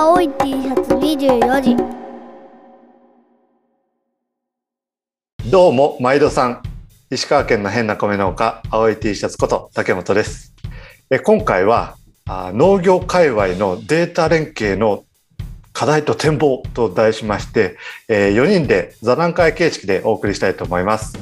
[0.00, 1.76] 青い T シャツ24時。
[5.50, 6.62] どうも毎度さん。
[7.10, 10.54] 石川県の変な米農家青い T シャツこと竹本です。
[11.10, 11.96] え今回は
[12.28, 15.02] あ農業界隈のデータ連携の
[15.72, 17.76] 課題と展望と題しまして、
[18.06, 21.18] えー、4人で座談会形式でお送りしたいと思います、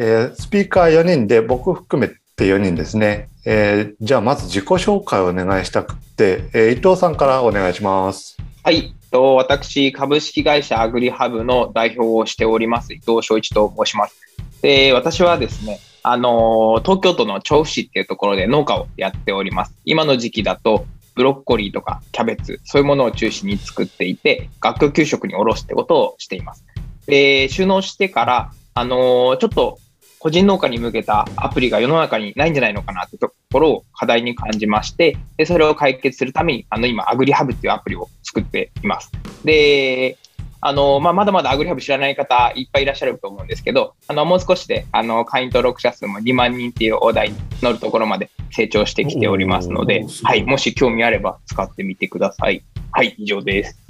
[0.00, 14.14] えー、スピーカー4人で僕含めて4人ですね、えー、じゃあまず自己紹介をお願いしたくて、えー、伊藤さんからお願いしますはいと私、株式会社アグリハブの代表をしております、伊藤翔一と申します。
[14.62, 19.74] で、私はですね、あの、東京都の調布市っていうところで農家をやっております。
[19.84, 20.86] 今の時期だと、
[21.16, 26.64] ブロッコリーとかキャベツ、そういうものを中心に作っていて、学校給食におろすってことをしています。
[27.06, 29.80] で、収納してから、あのちょっと
[30.20, 39.10] 個人農家に向けたアプリが世の中にないんじゃないのかなってところを課題に感じまして、でそれを解決するために、あの今、アグリハブっていうアプリを作っています。
[39.44, 40.18] で、
[40.60, 52.62] あの、まあ、まだまだアグリハブ知らない方いっぱいいらっしゃると思うんですけど、あの、もう少しで、あの、会員登録者数も2万人っていう大台に乗るところまで成長してきておりますので、はい、もし興味あれば使ってみてください。
[52.92, 53.80] はい、以上です。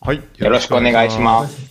[0.00, 1.68] はい、よろしくお願いします。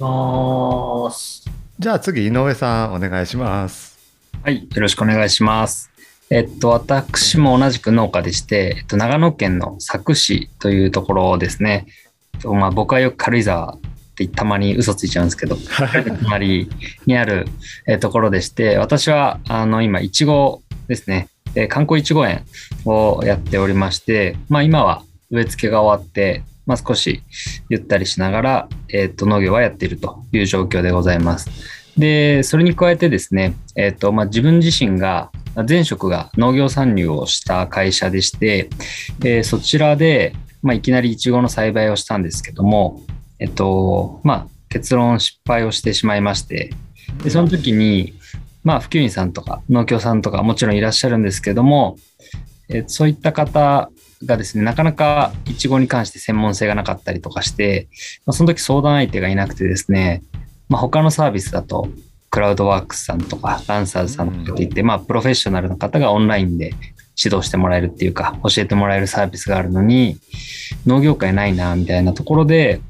[1.78, 3.95] じゃあ次、井上さん、お願いします。
[4.44, 5.92] はい、よろしくお願いします。
[6.30, 11.86] えっと、私も同じく農家でして、えっと、長野県の佐久市というところですね。
[12.44, 13.80] まあ、僕はよく軽井沢っ
[14.16, 15.58] てたまに嘘ついちゃうんですけど、
[16.24, 16.70] 隣
[17.06, 17.48] にある
[18.00, 21.30] ところでして、私は、あの、今、いちごですね、
[21.70, 22.44] 観光いちご園
[22.86, 27.22] をやっておりまして、まあ、今は植え付けが終わって、まあ、少し
[27.70, 31.50] ゆったりしながら、えっと、農業はやっているという状況でございます。
[31.98, 35.32] で、それに加えてですね、えっ、ー、と、まあ、自分自身が、
[35.68, 38.70] 前職が農業参入をした会社でして、
[39.24, 43.02] えー、そちらで、まあ、いきなりイチゴの栽培をしたんですけども、
[43.40, 46.72] えっと、まあ、結論失敗をしてしまいまして、
[47.24, 48.14] でその時に、
[48.64, 51.98] まあ、普及員さんとか農協さんとかもちろんいらっしゃるんですけども、
[52.68, 53.90] えそういった方
[54.26, 57.88] がですね、なかなかイチゴに関して専門性がなかったりとかして、
[58.26, 60.24] まあ、その時相談相手がいなくてですね、
[60.70, 61.88] まあ、他のサービスだと、
[62.30, 66.74] クラウドワークスさんとか、ランサーズさんとかって言って、まあ、プロフェッショナルの方がオンラインで
[67.22, 70.18] 指導してもらえるっていうか、教えてもらえるサービスがあるのに、
[70.86, 72.82] 農業界ないな、みたいなところで、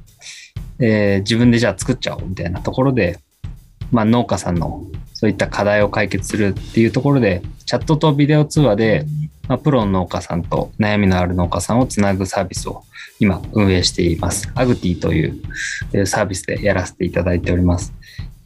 [0.79, 3.19] えー、自分でじゃあ作っちゃおう、みたいなところで、
[3.91, 4.83] まあ、農家さんの
[5.15, 9.05] そういった課題を解決するっていうところで、チャットとビデオ通話で、
[9.47, 12.83] まあ、プロの農家さんと悩みのある農家さんをつなぐサービスを
[13.19, 14.51] 今運営しています。
[14.55, 17.93] アグティというサービスでやらせていただいております。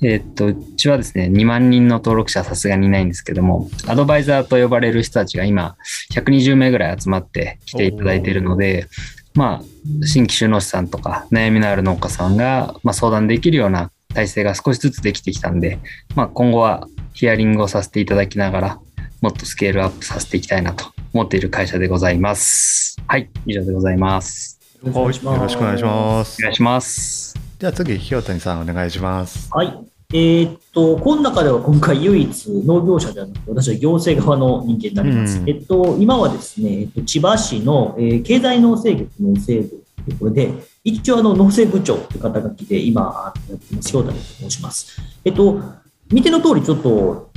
[0.02, 5.76] えー、っと、うちはですね、2万人の登録者さすがにいないんですけども、アドバイザーと呼ばれる人たちが今、
[6.14, 8.88] 120名ぐらい集まって来ていただいているので、
[9.36, 15.80] まあ、新規収納士さんとか悩みのある農家さんが、まあ、相談できるような体制が少しずつできてきたんで、
[16.16, 18.80] まあ、今後はヒアリングをさせていただきながら、
[19.22, 22.98] もっとスケールアップさせていきたいなと思っている会社でございます。
[23.08, 24.60] はい、以上でございます。
[24.84, 26.38] よろしくお願いします。
[26.40, 27.36] お願いします。
[27.60, 29.50] じゃあ次、清谷さんお願いします。
[29.52, 29.78] はい。
[30.12, 35.40] えー、っと、この中では今回唯一農業者ではなくて、私は行政側の人間になります。
[35.40, 40.54] うん、えっと、今はですね、えっと、千葉市の、えー、経済農政局農政部ところで、
[40.84, 45.02] 一応あの農政部長という肩書きで今やってます、清谷と申します。
[45.24, 45.62] えっと、
[46.12, 47.29] 見ての通りちょっと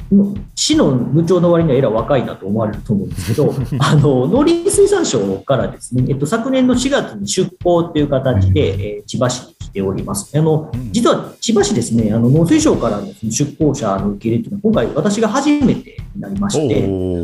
[0.55, 10.37] 市の部長の割にはえら若いなと思われると思うんですけど、 あの農林水産省からですね、えっと、昨年の4月に出向っていう形で、えー、千葉市に来ております。
[10.37, 16.75] あの実は千葉市ですね、あの農水省からの出向者の受け入れというのは、今回私が初めてになりまして、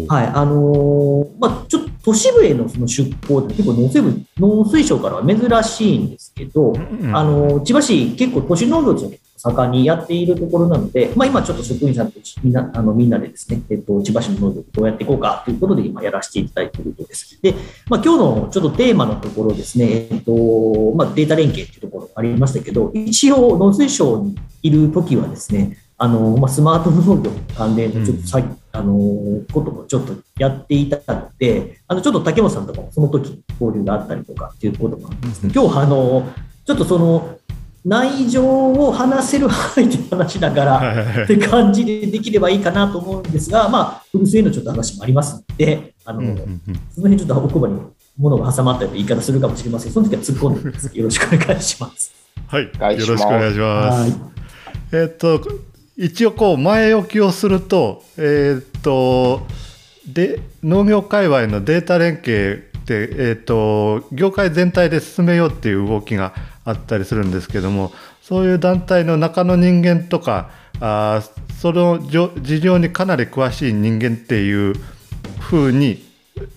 [0.08, 6.72] はいあのまあ、ちょっと都市部へのその出向って結構農水部農水省からは珍しいんですけど、
[7.12, 17.40] あの千葉市結構都市農業地の盛んにやっているところなので、まあ、今ちょっと職員さんとみんなあのみんなでですね、えっと、千葉市の農業どうやっていこうかということで今やらせていただいているところです。
[17.40, 17.54] で、
[17.88, 28.94] まあ、今日のちょっとテーマのところですね、えっとまあ、データ連携というところありましたけど、一応農水省にいるときはですね、あのまあ、スマート農業関連のちょっとさ、うん、あの
[29.52, 36.32] こともちょっとやっていたので、あのちょっと竹本さんとかもその時交流があったりとかっていうこともあるんですけど、今日あの
[36.64, 37.38] ちょっとその
[37.88, 46.20] 内情を話せる範囲で話しながらって感じでできればいいかなと思うんですが、まあ、古巣へのちょっと話もありますので、あの、
[46.92, 47.80] その辺ちょっと奥歯に
[48.18, 50.98] 物が挟まったりと言い方するかもしれませんその時は突っ込んでください。
[50.98, 52.12] よろしくお願いします。
[52.46, 52.70] はい、よ
[53.06, 54.18] ろしくお願いします。
[54.92, 55.40] えっと、
[55.96, 59.46] 一応こう前置きをすると、えー、っと、
[60.06, 66.32] で農業界隈のデータ連携て、えーと、業界全体で進めようっていう動きが
[66.64, 67.92] あったりするんですけども
[68.22, 70.50] そういう団体の中の人間とか
[70.80, 71.22] あ
[71.60, 74.74] その事情にかなり詳しい人間っていう
[75.40, 76.02] ふうに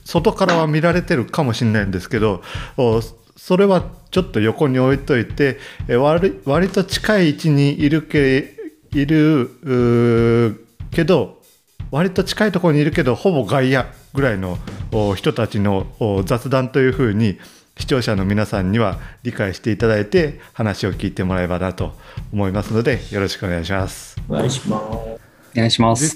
[0.05, 2.43] 外からは見られてるかもしれないんですけど
[3.35, 5.57] それはちょっと横に置いといて
[5.89, 8.53] 割割と近い位置にいるけ
[8.93, 11.40] いるけど
[11.91, 14.57] 割と近いところにいるけどほぼ外野ぐらいの
[15.15, 15.87] 人たちの
[16.25, 17.37] 雑談というふうに
[17.77, 21.93] 視聴者の皆さんには理解していただいて話を聞いてもらえばなと
[22.31, 24.15] 思いますのでよろしくお願いします。
[24.29, 24.83] お願いします。
[24.83, 25.19] お
[25.55, 26.15] 願いします。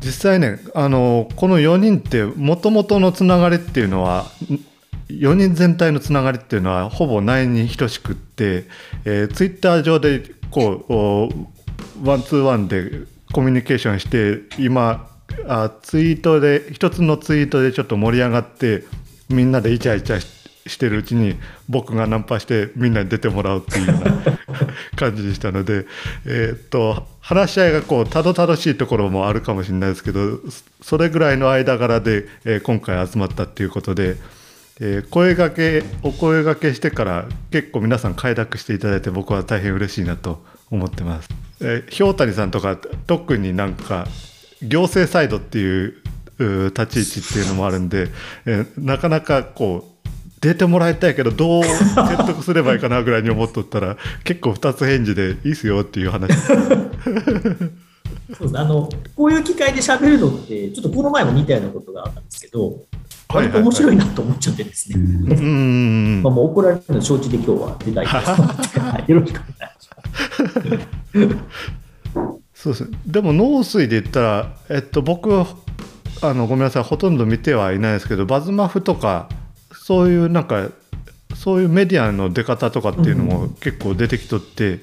[0.00, 4.26] 実際ねあのこの4人ってもともとのつながりっていうのは
[5.08, 8.64] 4人全体のつながりっていうのはほぼないに等しくって、
[9.04, 11.30] えー、ツイッター上でこ
[12.02, 15.10] うワンツーワンでコミュニケーションして今
[15.48, 18.84] あツイートで一つのツイートでちょっと盛り上がって
[19.28, 21.34] みんなでイチャイチャしてるうちに
[21.68, 24.38] 僕がナンパしてみんなに出てもらうっていうような
[24.94, 25.84] 感じでしたので、
[26.24, 30.38] えー、っと話し合いがこうたどたどしいところもあるかもしれないですけど
[30.80, 34.16] それぐらいの間柄で、えー、今回集まったっていうことで。
[34.80, 41.28] えー、声がけお声がけしてから結構皆さん快諾していただいて僕は大変嬉しいなと思ってます。
[41.60, 44.06] えー、ひょうたにさんとか特になんか
[44.62, 45.94] 行政サイドっていう
[46.38, 48.08] 立ち位置っていうのもあるんで、
[48.44, 49.94] えー、なかなかこう
[50.40, 56.32] 出てもらいたいけどどう説得すればいいかなぐらいに思っとったら 結構2つ返事でいいっすよっていう話。
[58.38, 62.80] そうあのこういう機会で喋るのってちょっとこの前も似たようなことがあったんですけど
[63.28, 64.98] 割と面白いなと思っちゃってですね、う
[65.42, 69.73] んまあ、もう怒られるの承知で今日は出たいと思って、 よろしくお願いします。
[72.54, 75.46] そうですでも農水で言ったら、えっと、僕は
[76.22, 79.28] あのごめんなさいほとんど見てはいないですけどバズマフとか
[79.72, 80.68] そういうなんか
[81.34, 84.80] そういうメディアの出方とかっていうのも結構出てきとって、うん、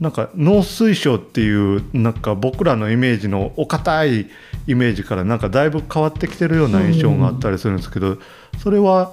[0.00, 4.30] なんか農水省っていうなんか僕らのイメージのお堅い
[4.66, 8.18] イメージからなんかだいぶ変わってきてるような印象があったりするんですけど、
[8.62, 9.12] それは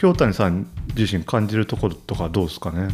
[0.00, 2.88] 氷谷さん自身感じるところとかどうですかね？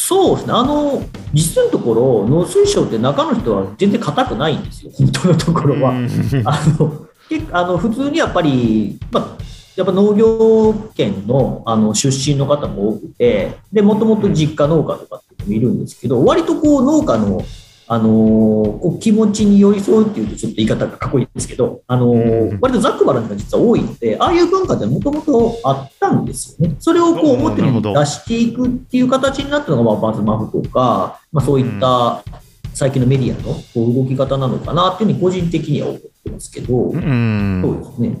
[0.00, 1.02] そうですね、あの
[1.34, 5.90] 実のところ、農水省って中の人は全然硬くないんですよ、 本当のところは。
[5.90, 7.06] あの
[7.52, 9.42] あの普通にやっぱり、まあ、
[9.76, 17.42] やっぱ農業圏のあの出身の方も多くて、もともと実家農家とかっていうのもいるんですけど、割とこう農家の
[17.90, 22.12] あのこう気持ちに寄り添うっていうとちょっと言い方がかっこいいですけど、あの
[22.60, 26.76] 割とざっくばらんが実は多いので、ああいう文化ってもともとあったんですよね。
[26.78, 32.22] それをこう表に出していくっていう形になったのが、まあ、バズマフとか、まあ、そういった
[32.74, 38.18] 最近のメディアのこう動き方なのかなっていうふうに個人的には思ってますけど、そうですね。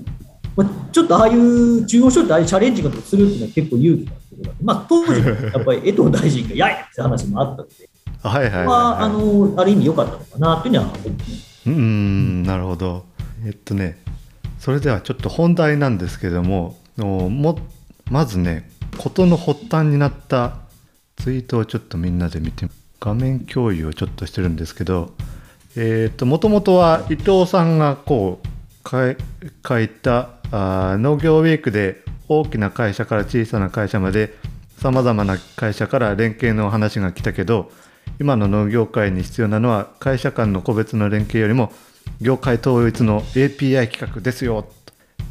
[0.56, 7.74] まあ、ちょっとああいう中央省ってああいうチャレンジングするっていうのは結構勇気が必要だまあ、当時、やっぱり江藤大臣がやいって話もあったので、
[8.22, 11.12] はいはいはい、はい、はあのある意味良かったのかなというのは思って
[11.66, 13.04] うんなるほど。
[13.44, 13.98] えっとね
[14.58, 17.58] それではちょっと本題なんですけどもも
[18.10, 20.56] まずね事の発端になった
[21.16, 22.66] ツイートをちょっとみんなで見て
[23.00, 25.14] 画面共有をちょっとしてるんですけど
[25.76, 28.48] えっ、ともともとは伊藤さんがこう
[28.88, 34.34] 書いたあ農業ウィークで大きな会社から小さな会社まで
[34.78, 37.70] さまざまな会社から連携の話が来たけど
[38.20, 41.72] 今の農業界に必要なのは会社間の個別の連携よりも
[42.20, 44.66] 業界統一の API 企画ですよ。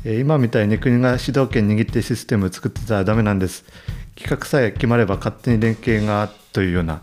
[0.05, 3.65] 今みたいに国が主導権握ってシステムを作ってたらダメなんです。
[4.15, 7.01] 企画さえ決まれば勝手に連携がというような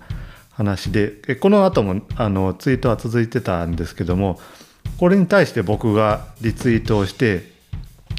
[0.52, 4.40] 話で、この後もあのツイートは続いてたんですけども、
[4.98, 7.52] これに対して僕がリツイートをして、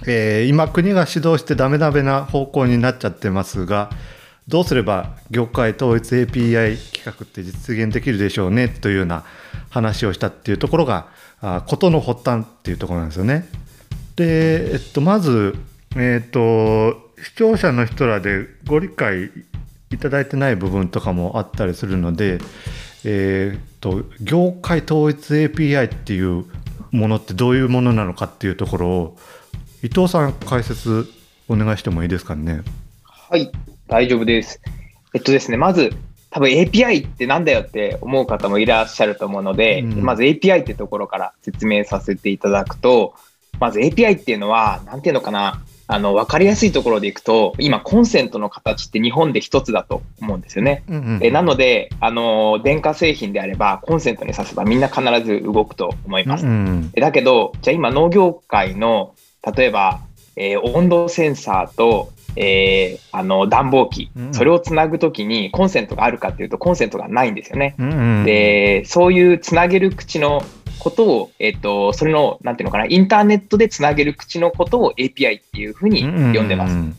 [0.05, 3.89] えー、今国が指導してダメダメな方向になっちゃってますが、
[4.47, 9.23] どうすれば業界統一 API 企画って実現できるでしょうねというような
[9.69, 11.07] 話をしたっていうところが
[11.65, 13.47] 事の発端っていうところなんですよね。
[14.15, 15.55] で、えっと、まず、
[15.95, 19.31] えっと、視聴者の人らでご理解
[19.91, 22.39] いただいてない部分とかもあったりするので、
[23.03, 26.45] えー、っと業界統一 API っていう
[26.91, 29.17] ものってどういうものなのかっていうところを
[29.83, 31.07] 伊藤さん解説
[31.47, 32.61] お願いしてもいいですかね？
[33.03, 33.51] はい
[33.87, 34.61] 大丈夫です。
[35.13, 35.91] えっとですね、まず、
[36.29, 43.13] 多分 API ってなんだよって思う方もいらっしゃると思うので、うん、まず API ってところから説明させていただくと、
[43.59, 50.83] まず API っていうのは、なんていうのかな、あの、わかりやすいところでいくと、今、コンセントの形って日本で一つだと思うんですよね。
[50.89, 56.45] うんうん、えなので、あの、電化製品であれば、コンセントに挿せばみんな必ず動くと思います。
[56.45, 59.13] うんうん、だけど、じゃあ今、農業界の、
[59.55, 60.01] 例えば、
[60.35, 64.33] えー温度センサーと、えーあの暖房機、うん。
[64.33, 67.75] それをつなぐときにコンセントがあるかっていうとコンセントがないんですよね。
[67.79, 70.41] うんうんで、そういうつなげる口の
[70.79, 76.75] ことを、えっ、と、それの、なんていうのかな、インターネットでつなげる口のことを API っていうふうに呼んでます。
[76.75, 76.95] うん。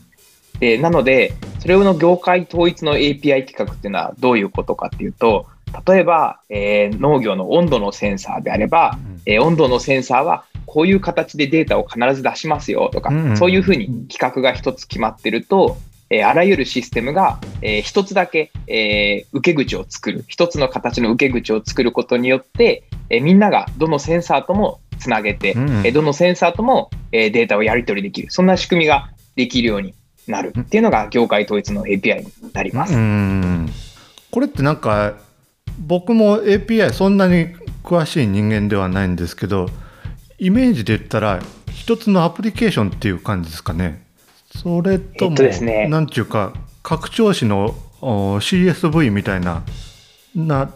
[0.58, 5.46] で、なので、それの業界統一の API 規格っていうのはどういうことかっていうと、
[5.86, 15.78] 例えば、えー農業の温度のセンサーであれば、えー温度のセンサーはこういう形でデータを必ず出しますよとか、うんうんそういうふうに規格が一つ決まってると、
[16.10, 29.94] えーあらゆるシステムが、えー一つだけ、えー受け口を作る、一つの形の受け口を作ることによって、えーみんながどのセンサーともつなげて、うんえーどのセンサーとも、えーデータをやり取りできる、そんな仕組みができるように
[30.26, 30.52] なる。
[30.58, 32.94] っていうのが業界統一の API になります。
[32.94, 33.68] うん
[34.30, 35.14] これってなんか
[35.78, 37.48] 僕も API そんなに
[37.84, 39.68] 詳しい人間ではないんですけど
[40.38, 41.40] イメージで言ったら
[41.72, 44.04] 一つのアプリケーションっていう感じですかね。
[44.54, 45.88] それとえも、っとですね。
[45.88, 46.52] なんていうか
[46.82, 49.62] 拡張子のお CSV みたいな
[50.34, 50.70] な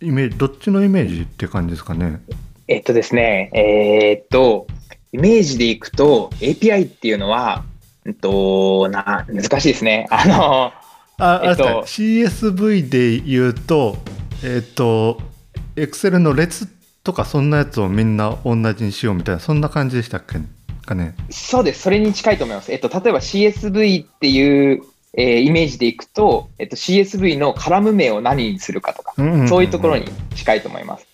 [0.00, 2.20] イメージどっちのイメージっていう感じですかね。
[2.68, 4.66] えっとですね、えーっと、
[5.12, 7.64] イメージでいくと API っていうのは、
[8.04, 10.06] うんと、な、難しいですね。
[10.10, 10.72] あの、
[11.18, 13.98] あえっと CSV で言うと
[14.42, 15.20] えっ、と
[15.76, 16.66] Excel の列
[17.02, 20.38] とかそんなやつをみんな同じにしようみたいなそんな感じでしたっけ
[20.86, 21.14] かね？
[21.30, 21.82] そうです。
[21.82, 22.72] それに近いと思います。
[22.72, 24.82] えっと、例えば CSV っていう、
[25.14, 29.14] えーイメージでいくと、えっと、CSV のカラム名を何にするかとか、
[29.48, 30.04] そういうところに
[30.36, 31.06] 近いと思います。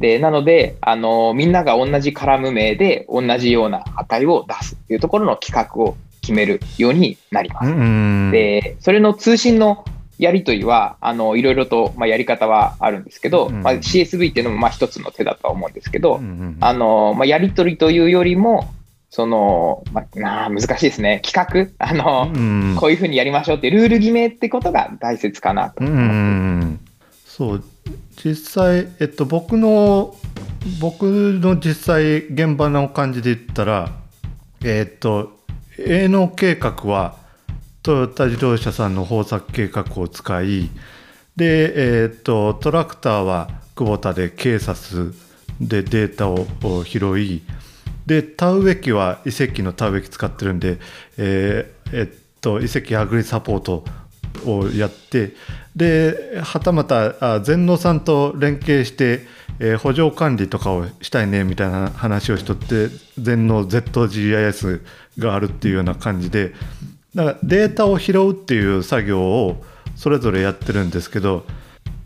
[0.00, 7.70] で、なので、あの、みんなが同じカラム名で同じような値を出すっていうところの規格を決めるようになります。
[7.70, 9.84] うんで、それの通信の
[10.20, 18.72] やり取りは、あの、いろいろと、まあ、やり方はあるんですけど、うんまあ、CSV っていうのも、まあ、一つの手だとは思うんですけど、うんうんあの、まあ、やり取りというよりも、
[19.08, 21.20] その、まあ、なあ難しいですね。
[21.24, 21.70] 企画？
[21.84, 26.66] あの、うんこういうふうにやりましょうってルール決めってことが大切かなとう思ってます。
[26.66, 26.80] ん
[27.24, 27.64] そう。
[28.22, 30.14] 実際、えっと、僕の
[30.80, 31.04] 僕
[31.42, 33.90] の実際現場の感じで言ったら
[34.62, 35.40] えっと
[35.78, 37.16] 営農計画は
[37.82, 40.68] トヨタ自動車さんの豊作計画を使い
[41.34, 45.14] で、えっとトラクターは久保田でケーサス
[45.58, 47.42] でデータを拾い
[48.04, 50.78] で田植え機は遺跡の田植え機使ってるんで、
[51.16, 52.08] えーえっ
[52.42, 53.84] と遺跡アグリサポート
[54.46, 55.34] をやって
[55.74, 59.26] ではたまた全農さんと連携して、
[59.58, 64.82] えー補助管理とかをしたいねみたいな話をしとって全農 ZGIS
[65.18, 66.52] があるっていうような感じで
[67.14, 69.64] だからデータを拾うっていう作業を
[69.96, 71.44] それぞれやってるんですけど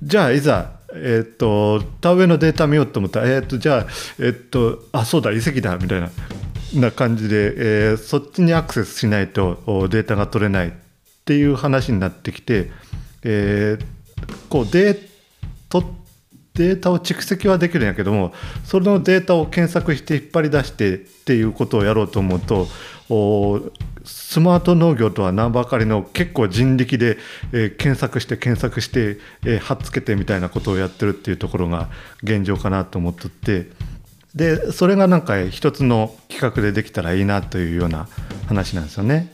[0.02, 3.87] じゃあいざえっ、と田植えのデータ見ようと思ったらえっ、とじゃあ
[4.20, 6.11] えっ、とあそうだ遺跡だみたいな
[6.75, 10.73] な感じで、えーそっちにアクセスしないとデータが取れないっ
[11.25, 12.70] ていう話になってきて、
[13.23, 13.84] えー
[14.49, 15.08] こうデー
[15.68, 15.84] と
[16.54, 18.32] データを蓄積はできるんやけども
[18.64, 22.68] そのデータを検索して引っ張り出してっていうことをやろうと思うと
[23.08, 27.18] スマート農業とは名ばかりの結構人力で、
[27.52, 31.90] えー検索して検索して、えー貼っつけてみたいなことをやってるっていうところが
[32.23, 33.68] 現状かなと思っとって
[34.34, 38.08] でそれがなんか一つの企画でできたらいいなというような
[38.49, 39.32] 話なんですよね。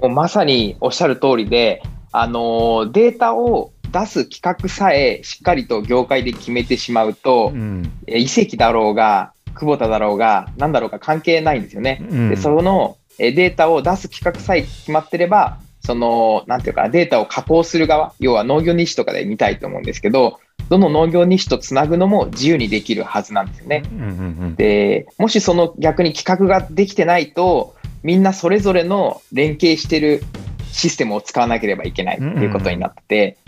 [0.00, 11.98] もうまさにおっしゃる通りで、あのデータを出す企画さえしっかりと業界で決めてしまうと、うんえ遺跡だろうが、久保田だろうが、なんだろうが関係ないんですよね。
[12.08, 23.82] うんでそのえデータを出す企画さえ決まってれば、その、なんていうかな、データを加工する側、要は農業日誌とかで見たいと思うんですけど、どの農業日誌とつなぐのも自由にできるはずなんですよね。
[23.90, 24.02] うんう
[24.46, 30.22] んで、もしその逆に企画ができてないと、みんなそれぞれの連携してる
[30.70, 33.38] システムを使わなければいけないっていうことになってて、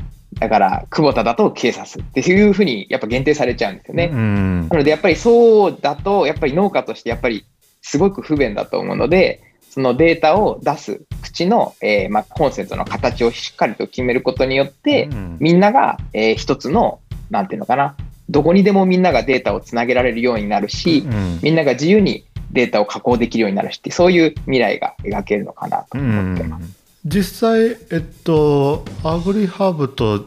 [0.41, 4.11] だから、久保田だと警察っていうふうにやっぱ限定されちゃうんですよね。
[4.11, 7.45] うんなので、やっぱりそうだと、やっぱり農家としてやっぱり
[7.83, 17.95] すごく不便だと思うので、そのデータを出す口の、えーまあ、コンセントの形をしっかりと決めることによって、うんみんなが、えー一つの、なんていうのかな、
[18.31, 26.80] どこにでもみんながデータをつなげられるようになるし、うんみんなが自由にデータを加工できるようになるしって、そういう未来が描けるのかなと思ってます。
[27.05, 30.27] 実際、えっと、アグリハブと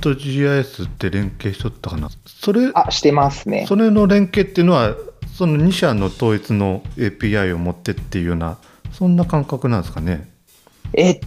[0.00, 2.10] ZGIS って連携しとったかな？
[2.26, 3.66] それあ、してますね。
[3.66, 4.94] それの連携っていうのは
[5.34, 8.58] その2社の統一の API を持ってっていうような
[8.92, 10.28] そんな感覚なんですかね？
[10.92, 11.20] えっ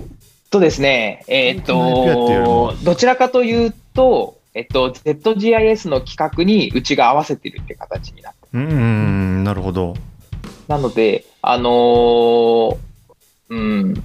[0.50, 9.96] とですね、えっと、どちらかというと、えっと、ZGIS の企画にうちが合わせてるって形になってうんうんなるほど。
[10.68, 12.78] なので、あのー
[13.50, 14.04] うん、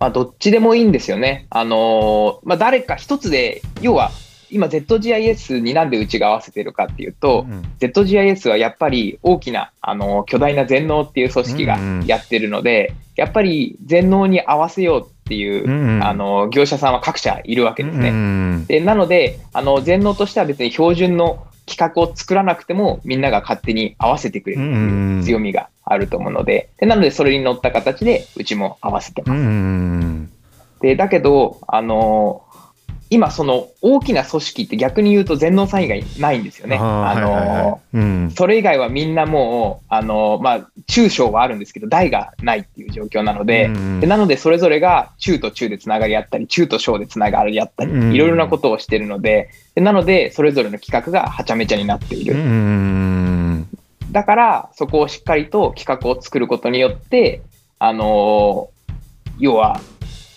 [0.00, 1.46] まあ、どっちでもいいんですよね。
[1.50, 4.10] あのーまあ、誰か一つで、要は、
[4.50, 18.08] 今 ZGIS になんでうちが合わせてるかっていうと、うん ZGIS はやっぱり大きな、あの巨大な全農っていう組織がうんうんやってるので、やっぱり全農に合わせようっていう、うんうんあの業者さんは各社いるわけですね。
[18.08, 26.68] うんでなのであの全農としては別に標準の企画を作らなくてもみんなが勝手に合わせてくれるっていう強みがあると思うので。
[26.78, 30.40] でなのでそれに乗った形でうちも合わせてます。
[30.80, 32.42] でだけどあの
[33.12, 36.76] 今その大きな組織って逆に言うと全農さん以外ないんですよね。
[36.76, 37.80] あーあのはいはいはい。
[37.94, 38.30] うん。
[38.30, 48.14] それ以外はみんなもう、あの、まあ、中小はあるんですけど、大がないっていう状況なので、うんでなので、それぞれが中と中でつながり合ったり、中と小でつながり合ったり、うん。
[48.14, 52.36] いろいろなことをしてるので、でなので、それぞれの企画がはちゃめちゃになっている。
[54.12, 57.42] だから、そこをしっかりと企画を作ることによって、
[57.80, 58.70] あの
[59.40, 59.80] 要は、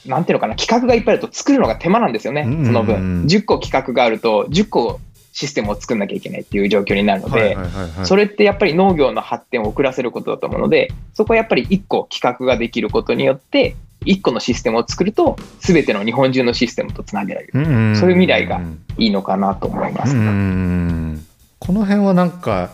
[0.06, 3.26] なんていうのかな、企画がいっぱいあると作るのが手間なんですよね、うんその分。
[3.26, 5.00] 10個企画があると、10個
[5.32, 7.58] システムを作んなきゃいけないっていう状況になるので、
[8.04, 17.96] それってやっぱり農業の発展を遅らせることだと思うので、そこはやっぱり1個企画ができることによって、1個のシステムを作ると、すべての日本中のシステムとつなげられる。
[17.96, 18.62] そういう未来が
[18.98, 20.16] いいのかなと思います。
[20.16, 21.26] うん
[21.60, 22.72] この辺はなんか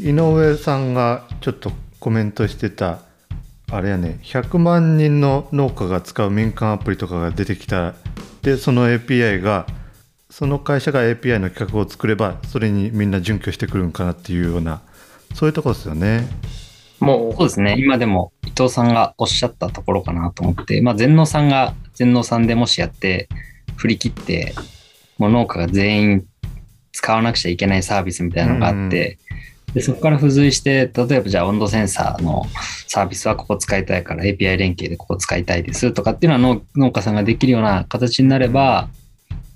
[0.00, 1.70] 井上さんがちょっと
[2.00, 2.98] コメントしてた
[3.72, 7.94] あれやね100万人の農家が使う民間アプリとかが出てきた
[8.42, 9.66] でその API が
[10.30, 14.82] その会社が API の企画を作ればそれにみんな準拠してくるんかなっていうような
[15.34, 16.28] そういうところですよね。
[17.02, 17.74] もそうですね。
[17.78, 23.28] 今でも伊藤さんがおっしゃったところかなと思って、まあ、全農さんが全農さんでもしやって、
[23.76, 24.54] 振り切って、
[25.18, 26.26] もう農家が全員
[26.92, 29.18] 使わなくちゃいけないサービスみたいなのがあって、
[29.74, 32.46] でそこから付随して、例えばじゃあ温度センサーの
[32.86, 38.88] サービスはここ使いたいから API 連携でここ使いたいですとかっていうのは農農家さんができるような形になれば、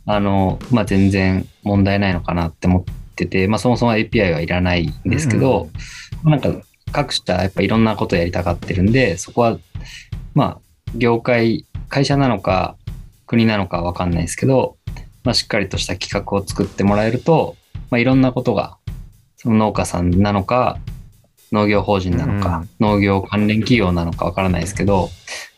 [0.06, 5.68] あの、まあ、全然問題ないのかなって思ってて、まあ、そもそも API はいらないんですけど、
[6.24, 6.50] なんか
[6.92, 9.58] 各社やっぱいろんなことやりたがってるんで、そこは、
[10.34, 10.58] まあ、
[10.94, 12.76] 業界、会社なのか
[13.26, 14.76] 国なのかわかんないですけど、
[15.24, 17.56] まあ、しっかりとした企画を作ってもらえると、
[17.90, 18.78] まあ、いろんなことが、
[19.36, 20.78] その農家さんなのか、
[21.52, 25.10] 農業法人なのか、農業関連企業なのかわからないですけど、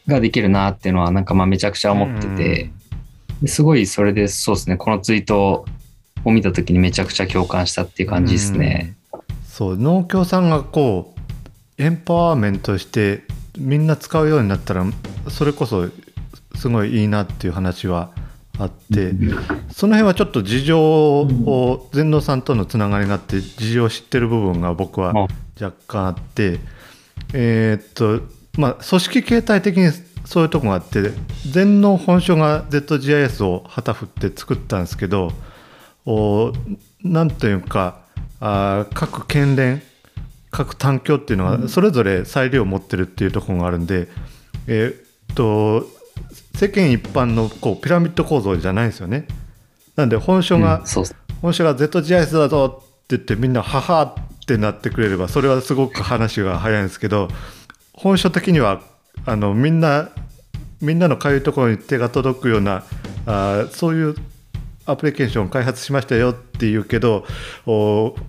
[0.07, 2.71] ができるなっていうのは、なんかまあめちゃくちゃ思ってて、
[3.43, 5.65] ですごいそれでそうですね、このツイート
[6.25, 8.95] を見たときにめちゃくちゃ共感したっていう感じですね。
[9.47, 13.23] そう農協さんがこうエンパワーメントして
[13.57, 14.85] みんな使うようになったら
[15.29, 15.89] それこそ
[16.55, 18.11] すごいいいなっていう話は
[18.59, 19.13] あって
[19.71, 25.13] その辺はちょっと事情を全農さんとのつながりがあって事情を知ってる部分が僕は
[25.61, 26.59] 若干あって
[27.33, 28.27] えーっと
[28.59, 29.91] まあ組織形態的に
[30.25, 31.13] そういうとこがあって
[31.49, 35.33] 全農本所が ZGIS を旗振って作ったんですけど
[36.05, 36.53] お
[37.03, 38.01] なんというか
[38.41, 39.83] あー各県連
[40.51, 44.09] 各単教っていうのはそれぞれ裁量を持ってるっていうところがあるんで、
[44.67, 44.95] えー
[45.33, 45.98] っと
[46.59, 49.29] 世間一般のこうピラミッド構造じゃないんですよね。
[49.95, 51.05] なんで本書が、うん
[51.41, 57.29] 本書が ZGIS だぞって言ってみんなははってなってくれればそれはすごく話が早いんですけど
[57.93, 58.83] 本書的には
[59.25, 60.09] あのみんな
[60.81, 62.83] みんなのかゆいところに手が届くような
[63.25, 64.17] あーそういう
[64.89, 67.27] アプリケーション開発しましたよって言うけど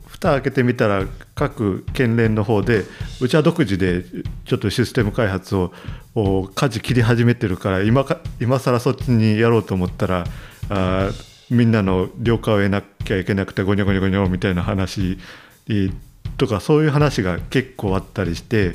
[0.07, 2.83] 蓋開けてみたら各県連の方で
[3.21, 4.03] うちは独自で
[4.43, 5.71] ちょっとシステム開発を
[6.53, 10.25] 舵切り始めてるから今か今更そっちにやろうと思ったら
[10.69, 11.09] あ
[11.49, 15.17] みんなの了解を得なきゃいけなくてゴニョゴニョゴニョみたいな話
[16.37, 18.73] とかそういう話が結構あったりして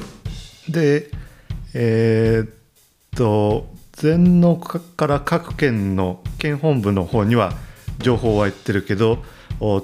[0.71, 1.11] で
[1.75, 2.51] えーっ
[3.15, 7.53] と全農から各県の県本部の方には
[7.99, 9.25] 情報は言ってるけど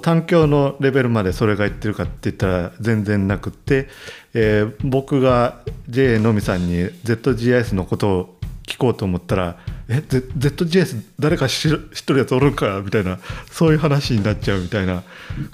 [0.01, 3.87] 単教のレベルまでそれが言ってるかって言ったら全然なくって、
[4.33, 6.73] えー僕が JA のみさんに
[7.05, 9.57] ZGIS のことを聞こうと思ったら
[9.89, 13.19] 「え Z- ZGIS 誰か知る知ってるやつおるんか?」みたいな
[13.49, 15.03] そういう話になっちゃうみたいな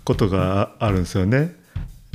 [0.03, 1.55] ことがあるんですよね。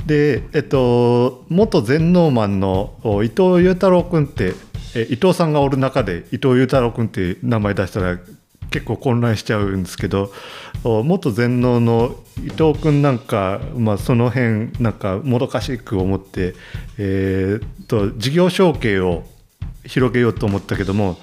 [0.05, 4.53] で、えっと、元全農マンの伊藤裕太郎君って
[4.95, 8.19] え伊藤さんがおる中で伊藤裕太郎君って名前出したら
[8.73, 10.33] 結構混乱しちゃうんですけど
[10.83, 16.55] 元全農の伊藤君なんか、まあ、その辺なんかもどかしく思って、
[16.97, 19.23] えーと事業承継を
[19.85, 21.17] 広げようと思ったけども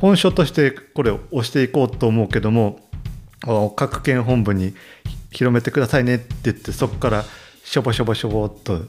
[0.00, 2.80] 本書としてこれを押していこうと思うけども
[3.76, 4.74] 各県本部に
[5.30, 7.24] 広めてくださいねって言ってそこから
[7.64, 8.80] しょぼしょぼしょぼっと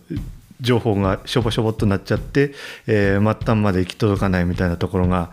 [0.62, 2.54] 情報がしょぼしょぼっとなっちゃって、
[2.88, 5.32] えー末端まで行き届かないみたいなところが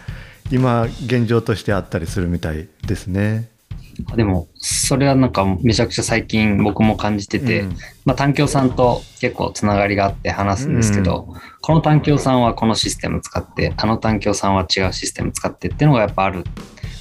[0.52, 3.48] 今現状としてあったりするみたいですね。
[4.16, 16.44] でも、それはなんかめちゃくちゃ最近僕も感じてて、うんまあ、単教さんと結構つながりがあって話すんですけど、この単教さんはこのシステム使って、あの単教さんは違うシステム使ってっていうのがやっぱある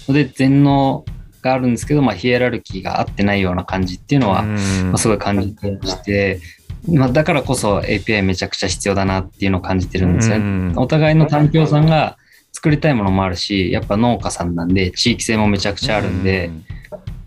[0.08, 1.06] ので、全能
[1.42, 4.56] があるんですけど、まあ、ヒエラルキーが合ってないような感じっていうのは、うん
[4.90, 6.40] まあ、すごい感じてまして、
[6.88, 10.44] まあ、だからこそ API めちゃくちゃ必要だなっていうのを感じてるんですよね。
[10.44, 12.18] うんお互いの単教さんが
[12.62, 16.52] 作りたいものもあるし、やっぱ農家さんなんで地域性もめちゃくちゃあるんで、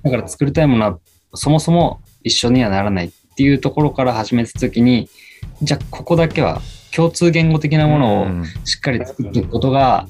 [0.05, 0.99] だから作りたいものは
[1.35, 5.09] そもそも一緒にはならないっていうところから始めたときに、
[5.61, 6.63] じゃあここだけは
[6.95, 10.07] 共通言語的なものをうんしっかり作っていくことが、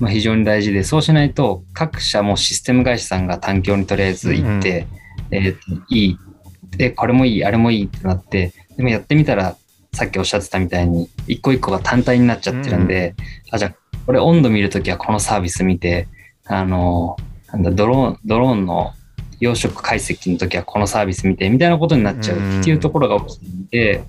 [0.00, 4.86] まあ、非常に大事で、そうしないと各社もシステム会社さんが単強にとりあえず行って、
[5.30, 5.58] えーと
[5.90, 6.18] いい、
[6.78, 9.54] で、これもいい、あれもいいってなって、でもやってみたら、
[9.92, 13.14] さっきおっしゃってたみたいに、一個一個が単体になっちゃってるんで、
[13.50, 13.74] あ、じゃあ、
[14.06, 16.08] これ温度見るときはこのサービス見て、
[16.46, 17.16] あの、
[17.52, 18.92] なんだ、ドローン、ドローンの
[19.40, 24.04] 養殖解析の時はこのサービス見て、みたいなことになっちゃうっていうところが起きていて、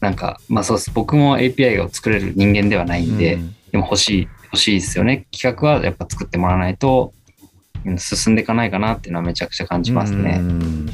[0.00, 0.90] なんか、まあそうです。
[0.92, 5.26] 僕も API を作れる人間ではないんで、うんでも欲しい、欲しいですよね。
[5.32, 7.12] 企画はやっぱ作ってもらわないと、
[7.84, 10.38] うん進んでいかないかなっていうのはめちゃくちゃ感じますね。
[10.40, 10.86] うん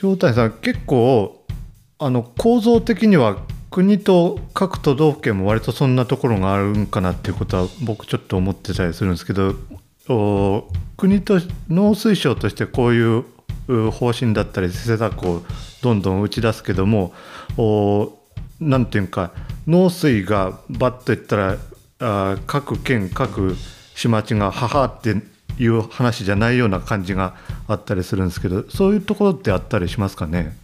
[0.00, 1.44] 氷谷さん結構
[1.98, 3.38] あの構造的には
[3.70, 9.54] 国と各都道府県も割とそんなところがあるんかなっていうことは僕ちょっと思ってたりするんですけど
[10.08, 13.24] お国と農水省としてこういう
[13.90, 15.42] 方針だったり施策を
[15.82, 17.12] どんどん打ち出すけども
[17.58, 18.18] お
[18.58, 19.32] なんていうか
[19.66, 21.56] 農水がバッと言ったら
[22.00, 23.54] あ各県各
[23.94, 25.16] 市町が母って
[25.58, 27.34] いう話じゃないような感じが
[27.66, 30.56] あったりするんですけどそういうところってあったりしますかね？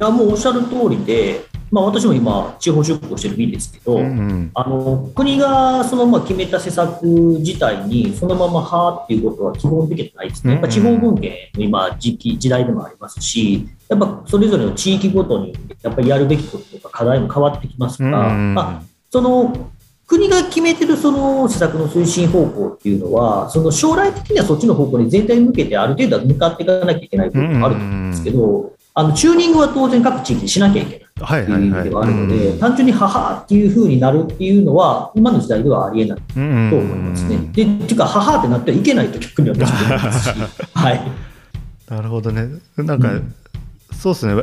[0.00, 10.54] いやもうおっしゃる通りで、まあ、私も今、地方出向してる身ですけど、うんあの国がそのまあ決めた施策自体にそのままはっていうことは基本的にはないですね。
[10.54, 18.54] やっぱ地方文献の今時期時代でもありますし、やっぱそれぞれの地域ごとにやっぱりやるべきこととか課題も変わってきますから、うん。
[18.54, 19.70] まあ、その
[20.08, 31.08] 国が決めてるその施策の推進方向っていうのは、その将来的にはそっちの方向に全体に向けてある程度は向かっていかなきゃいけない部分もあると思うんですけど、あのチューニングは当然各地域でしなきゃいけない。
[31.20, 37.36] はいうはい味ではあるので、うん単純に母っていう風になるっていうのは、今の時代ではありえないうんと思いますね。
[37.52, 40.34] で、っていうか、母ってなってはいけないと逆に私は思いますし、
[40.72, 41.00] はい。
[41.90, 43.34] なるほどねなんか、うん
[43.92, 44.42] そうですね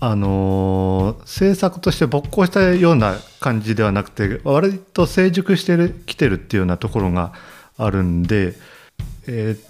[0.00, 7.32] あのー政策として勃興したような感じではなくて割と成熟してるきてるっていうようなところが
[7.76, 8.54] あるんで
[9.26, 9.60] えーっ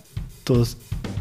[0.45, 0.65] と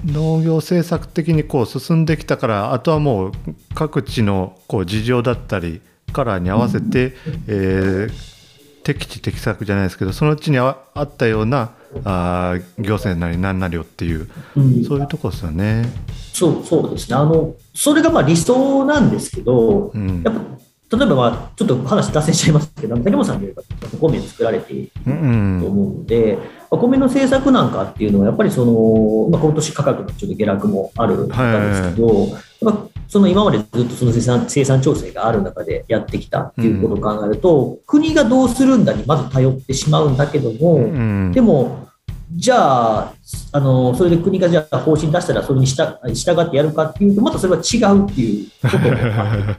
[0.05, 3.31] 農業政策的にこう進んできたからあとはもう
[3.73, 5.81] 各地のこう事情だったり
[6.13, 7.13] カラーに合わせて、
[7.47, 8.37] えー
[8.83, 11.71] 適地適作じゃないですけどその地にああったような
[12.05, 15.89] あー行政なり何なりをっていううんそういうところですよね。
[16.37, 17.15] そうそうですね。
[17.17, 20.21] あの、それがまあ理想なんですけど、うん。
[20.21, 26.37] やっぱ、例えばまあ、ちょっと話脱線しちゃいますけど、竹本さんで言えば、お米作られているうんうんと思うので、
[26.69, 41.31] お米の政策なんかっていうのは、やっぱりその、まあ、今年価格のちょっと下落もある中ですけど、やっぱその今までずっとその生産生産調整がある中でやってきたっていうことを考えると、国がどうするんだにまず頼ってしまうんだけども、うん。
[41.31, 41.86] でも、
[42.31, 43.13] じゃあ、
[43.53, 48.85] あのそれで国がじゃあ方針出したらそれに従従ってやるかっていうと、またそれは違うっていうことも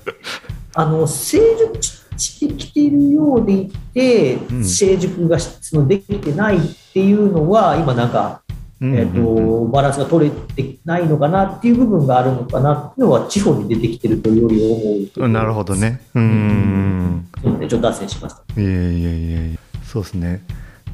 [0.74, 1.82] あの成熟
[2.18, 6.60] してきているようでいて、ん成熟がそのできてないっ
[6.92, 8.42] ていうのは、今なんか、
[8.80, 15.74] うんえー、とバランスが取れてないのかなっていう部分があるのかなっていうのは、地方に出てきてるというより思うなるほど。
[15.74, 16.00] ね。
[16.14, 17.28] うん。
[17.42, 18.40] そうですね、ちょっと脱線しました。
[18.40, 19.58] いえいえいえいえ。
[19.84, 20.42] そうですね。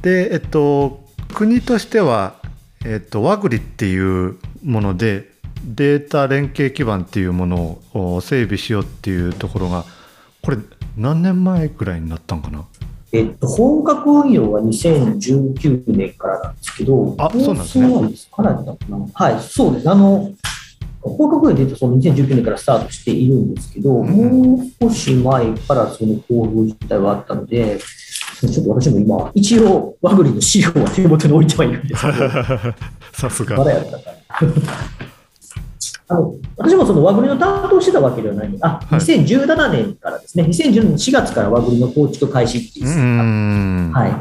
[0.01, 1.04] で、えっと、
[1.35, 2.35] 国としては、
[2.85, 5.31] えっと、ワグリっていうもので、
[5.65, 9.83] データ連携基盤っていうものをお整備しようっていうところが、
[10.41, 10.57] これ、
[10.95, 12.63] 何年前ぐらいになったんかな？
[13.11, 17.63] えっと、本格運用は2019年からなんですけど、あそうな
[18.07, 19.05] んですからだったかな。
[19.13, 19.89] はい、そうです。
[19.89, 20.31] あの、
[21.01, 27.77] 本格運用で言うとその2019年からスタートしているんですけど、んもう少し前からその交付自体はあったので、
[28.41, 32.29] ちょっと私も今、一応、ワグリの資料は手元に置いてはいるんですけど、
[33.13, 33.63] さすがま。
[33.63, 34.11] だやったかな。
[36.07, 43.91] あの私もそのワグリの担当してたわけではないので、あ、はい2017年からですね、2017年4月からワグリの構築開始っていうう、ん。
[43.91, 44.13] はい。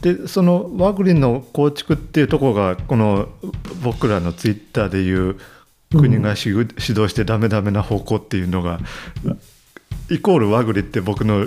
[0.00, 3.28] でそのワグリの構築っていうところがこの
[3.84, 5.36] 僕らのツイッターでいう
[5.90, 8.80] 国がしぐ指導してダメダメな方向っていうのが
[10.10, 11.46] イコール和栗って僕の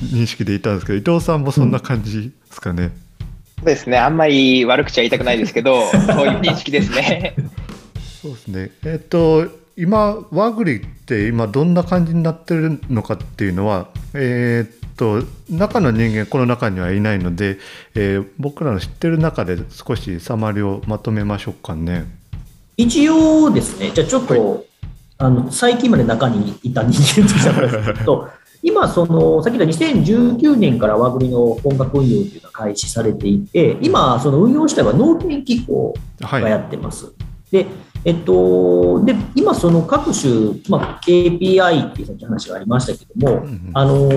[0.00, 2.92] 認識でいたんですけど伊藤さんもそんな感じですかね、
[3.58, 3.98] そうですね。
[3.98, 7.34] あんまり悪口は言いたくないですけど、 そういう認識ですね。
[8.22, 9.46] そうですねえっ、と
[9.76, 17.58] 今和栗って今どんな感じになってるのかっていうのはえっ、と中の人間この中にはいないので、
[17.94, 22.04] えー僕らの知ってる中で少しサマリをまとめましょうかね。
[22.76, 24.66] 一応ですね、じゃあちょっと、
[25.18, 28.28] あの最近まで中にいた人間として話すると、
[28.64, 37.12] 今、その、さっき言った2019年から和栗の本格運用というのが開始されていて、今、その運用自体は農研機構はいがやってます。
[37.50, 37.66] で、
[38.06, 44.08] えっと、で、今、その各種、まあ、KPI っていう話がありましたけども、うんうんあの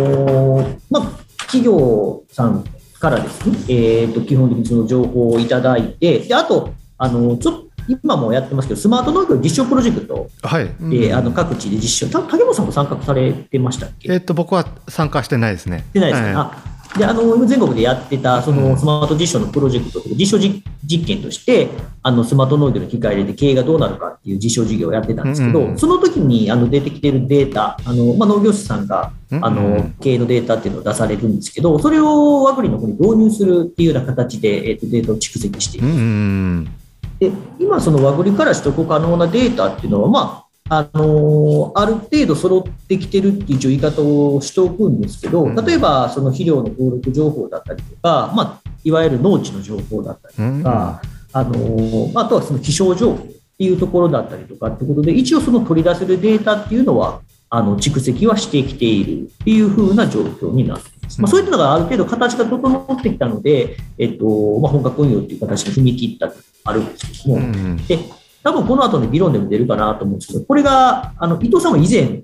[0.64, 1.04] ーまあ、
[1.40, 2.64] 企業さん
[3.00, 11.16] からですね、えー、と基本的にその情報をいただいて、であと、あのちょっと今もやってますけど、スマート農業実証プロジェクトはい、で、うん。
[11.16, 14.12] あの各地で実証、た竹本さんも参画されてましたっけ？
[14.12, 15.80] えっ、と僕は参加してないですね。
[15.90, 18.58] してないですか、はあであの全国でやってたそうん。
[18.58, 21.68] のスマート実証のプロジェクトとか実証実実験として
[22.02, 25.70] あのスマート農業の機械入れて経営がどうなるかっていう実証事業をやってたんですけど、うん。
[25.72, 29.46] うんその時にあの出てきてるデータあの、まあ、農業者さんがうん。
[29.46, 36.72] あの経営のデータっていうのを出されるんですけどそれをワグリの方に導入するっていうような形で、えー、とデータを蓄積しているうんうん
[37.20, 45.56] で今、その和栗から取得可能なデータっていうのは、まああのある程度揃ってきてるっていう言い方をしておくんですけど、うん。
[45.56, 50.64] 例えばその肥料の登録情報だったりとか、まあ、いわゆる農地の情報だったりうん。
[50.64, 51.02] とか、
[51.34, 53.28] あのあとはその気象情報っ
[53.58, 67.78] ていうところだったりとかってことで、一応その取り出せるデータっていうのは、あの蓄積はしてきているっていう風な状況になっていまあ、そういったのがある程度形が整ってきたので、えっとまあ、本格運用っていう形に踏み切ったとあるんですけども、うんうん。
[67.88, 68.00] で、
[68.44, 72.24] 多分この後の議論でも出るかなと思うんですけど、これが、あの伊藤さんも以前、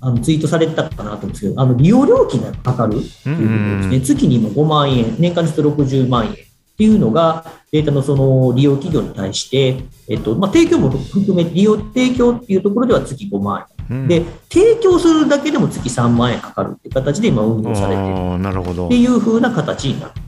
[0.00, 6.36] あのツイートされてたかなと思うんですけど、あの利用料金がかかるっていうことですね、月にも5万円、年間ですと60万円っ
[6.80, 20.20] ていうのが、データのその利用企業に対して、えっとまあ、提供も含め、利用提供っていうところでは月5万うん円、で、提供するだけでも月3万円かかるっていう形で今、運用されているなるほどっていう風な形になって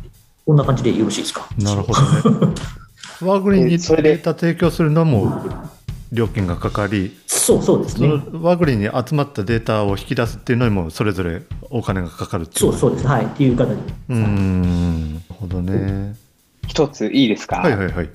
[0.44, 1.48] こんな感じでよろしいですか？
[1.59, 2.55] なるほどね。
[3.22, 5.40] ワグリにえそれでデータ提供するのも
[6.11, 8.09] 料金がかかり、そうそうですそね。
[8.09, 13.07] のワグリに集まったデータを引き出すっていうのにもそれぞれお金がかかるっていそううそうです。
[13.07, 13.25] はい。
[13.25, 13.75] っていう形で。
[14.11, 16.16] うーんなるほどね。
[16.66, 18.11] 一ついいですか、はいはいはい。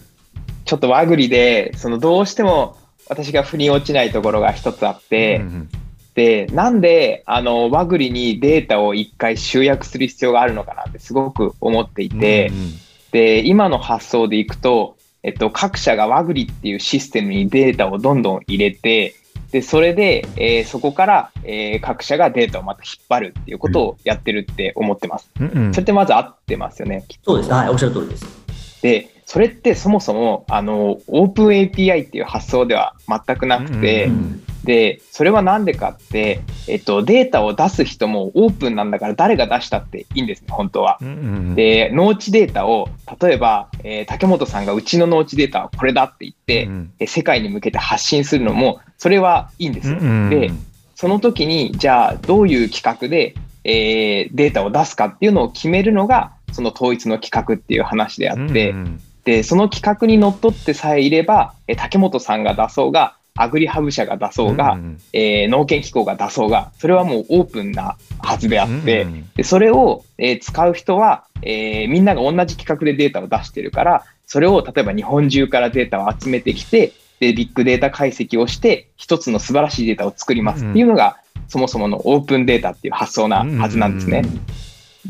[0.65, 2.75] ちょっと和栗で、そのどうしても
[3.09, 5.69] 私が腑に落ちないところが一つあって、うん
[6.17, 12.73] で、なんで、あの、和栗にデータを一回集約する必要があるのかなってすごく思っていて、うん
[13.11, 19.15] で、今の発想でいくと、えっと、各社が和栗っていうシステムにデータをどんどん入れて、
[19.51, 25.29] で、それで、えーそこから、えー各社がデータをまた引っ張るっていうことをやってるって思ってます。
[25.39, 27.05] うんうんそれってまず合ってますよね。
[27.23, 27.51] そうです。
[27.51, 27.69] はい。
[27.69, 28.81] おっしゃる通りです。
[28.81, 40.97] で、それってそもそも、あの、オープン API っていう発想では全くなくて、うんで、それはなんでかって、えっと、データを出す人もオープンなんだから誰が出したっていいんですね、本当は。
[41.01, 41.11] うんう
[41.51, 42.89] んで、農地データを、
[43.21, 49.97] 例えば、えー竹本さんがうちの農地データはこれだって言って、うんえ世界に向けて発信するのも、それはいいんですよ。
[49.99, 50.51] うんうんで、
[50.95, 81.17] その時に、じゃあ、どういう企画で、えーデータを出すかっていうのを決めるのが、その統一の企画っていう話であって、うんうんで、その企画にのっとってさえいれば、え竹本さんが出そうが、アグリハブ社が出そうが、んえー農研機構が出そうが、それはもうオープンなはずであって、うんうんでそれを、えー使う人は、えーみんなが同じ企画でデータを出してるから、それを例えば日本中からデータを集めてきて、でビッグデータ解析をして、一つの素晴らしいデータを作りますっていうのが、
[81.49, 84.21] そもそものオープンデータっていう発想なはずなんですね。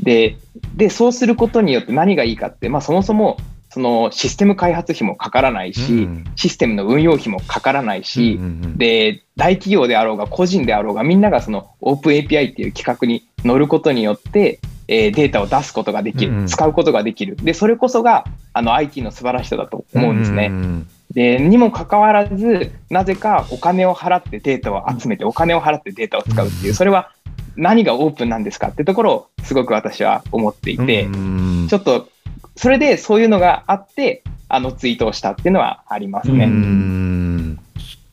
[0.02, 0.38] で
[0.76, 3.38] で、そうすることによって何がいいかって、まあ、そもそも
[3.70, 6.24] そのシステム開発費もかからないし、うん。
[6.36, 16.48] システムの運用費もかからないし、うんうんで、大企業であろうが個人であろうがみんながそのオープン API っていう企画に乗ることによって、えーデータを出すことができる、うんうん。
[16.48, 17.36] 使うことができる。
[17.36, 20.48] で、それこそがあの IT の素晴らしさだと思うんですね。
[20.48, 27.12] んで、にもかかわらず、なぜかお金を払ってデータを集めて、お金を払ってデータを使うっていう、それは
[27.56, 31.68] 何がオープンなんですかってところをすごく私は思っていて、うん。
[31.70, 32.08] ちょっと、
[32.58, 36.46] それでそういうのがあって、あのツイートをしたっていうのはありますね。
[36.46, 37.60] ううん。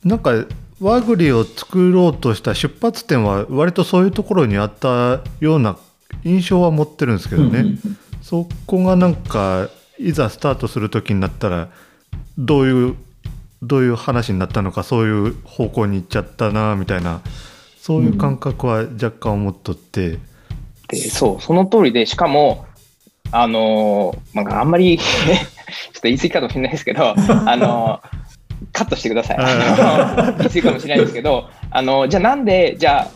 [0.04, 0.32] なんか
[0.80, 5.76] 和栗を作ろうとした出発点は割とそういうところにあったような
[6.24, 7.78] 印象は持ってるんですけどね、うんうん。
[8.22, 11.68] そこがなんかいざスタートする時になったら
[12.36, 12.96] どういう
[13.62, 17.22] どういう話になったのかそういう方向に行っちゃったなみたいな
[17.84, 20.18] そういう感覚は若干思っとって、
[20.88, 22.64] でそう、その通りで、しかも、
[23.36, 25.06] あのーまあ、あんまり ちょっ
[25.94, 27.14] と言い過ぎかもしれないですけど、
[27.46, 28.24] あのー
[28.72, 29.36] カットしてください。
[29.36, 33.08] 言い過ぎかもしれないですけど、あのじゃあなんで、じゃあ、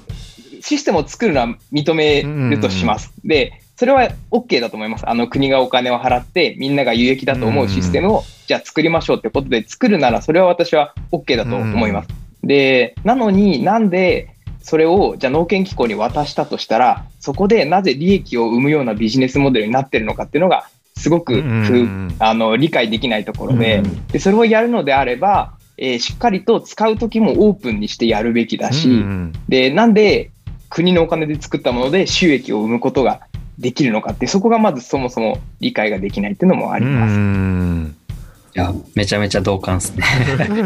[0.61, 3.13] システムを作るのは認めるとします。
[3.25, 5.09] で、それは OK だと思います。
[5.09, 12.09] あの国がお金を払って、みんなが有益だと思うシステムを、じゃあ作りましょうってことで作るなら、それは私は OK だと思います。
[12.43, 14.29] で、なのになんで、
[14.63, 30.31] それをじゃあ農研機構に渡したとしたら、そこでなぜ利益を生むようなビジネスモデルになってるのかっていうのが、すごく不、うんあの理解できないところで,、うんで、それをやるのであれば、えーしっかりと使うときもオープンにしてやるべきだし、うんで、なんで
[30.69, 33.21] 国のお金で作ったもので収益を生むことが
[33.59, 37.15] できるのかって、そこがまずそもそも理解ができないっていうのもあります。
[37.15, 37.97] うん
[38.55, 40.05] いや、めちゃめちゃ同感ですね。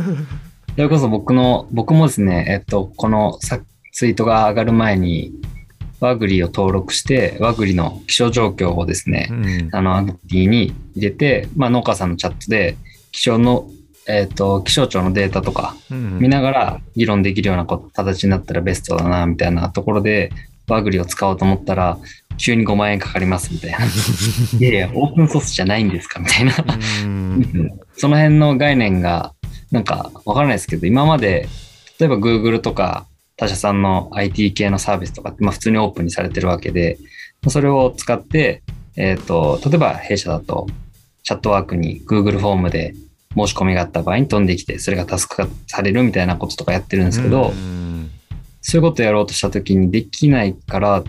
[0.76, 3.60] それこそ僕の、僕もですね、えっと、このさ
[3.92, 5.32] ツイートが上がる前に、
[6.00, 12.76] ワグリを登録して、ワグリの気象状況をですね、うんあの、アグリに入れて、まあ、農家さんのチャットで、
[13.12, 13.70] 気象の、
[14.08, 20.32] えっ、と、気象庁のデータとかうん見ながら議論できるような形になったらベストだな、みたいなところで、
[20.66, 21.98] ワグリを使おうと思ったら、
[22.38, 23.78] 急に5万円かかりますみたいな。
[24.58, 26.54] いやいや、オープンソースじゃないんですかみたいな。
[27.04, 29.34] うん その辺の概念が、
[29.70, 31.48] なんかわからないですけど、今まで、
[32.00, 36.98] 例えば Google とか他社さんの IT 系のサービスとかって、まあ普通にオープンにされてるわけで、
[37.48, 38.62] それを使って、
[38.96, 40.66] えっ、と、例えば弊社だと、
[41.22, 42.94] チャットワークに Google フォームで
[43.36, 48.10] 申し込みがあった場合に飛んできて、それがタスク化されるみたいなこととかやってるんですけど、うん。
[48.60, 51.02] そういうことやろうとしたときにできないから、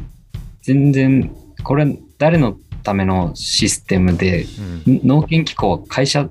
[0.61, 4.45] 全然、これ誰のためのシステムで、
[4.85, 4.93] うん。
[4.95, 6.29] ん農研機構は会社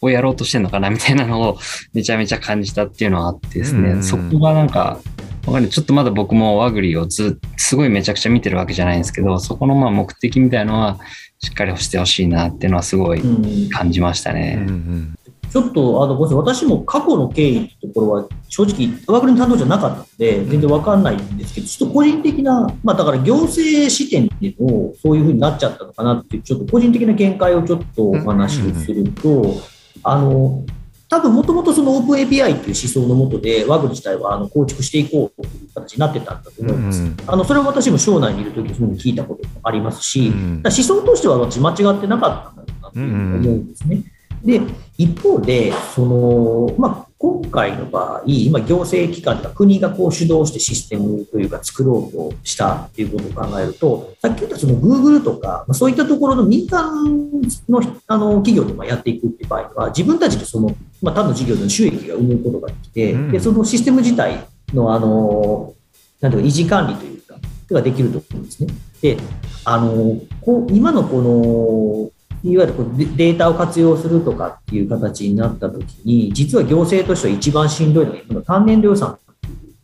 [0.00, 1.58] をやろうとしてんのかなみたいなのを
[1.94, 4.02] めちゃめちゃ感じたっていうのはあってですね、うん。
[4.02, 5.00] そこがなんか、
[5.46, 5.70] わかんない。
[5.70, 10.98] ちょっとまだ僕もワグリをずすごいめちゃくちゃ見てるわけじゃないんですけど、そこのまあ目的みたいのは
[11.40, 13.70] しっかりしてほしいなっていうのはすごいうん。
[13.70, 14.54] 感じましたうね。
[14.54, 15.14] ん。
[15.52, 16.56] ちょっと、あの、ごめんなさい。
[16.56, 29.56] 私も過去の経緯ってところは、正直、ワークリの担当じゃなかったので、全然わかんないんですけど、ちょっと個人的な、まあ、だから行政視点でも、そういうふうになっちゃったのかなっていう、ちょっと個人的な見解をちょっとお話をすると、
[30.04, 30.64] あの、
[31.12, 37.02] 多分もともとそのオープン API っていう思想のもとで、ワグリ自体はあの構築していこうという形になってたんだと思います。
[37.02, 44.02] うんあのそれは私も省内にいるときに聞いたこともありますし、うん思想としては私間違ってなかったんだろうなと思うんですね。
[44.42, 44.62] で、
[44.96, 65.74] 一方で、その、まあ、今回の場合、今行政機関とか国がこう主導してシステムというか作ろうとしたっていうことを考えると、さっき言ったその Google とか、まあ、そういったところの民間のあの企業でもやっていくっていう場合は、自分たちでその、まあ、他の事業での収益が生むことができて、うんで、そのシステム自体の、あの、
[66.20, 67.36] なんていうか維持管理というか、
[67.70, 68.74] ができると思うんですね。
[69.00, 69.16] で、
[69.64, 72.10] あの、こう今のこの、
[72.44, 79.18] いわゆるこうデデータを活用するとかっていう形になったときに、実は行政としては一番しんどいのが、今の単年度予算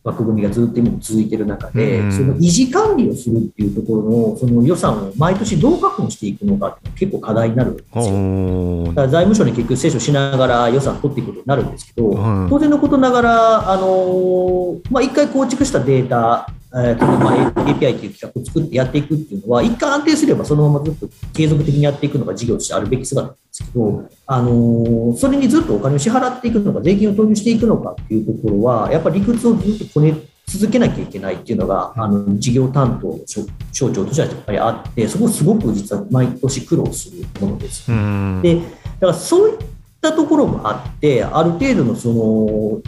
[0.03, 8.85] 枠組みがずっと今も続いている中で、うんその維持管理をするっていうところの、その予算を毎年どう確保していくのかって結構課題になるんですよ。
[8.87, 37.91] だから財務省に結局接触しながら予算取っていくことになるんですけど、うん当然のことながら、あのーまあ、一回構築したデータ、えーとまあ、API という企画を作ってやっていくっていうのは、一回安定すればそのままずっと継続的にやっていくのが事業としてあるべき姿なんですけど、あのーそれにずっとお金を支払っていくのか、税金を投入していくのかっていうところは、やっぱり理屈をずっとこね続けなきゃいけないっていうのが、あの事業担当の省省庁としてはやっぱりあって、そこすごく実は毎年苦労するものです。
[37.91, 38.67] うんで、だか
[39.07, 39.57] らそういっ
[40.01, 42.81] たところもあって、ある程度のその、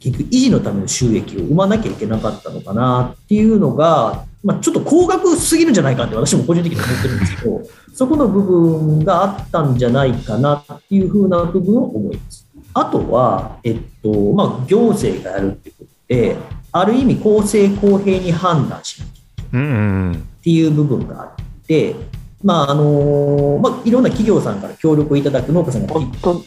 [0.00, 7.62] 結局維持のための収益を生まなきゃいけなかったのかなっていうのが、まあ、ちょっと高額すぎるんじゃないかって私も個人的に思ってるんですけど、
[7.94, 12.46] そこの部分があったんじゃないかなっていうふうな部分を思います。
[12.74, 16.36] あとは、えっと、まあ、行政がやるってことで、
[16.72, 19.66] ある意味公正公平に判断しなきゃいけない。
[19.66, 21.94] うんっていう部分があって、
[22.42, 25.94] まああのまあ、いろんな企業さんから協力をいただく、農家さんが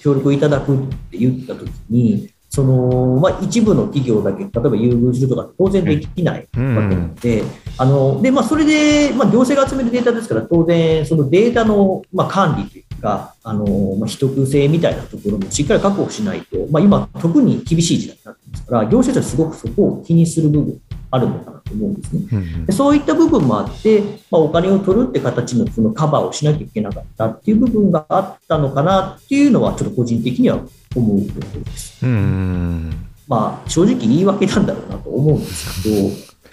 [0.01, 0.80] 協力をいただくっ
[1.12, 7.43] て言ったときに、そのまあ、一部の企業だけ、例えば優遇するとか当然できないわけなので、
[7.78, 20.80] あのでまあ、それで、まあ、行政が集めるデータですから、当然、そのデータの、まあ、管理というか、あのまあ、秘匿性みたいなところもしっかり確保しないと、まあ、今、特に厳しい時代になってますから、行政としてはすごくそこを気にする部分
[21.12, 22.22] あるのかなと思うんですね。
[22.32, 24.01] うんでそういった部分もあって、
[24.32, 30.60] まあ、お金を取るって形のそのカバーをしなきゃいけなかったっていう部分があったのかなっていうのは、ちょっと個人的には
[30.96, 32.06] 思うところです。
[32.06, 32.91] うん。
[33.28, 36.10] まあ、正直言い訳なんだろうなと思うんですけど、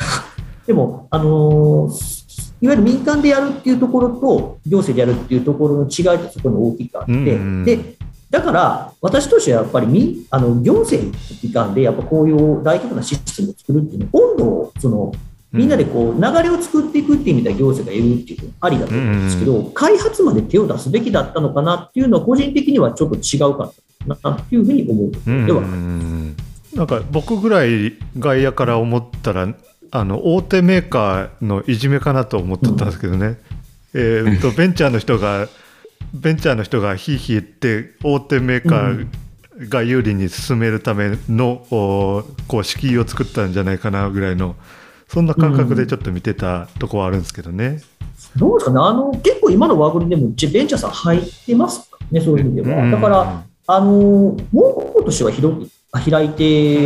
[0.66, 2.22] でも、あのー
[2.62, 7.22] いわゆる民間でやるっていうところと、行政でやるっていうところの違いってそこに大きくあって、うんう
[7.62, 7.64] ん。
[7.64, 7.96] で、
[8.30, 15.12] だから、私としてはやっぱり民あの行政の機関で、やっぱこういう大規模なシステムを作るっていうのは、温度をその
[15.52, 23.72] みんなでこう流れを作っていくっていう意味では行政がいるっていうのはありだと思うんですけど、開発まで手を出すべきだったのかなっていうのは、個人的にはちょっと違うか
[24.06, 25.46] なっていうふうに思う。
[25.46, 26.36] ではありま
[26.72, 26.76] す。
[26.76, 29.54] なんか僕ぐらい外野から思ったら
[29.90, 33.38] あの大手メーカーのいじめかなと思ってたんですけどね、
[33.94, 35.48] えーっと ベンチャーの人が
[36.14, 39.06] ベンチャーの人がひいひい言って大手メーカー
[39.68, 44.56] が有利に進めるための、おこう敷居を作ったんじゃないかなぐらいの
[45.08, 47.82] そんな感覚でちょっと見てたとこはあるんですけどね。
[48.36, 52.90] どうですかね、あの結構今のワークリでもベンチャーさん入ってますね、そういう意味では。
[52.90, 53.44] だから、
[53.74, 56.44] あの門戸としては広く開いて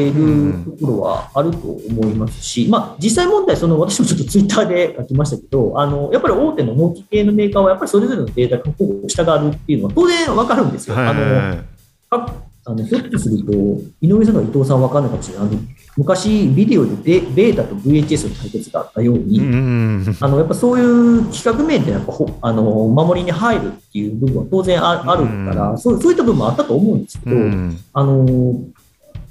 [0.08, 10.96] いるところはあると思いますし、まあ、実際問題、その私もちょっとツイッターで書きましたけど、あのやっぱり大手の納期系のメーカーは、やっぱりそれぞれのデータが保護を従うっていうのは当然わかるんですよ。
[10.96, 11.62] はいあの
[12.08, 13.52] ああのひょっとすると、
[14.00, 15.46] 井上さんとか伊藤さんは分かんないかもしれない。
[15.46, 15.58] あの
[15.96, 28.24] 昔、ビデオでベベータと VHS の対決があったように、うんあのやっぱそういう企画面でやっぱほあの守りに入るっていう部分は当然ああるから、うんそうそういった部分もあったと思うんですけど、うんあの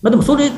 [0.02, 0.50] まあ、でもそれ、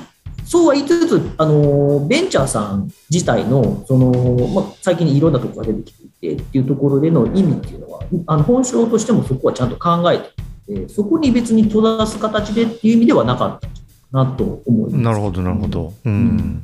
[0.46, 10.30] そうは言いつつ、あのベンチャーさん自体のその、まあ、最近いろんなところが出てきていてっていうところでの意味っていうのは、あの本性としてもそこはちゃんと考えてい
[10.68, 13.68] て、そこに別に閉ざす形でっていう意味ではなかった
[14.12, 15.04] なと思います。
[15.04, 15.94] なるほどなるほど。
[16.06, 16.64] うん。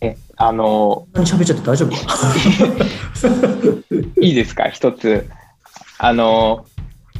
[0.00, 2.18] えあの、何喋っちゃって大丈夫か？
[4.20, 5.26] いいですか、一つ。
[5.98, 6.66] あの、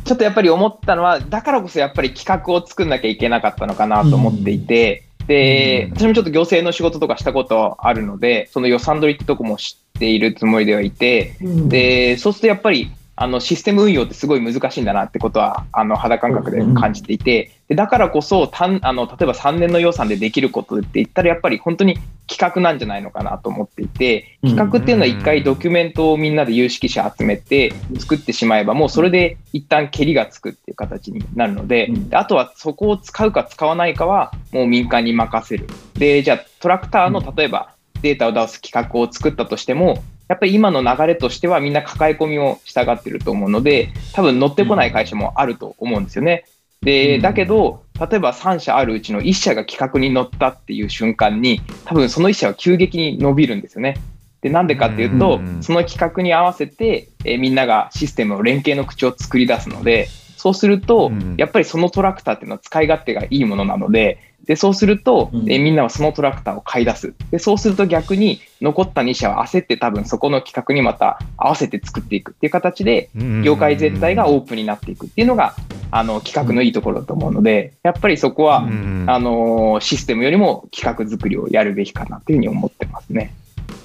[0.04, 11.68] ちょっとやっぱり思ったのは、だからこそやっぱり企画を作んなきゃいけなかったのかなと思っていて、で、私もちょっと行政の仕事とかしたことあるので、その予算取りってとこも知っているつもりではいて、うん。
[11.70, 35.68] で、そうするとやっぱり、あのシステム運用ってすごい難しいんだなってことはあの肌感覚で感じていてでだからこそ単あの例えば3年の予算でできることって言ったらやっぱり本当に企画なんじゃないのかなと思っていて企画っていうのは一回ドキュメントをみんなで有識者集めて作ってしまえばもうそれで一旦けりがつくっていう形になるのでであとはそこを使うか使わないかはもう民間に任せる。
[35.94, 46.44] でじゃあトラクターの例えばデータを出す企画を作ったとしてもやっぱり今の流れとしてはみんな抱え込みを従ってると思うので、多分乗ってこない会社もあると思うんですよね。
[46.80, 53.96] で、だけど、例えば3社あるうちの1社が企画に乗ったっていう瞬間に、多分その1社は急激に伸びるんですよね。
[54.40, 67.38] で、なんでかっていうと、その企画に合わせて、えーみんながシステムを連携の口を作り出すので、そうすると、やっぱりそのトラクターっていうのは使い勝手がいいものなので、でそうすると、うんえーみんなはそのトラクターを買い出すで。
[67.38, 73.10] そうすると逆に残った2社は焦って多分そこの企画にまた合わせて作っていくっていう形で、
[73.42, 75.54] 業界全体がオープンになっていくっていうのが、
[75.90, 83.34] あの企画のいいところだと思うので、やっぱりそこは、うんあのシステムよりも企画作りをやるべきかなっていうふうに思ってますね。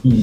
[0.06, 0.14] うん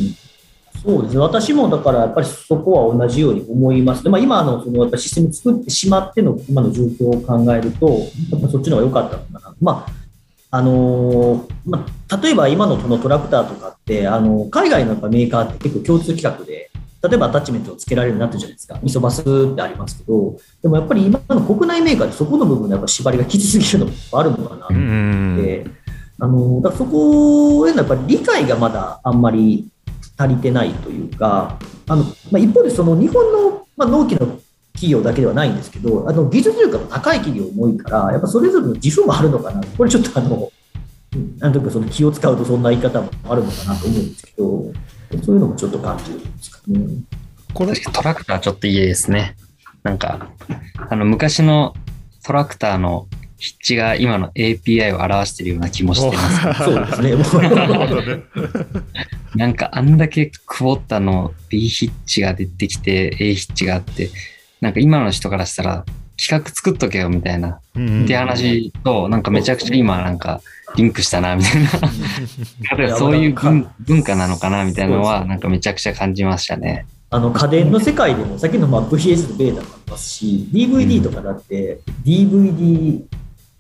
[0.83, 4.05] そうですね、私もだからやっぱりそこは同じように思います。
[4.05, 9.57] でまあ、今のそのやっぱりシステム作ってしまっての今の状況を考えると、やっぱそっちの方が良かったのかな。
[9.61, 10.06] まあ
[10.51, 16.71] あのーまあ、例えば今のそのトラクターとかって、あの海外のやっぱメーカーって結構共通規格で、
[17.03, 24.67] 例えばアタッチメントをつけられるようになってるじゃないですか、ミソバスってありますけど、でもやっぱり今の国内メーカーってそこの部分でやっぱ縛りがきつすぎるのもあるのかな。
[24.67, 25.67] と思って、
[26.19, 29.69] あのだからそこへのやっぱり理解がまだあんまり
[30.17, 34.41] 足りてないというか、あのまあ、一方でその日本の、まあ、納期の
[34.77, 40.53] 企業だけではないんですけど、あの技術力が高い企業も多いから、やっぱそれぞれの自負もあるのかな、これちょっとあの、
[41.15, 44.73] うんなんというかその気を使うとそんな言い方もあるのかなと思うんですけど、
[45.25, 46.87] そういうのもちょっと感じるんですかね。
[47.55, 49.37] これトラクターちょっと嫌ですね。
[49.83, 50.31] なんか、
[50.91, 51.75] あの昔の
[52.25, 53.07] トラクターの
[53.39, 56.63] 筆致が今の API を表してるような気もしてます。
[56.65, 57.15] そうですね。
[59.37, 64.11] なんかあんだけクボッタの B ヒッチが出てきて A ヒッチがあって、
[64.61, 65.85] なんか今の人からしたら
[66.19, 70.41] 企画作っとけよみたいな、うんって話と、なんかめちゃくちゃ今なんか
[70.77, 71.71] リンクしたなみたいな。
[72.77, 76.87] 例えばそういう文文化なのかなみたいなのはなんかめちゃくちゃ感じましたね。
[77.11, 83.05] あの家電の世界でも、さっきのまあ VS とベータもありますし、DVD とかだって、DVD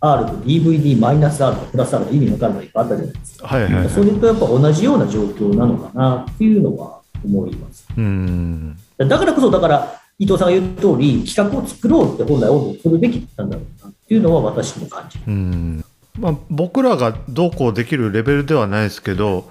[0.01, 3.47] R と DVD マイナス R とプラス R の意味の分かるのいっぱいあったじゃないですか。
[3.47, 3.90] はいはいはい。
[3.90, 7.86] それとやっぱ同じような状況なのかなっていうのは思います。
[7.97, 8.76] うん。
[8.99, 15.25] だからこそ、だから伊藤さんが言う通り、企画を作ろうって本来、温度を取るべきだったんだろうなっていうのは私も感じる。
[15.29, 15.85] うん。
[16.19, 19.51] まあ、僕らがどうこうできるレベルではないですけど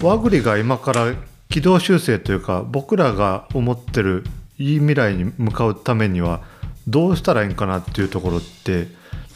[0.00, 1.12] ワグリが今から
[1.48, 4.22] 軌道修正というか僕らが思ってる
[4.56, 6.40] いい未来に向かうためには
[6.86, 8.86] どうしたらいいんかなっていうところって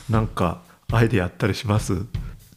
[0.08, 0.60] なんか
[0.92, 2.04] アイディアあったりします？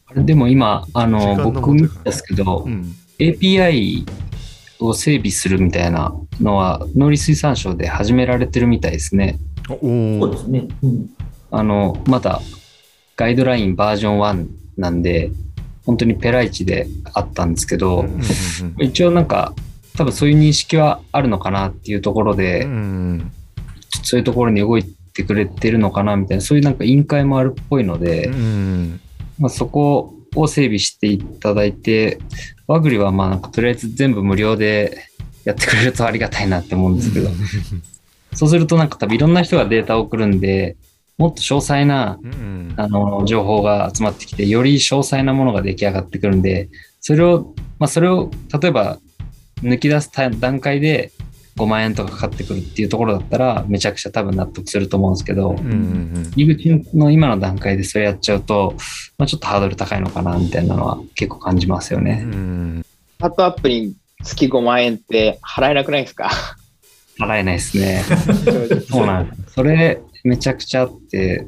[0.05, 4.05] あれでも今、あ時の、僕見たんですけど、うん API
[4.82, 9.38] を整備するみたいなのは、農林水産省で始められてるみたいですね。
[9.67, 10.67] そうですね。
[10.84, 11.09] うん。
[11.51, 12.41] あの、まだ
[13.15, 15.32] ガイドラインバージョン1なんで、
[15.86, 18.05] 本当にペライチであったんですけど、
[18.79, 19.53] 一応なんか、
[19.97, 23.32] 多分そういう認識はあるのかなっていうところで、うん
[24.03, 29.01] そういうところに動いてくれてるのかなみたいな、そういうなんか委員会もあるっぽいので、うん
[29.38, 32.19] まあ、そこを整備していただいて、
[32.67, 34.97] ワグリはまあなんかとりあえず全部無料で
[35.43, 37.29] やってくれるとありがたいなって思うんですけど、
[38.34, 40.77] そうするとなんか多分いろんな人がデータを送るんで、
[41.17, 46.69] もっと詳細なうんあの情報が集まってきて、より詳細なものが出来上がってくるんで、
[46.99, 48.99] それを、まあそれを例えば
[49.61, 51.11] 抜き出す段階で
[51.62, 58.74] 5万円とかかかってくるっていうところだったら、めちゃくちゃ多分納得すると思うんですけど、うんうん入り口の今の段階でそれやっちゃうと、
[59.18, 62.24] まあ、ちょっとハードル高いのかなみたいなのは結構感じますようね。
[62.24, 62.88] んス
[63.20, 66.30] タートアップに月5万円って払えなくないですか？
[67.20, 68.03] 払えないですね。
[68.89, 69.32] そうなん。
[69.47, 71.45] それめちゃくちゃあって、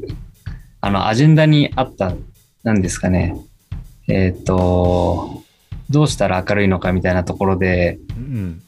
[0.82, 2.14] あの、アジェンダにあった、
[2.64, 3.36] なんですかね。
[4.07, 5.41] えっ、と、
[5.89, 8.61] どうしたら明るいのかみたいなところで、うん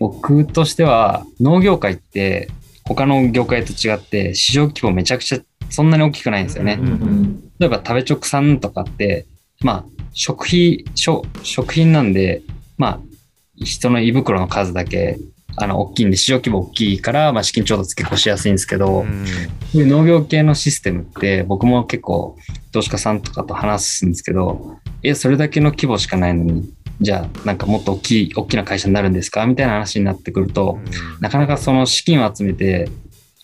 [0.00, 2.48] 僕としては農業界って
[2.84, 5.38] 他の業界と違って市場規模めちゃくちゃ
[5.68, 6.78] そんなに大きくないんですよね。
[6.80, 7.50] うんうん。
[7.60, 9.26] 例えば食べ直産とかって、
[9.60, 12.42] まあ、食費、食食品なんで、
[12.76, 13.00] まあ、
[13.54, 15.18] 人の胃袋の数だけ、
[15.56, 19.24] あの、大きいんで、市場規模大きいから、まあ、資金調達結構しやすいんですけど、うん
[19.72, 22.36] 農業系のシステムって、僕も結構、
[22.72, 26.68] 投資家さんとかと話すんですけど、え、それだけの規模しかないのに、
[27.00, 29.46] じゃあ、なんかもっと大きい、大きな会社になるんですか？
[29.46, 30.78] みたいな話になってくると、
[31.20, 32.88] なかなかその資金を集めて、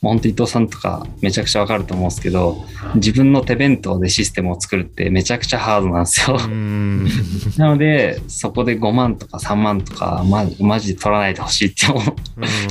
[0.02, 2.62] 本当伊藤さんとかめちゃくちゃわかると思うんですけど、
[2.96, 6.36] 自分の手弁当でシステムを作るってめちゃくちゃハードなんですよ。
[6.38, 7.08] うん
[7.56, 12.00] なので、そこで5万とか3万とか、ま、マジで取らないでほしいって思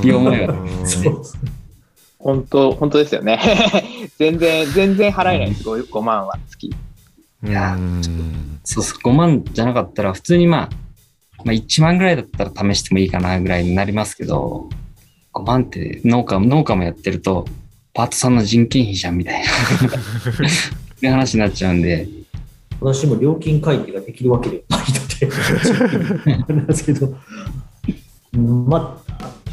[0.03, 0.07] う。
[0.07, 1.51] いう思いがうんそうですね。
[2.19, 3.39] 本当、本当ですよね。
[4.19, 6.73] 全然、全然払えないです、5, 5万は月。
[7.45, 8.59] いやうん。
[8.63, 10.69] そうそう、5万じゃなかったら、普通にまあ、
[11.43, 14.69] まあ1万ぐらいだったら試してもいいかなぐらいになりますけど、
[15.33, 17.45] 5万って農家、農家もやってると、
[17.93, 19.55] パートさんの人件費じゃんみたいな、そ
[21.01, 22.07] ういう話になっちゃうんで、
[22.81, 27.15] 私も料金改定ができるわけではないので、あれなんですけど、
[28.33, 29.01] うんま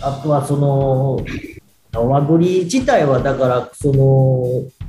[0.00, 1.24] あ、あとはその、
[1.94, 4.81] 和栗自体はだから、その、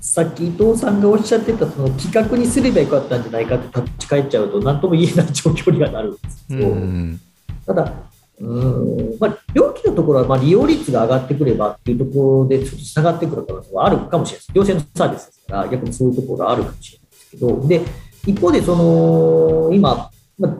[0.00, 7.20] さっき伊藤さんがおっしゃってた、その企画にすればよかったんじゃないかって立ち返っちゃうと、なんとも言えない状況にはなるんですけど、うん
[7.66, 7.92] ただ、
[8.40, 14.52] うーんまあ、料金のところはまあ利用率が上がってくればっていうところで、ちょっと下がってくる可能性はあるかもしれないです。
[14.52, 17.82] 行政のサービスですから、逆にそういうところがあるかもしれないですけど、で
[18.26, 20.56] 一方で、その今、まあ、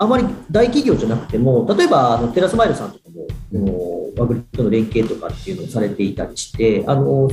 [0.00, 7.28] あまり大企業じゃなくても、例えばあのテラスマイルさんとかも、このワグリとの連携とかっていうのをされていたりして、あの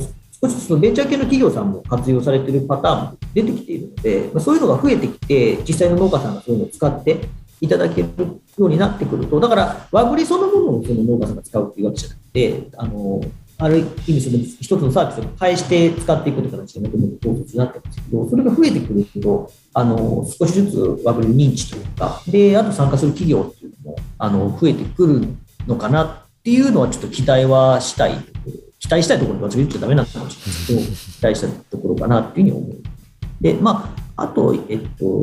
[0.50, 7.20] 少しずつベンチャー系の企業さんも活用されているパターンも出てきているので、まあ、そういうのが増えてきて、実際の農家さんがそういうのを使って
[7.60, 13.20] いただけるようになってくると、だから、和栗そのものをその農家さんが使うっていうわけじゃなくて、あの
[13.58, 25.26] ある意味、その一つのサービスを返して使っていくという形でもともと統率になってますけど、それが増えてくると、あの少しずつ和栗認知というか、で、あと参加する企業っていうのもあの増えてくる
[25.66, 28.12] のかなっていうのは、ちょっと期待はしたい、
[28.78, 32.82] 期待したいところとは言っちゃだめなのかもしれないですけど、期待したいところかなっていうふうに思う。
[33.40, 35.20] で、まあ、あと、えっと、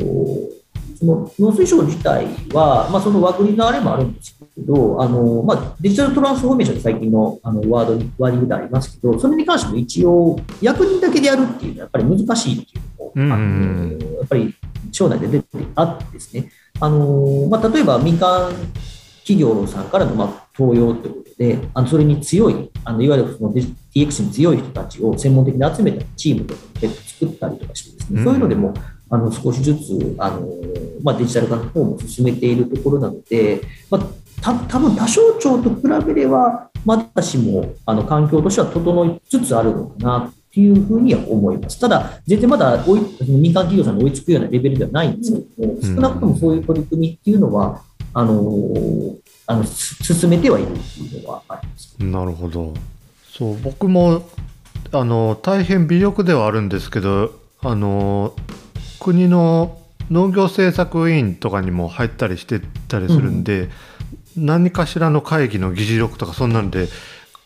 [0.98, 12.82] その農水省自体は、まあ、その和栗のあれもあるんですけど、あのまあ、デジタルトランスフォーメーション最近のあのワードにワーディングでありますけど、それに関しても一応、役人だけでやるっていうのはやっぱり難しいってい
[13.14, 14.54] うのも、あうんのやっぱり
[14.92, 16.50] 省内で出てあってですね、
[16.80, 18.50] あのまあ、例えば民間
[19.20, 28.74] 企業さんからのまあ登用ということで、あのそれに強い、あのいわゆるその DX に強い人たちを専門的に集めたチームとかで作ったりとかしてですね、うんそういうのでも
[29.10, 30.48] あの少しずつあの、
[31.02, 34.00] まあ、デジタル化の方も進めているところなので、まあ、
[34.40, 41.80] た多分他省庁と比べれば、まだしもあの環境としては整いつつあるのかなっていうふうには思います。
[41.80, 47.82] ただ、全然まだ追い民間企業さんに追いつくようなレベルではないんですけども、うん少なくともそういう取り組みっていうのは、
[48.12, 48.42] あの
[49.46, 51.96] あのす進めてはいるっていうのはあります。
[51.98, 52.74] なるほど
[53.30, 54.28] そう僕も
[54.92, 58.34] あの大変微力ではあるんですけどあの
[59.00, 59.78] 国の
[60.10, 63.70] 農業政策委員とかにも入ったりしてたりするんで、
[64.36, 66.88] 何かしらの会議の議事録とかそんなんで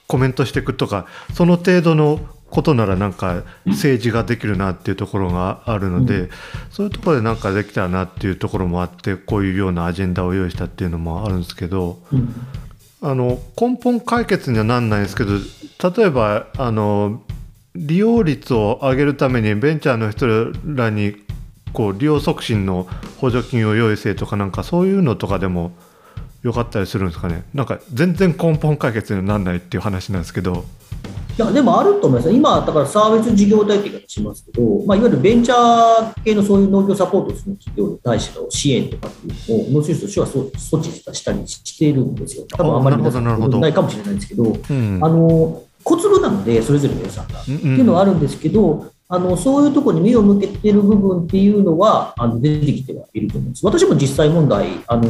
[0.07, 2.21] コメントしていくとかその程度の
[2.51, 6.31] ことならなんか政治ができるなっていうところがあるので、う
[6.71, 12.35] そういうところでなんかできたらなっていうところもあってこういうようなアジェンダを用意したっていうのもあるんですけどうん。
[13.01, 15.31] あの根本解決にはなんないんですけど
[15.97, 17.23] 例えばあの
[17.75, 20.27] 利用率を上げるためにベンチャーの人
[20.75, 21.15] らに
[21.73, 22.89] こう利用促進の
[23.19, 25.73] 補助金を用意せとかなんかそういうのとかでも
[26.43, 27.45] よかったりするんですかね。
[27.55, 30.65] なんか全然根本解決にはなんないっていう話なんですけど。
[31.39, 32.33] いや、でもあると思います。
[32.33, 42.45] 今、だからサービス事業体って言い方しますけど、まあ、いわゆるベンチャー系のそういう農業サポートする企業に対しての支援とかっていうのを、農水省としては措置したりしているんですよ。
[42.51, 42.97] 多分あんまり
[43.61, 47.41] ないかもしれないんですけど、うんあの、小粒なので、それぞれの予算が。
[47.49, 53.65] うんっていうのはあるんですけど、あのそういうところに目を向けてる部分っていうのはあの出てきてはいると思うんです。
[53.65, 55.09] 私も実際問題、あの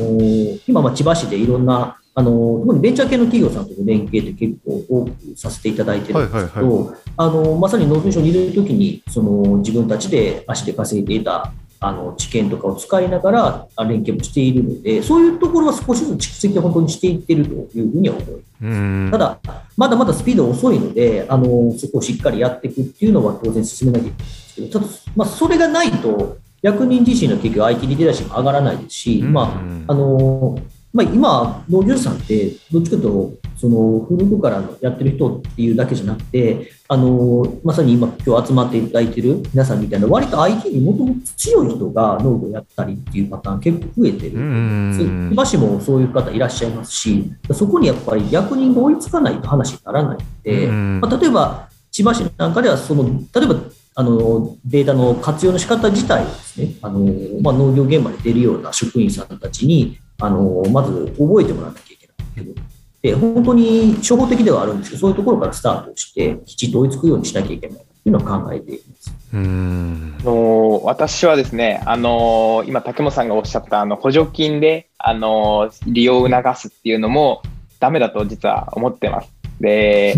[0.68, 2.30] 今、まあ千葉市でいろんなあの
[2.62, 18.42] 特にベンチャー系の企業さんとの連携って結構多くさせていただいてるんですけど、あのまさに農水省にいるときにその自分たちで足で稼いでいたあの知見とかを使いながらあ連携もしているので、そういうところは少しずつ蓄積を本当にしていってるというふうには思います。
[18.62, 19.38] うんただ、
[19.76, 29.42] まだまだスピード遅いので、あのそこをしっかりやっていくっていうのは当然進めなきゃいけないんですけど、ただ、まあ、それがないと、役人自身の結局 IT リテラシーも上がらないですし、うんま
[29.86, 30.58] ああの
[30.92, 44.38] まあ、今、農業者さんって、どっちかというと、その古くからのやってる人っていうだけじゃなくて、あのまさに今、今日集まっていただいてる皆さんみたいな、割と IT にもともと強い人が農業やったりっていうパターン結構増えてる。
[44.38, 53.56] うん千葉市もそういう方いらっしゃいますし、そこにやっぱり役人が追いつかないと話にならないので、うんまあ、例えば千葉市なんかではその、例えば
[53.96, 57.00] あのデータの活用の仕方自体をですね、あの
[57.42, 62.68] まあ、農業現場に出るような職員さんたちにあのまず覚えてもらわなきゃいけないけど。
[63.00, 69.14] で本当に初歩的ではあるんですけど、そういうところからスタートして、きちっと追いつくようにしなきゃいけないというのを考えています。
[69.32, 77.42] うんあの私はですね、あの今、竹本さんがおっしゃったあの補助金で、あの利用を促すっていうのも
[77.78, 79.28] ダメだと実は思ってます。
[79.60, 80.16] で、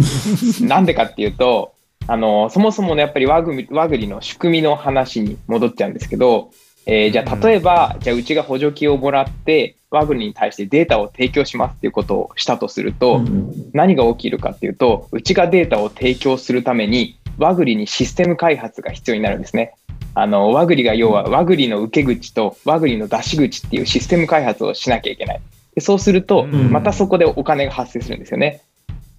[0.62, 1.74] なんでかっていうと、
[2.06, 6.50] あのそもそものやっぱりワグミワグリの仕組みの話に戻っちゃうんですけど、
[6.86, 19.74] えーじゃあ例えば、じゃあうちが補助金をもらって、ワグリに対してデータを提供しますっていうことをしたとすると、うん何が起きるかっていうと、うちがデータを提供するために、ワグリにシステム開発が必要になるんですね。
[20.14, 25.40] あのワグリが要はワグリの受け口とワグリの出し口っていうシステム開発をしなきゃいけない。
[25.74, 28.62] でそうすると、うんまたそこでお金が発生するんですよね。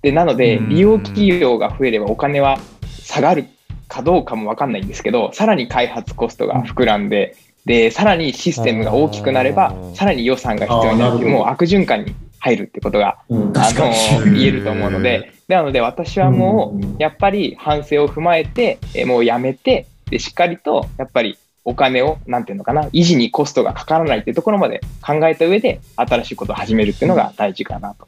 [0.02, 2.60] でなので、うん利用企業が増えればお金は
[3.04, 3.46] 下がる
[3.88, 7.36] かどうかも分かんないんですけど、さらに開発コストが膨らんで、
[7.66, 11.16] でさらにシステムが大きくなればさらに予算が必要になる。
[11.16, 13.54] っていう、もう悪循環に入るってことがうん。
[13.56, 13.72] あ。
[13.74, 28.06] の言えると思うので、なので私はもうやっぱり反省を踏まえて、えもうやめて、でしっかりと、やっぱりお金を、なんていうのかな、維持にコストがかからないっていうところまで考えた上で、新しいことを始めるっていうのが大事かなと。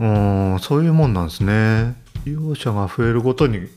[0.00, 1.94] うんそういうもんなんですね。
[2.24, 3.68] 利用者が増えるごとに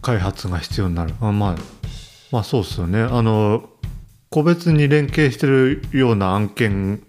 [0.00, 1.14] 開発が必要になる。
[1.20, 1.56] あまあ
[2.30, 3.00] まあそうですよね。
[3.00, 3.64] あの
[4.32, 7.02] 個別に連携してるような案件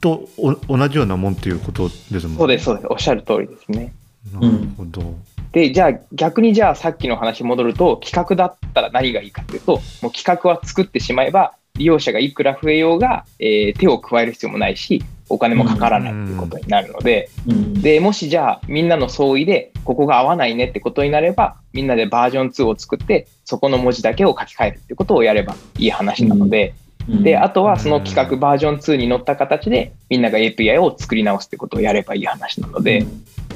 [0.00, 2.86] とお同じようなもんっていうことですもんねそうです、そうです。
[2.90, 3.92] おっしゃる通りですね。
[4.32, 5.14] なるほど、
[5.52, 9.72] で、じゃあ逆にじゃあさっきの話に戻ると、企画だったら何がいいかっていうと、
[10.02, 15.04] もう企画は作ってしまえば、利用者がいくら増えようが、えー手を加える必要もないし、
[15.34, 17.74] お金もかからないっていうことになるので、うん。
[17.82, 26.74] でもしじゃあみんなの総意でここが合わないねってことになればみんなでバージョン2を作ってそこの文字だけを書き換えるってことをやればいい話なので、
[27.08, 33.06] であとはその企画バージョン2に乗った形でみんなが API を作り直すってことをやればいい話なので、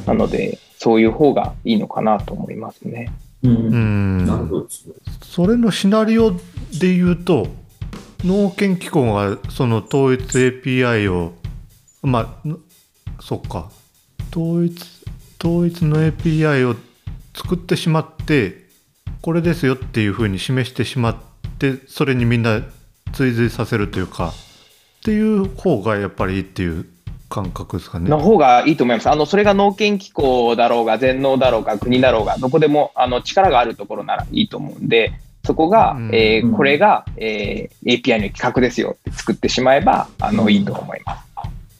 [0.07, 3.13] なのでそういう方がいいのかなと思いますね。
[3.43, 3.51] うん。
[3.51, 4.27] うん。
[4.27, 4.65] なるほど。
[4.65, 4.95] ですね。
[5.23, 6.39] それのシナリオで
[6.95, 7.47] 言うと
[8.25, 11.33] 農研機構がその統一 API を
[12.03, 12.59] まあの
[13.21, 13.71] そっか
[14.31, 14.85] 統一
[15.43, 16.77] 統一の API を
[17.35, 18.67] 作ってしまって
[19.23, 21.17] これですよっていうふうに示してしまっ
[21.59, 22.63] てそれにみんな
[23.13, 24.33] 追随させるというか
[25.01, 26.87] っていう方がやっぱりいいっていう
[27.29, 28.09] 感覚ですかね。
[28.09, 29.11] の方がいいと思います。
[29.11, 35.13] あのそれが農研機構だろうが全農だろうが国だろうがどこでもあの力があるところならいいと思うんで
[35.45, 41.28] そこが、うんえーこれが、えー API の企画ですよって作ってしまえばあの、うんいいと思います。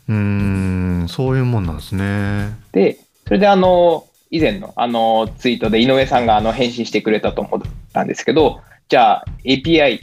[0.09, 2.57] うーんそういうもんなんですね。
[2.73, 7.61] でそれであの以前のあのツイートで井上さんがあの返信してくれたと思っ
[7.93, 10.01] たんですけどじゃあ API、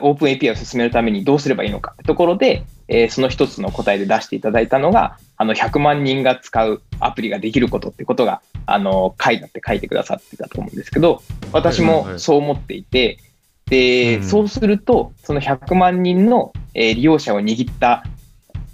[0.00, 11.22] オープン API を進めるためにどうすればいいのかってところで、えーその一つの答えで出していただいたのが、あの100万人が使うアプリができることってことが、あの書いてあって書いてくださってたと思うんですけど、
[11.52, 13.18] 私もそう思っていて、
[13.66, 18.02] で、うんそうすると、その100万人の、えー利用者を握った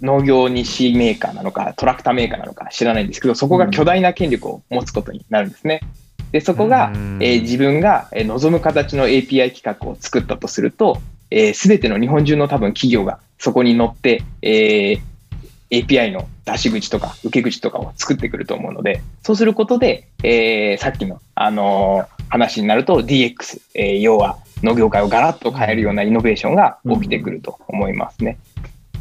[0.03, 5.79] 農業日メーカーなのか、トラクターメーカーなのか知らないんですけど、そこが巨大な権力を持つことになるんですね。
[6.33, 10.99] で、そこが、うんえー自分がえー望む形の API 企画を作ったとすると、
[11.53, 15.01] す、べ、ての日本中の多分企業がそこに乗って、えー
[15.71, 28.37] API の出し口とか受け口とかを作ってくると思うので、そうすることで、えーさっきの、あのー話になると DX、えー要は農業界をガラッと変えるようなイノベーションが起きてくると思いますね。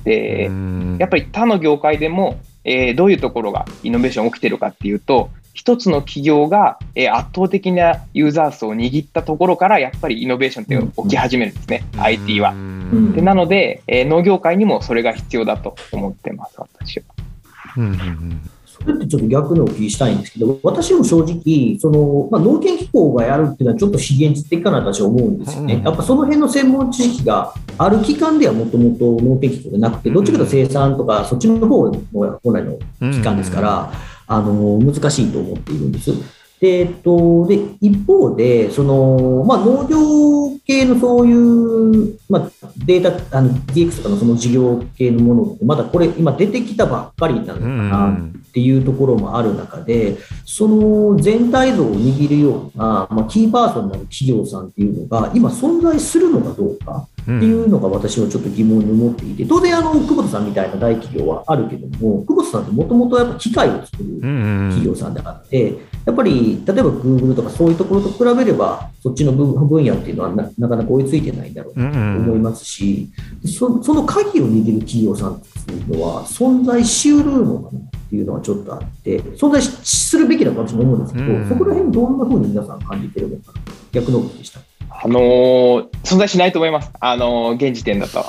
[0.05, 0.51] で、
[0.99, 12.53] やっぱり他の業界でも、えーどういうところがイノベーション起きてるかっていうと、一つの企業が、えー圧倒的なユーザー層を握ったところから、やっぱりイノベーションって起き始めるんですね、IT は。
[12.53, 13.13] ん。
[13.13, 17.05] でなので、えー農業界にもそれが必要だと思ってます、私は。
[17.77, 18.41] うんうんうん。
[18.45, 18.52] そ
[18.89, 25.75] れってちょっと逆にお聞きしたいんですけど、私も正直、そのまあ、農研機構がやるっていうのはちょっと非現実的かなと私は思うんですよね。
[25.75, 32.79] うんやっぱその辺の専門知識がある機関ではもともと農研機構じゃなくて、どっちかというと生産とか、そっちの方の本来の
[33.13, 33.93] 機関ですから、
[34.27, 36.42] あの難しいと思っているんです。
[36.63, 73.09] でえっと、で一方でその、まあ、農業系のそういう、まあ、データあの DX とかのその事業系のものってまだこれ今出てきたばっかりなのかなっていうところもある中でその全体像を握るような、まあ、キーパーソンになる企業さんっていうのが今存在するのかどうかうんっていうのが私はちょっと疑問に思っていて当然あの久保田さんみたいな大企業はあるけども久保田さんってもともとやっぱ機械を作る企業さんであって、やっぱり例えば Google とかそういうところと比べれば、そっちの分分野っていうのはななかなか追いついてないんだろううんと思いますし、
[73.47, 83.61] そその鍵を握る企業さんっていうのは、存在しうるのかなっていうのはちょっとあって、存在しするべきだと私も思うんですけど、うんそこら辺、どんなふうに皆さん感じてるのかな、
[83.93, 84.61] 逆のことでした？
[85.05, 86.91] あのー存在しないと思います。
[87.01, 88.25] あのー現時点だと。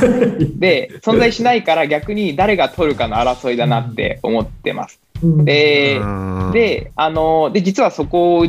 [0.58, 5.00] で、存在しないから逆に誰が取るかの争いだなって思ってます。
[5.22, 5.44] うん。
[5.44, 6.50] で、うん。
[6.52, 8.46] で、あのーで、実はそこを、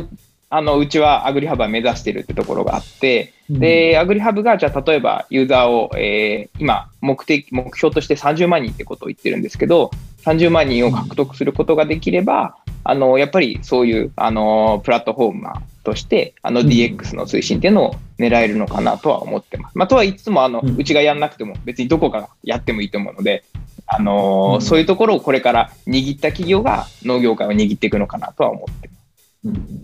[0.48, 9.90] あの、うちはアグリハブは目指してるってところがあって、で、アグリハブが、じゃあ、例えば、ユーザーを、えー今、目的、目標として30万人ってことを言ってるんですけど、
[10.24, 12.56] 30万人を獲得することができれば、
[12.88, 19.78] あの、やっぱりそういう、あの、プラットフォーマーとして、あの、うん DX の推進っていうのを狙えるのかなとは思ってます。
[19.78, 23.44] まあ、とは言いつつも、あの、うちがやんなくても、別にどこかがやってもいいと思うので、
[23.88, 28.98] あのうんそういうところをこれから握った企業が農業界を握っていくのかなとは思ってます。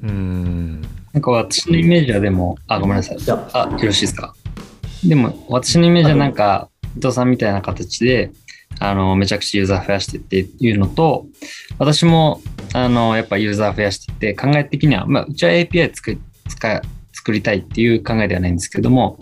[0.02, 0.82] うんうん
[1.12, 3.18] なんか私のイメージはでも、あ、ごめんなさい。
[3.18, 4.34] じゃああ、よろしいですか？
[5.06, 8.32] でも、私のイメージはなんか、伊藤さんみたいな形で、
[8.88, 11.26] あの、めちゃくちゃユーザー増やしてっていうのと、
[11.78, 12.40] 私も、
[12.72, 16.18] あの、やっぱユーザー増やしてって、考え的には、まあ、うちは API 作
[16.48, 19.18] 使作りたいっていう考えではないんですけども、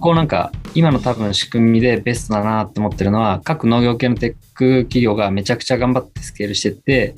[0.00, 7.14] こうなんか、今の多分仕組みでベストだなって思ってるのは、各農業系のテック企業がめちゃくちゃ頑張ってスケールしてって、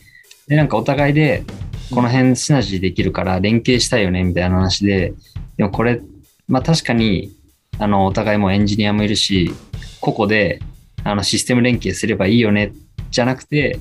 [0.49, 1.45] で、なんかお互いで、
[1.91, 5.13] この辺シナジーできるから連携したいよねみたいな話で、
[5.57, 6.01] でもこれ、
[6.49, 7.31] まあ確かに、
[7.79, 9.53] あの、お互いもエンジニアもいるし、
[10.01, 10.61] 個々で、
[11.05, 12.73] あの、システム連携すればいいよね、
[13.11, 13.79] じゃなくて、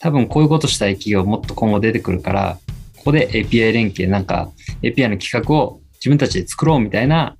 [0.00, 2.58] 多分こういうことしたい企業もっと今後出てくるから、
[2.96, 4.50] ここで API 連携、なんか
[4.82, 7.36] API の企画を自分たちで作ろうみたいな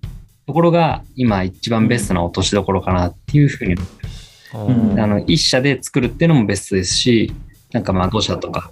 [0.46, 4.02] ところが今一番ベストな落としどころかなっていうふうに思って
[4.54, 5.00] うん。
[5.00, 7.32] あの、一社で作るっていうのもベストですし、
[7.72, 8.70] なんかまあ5社とか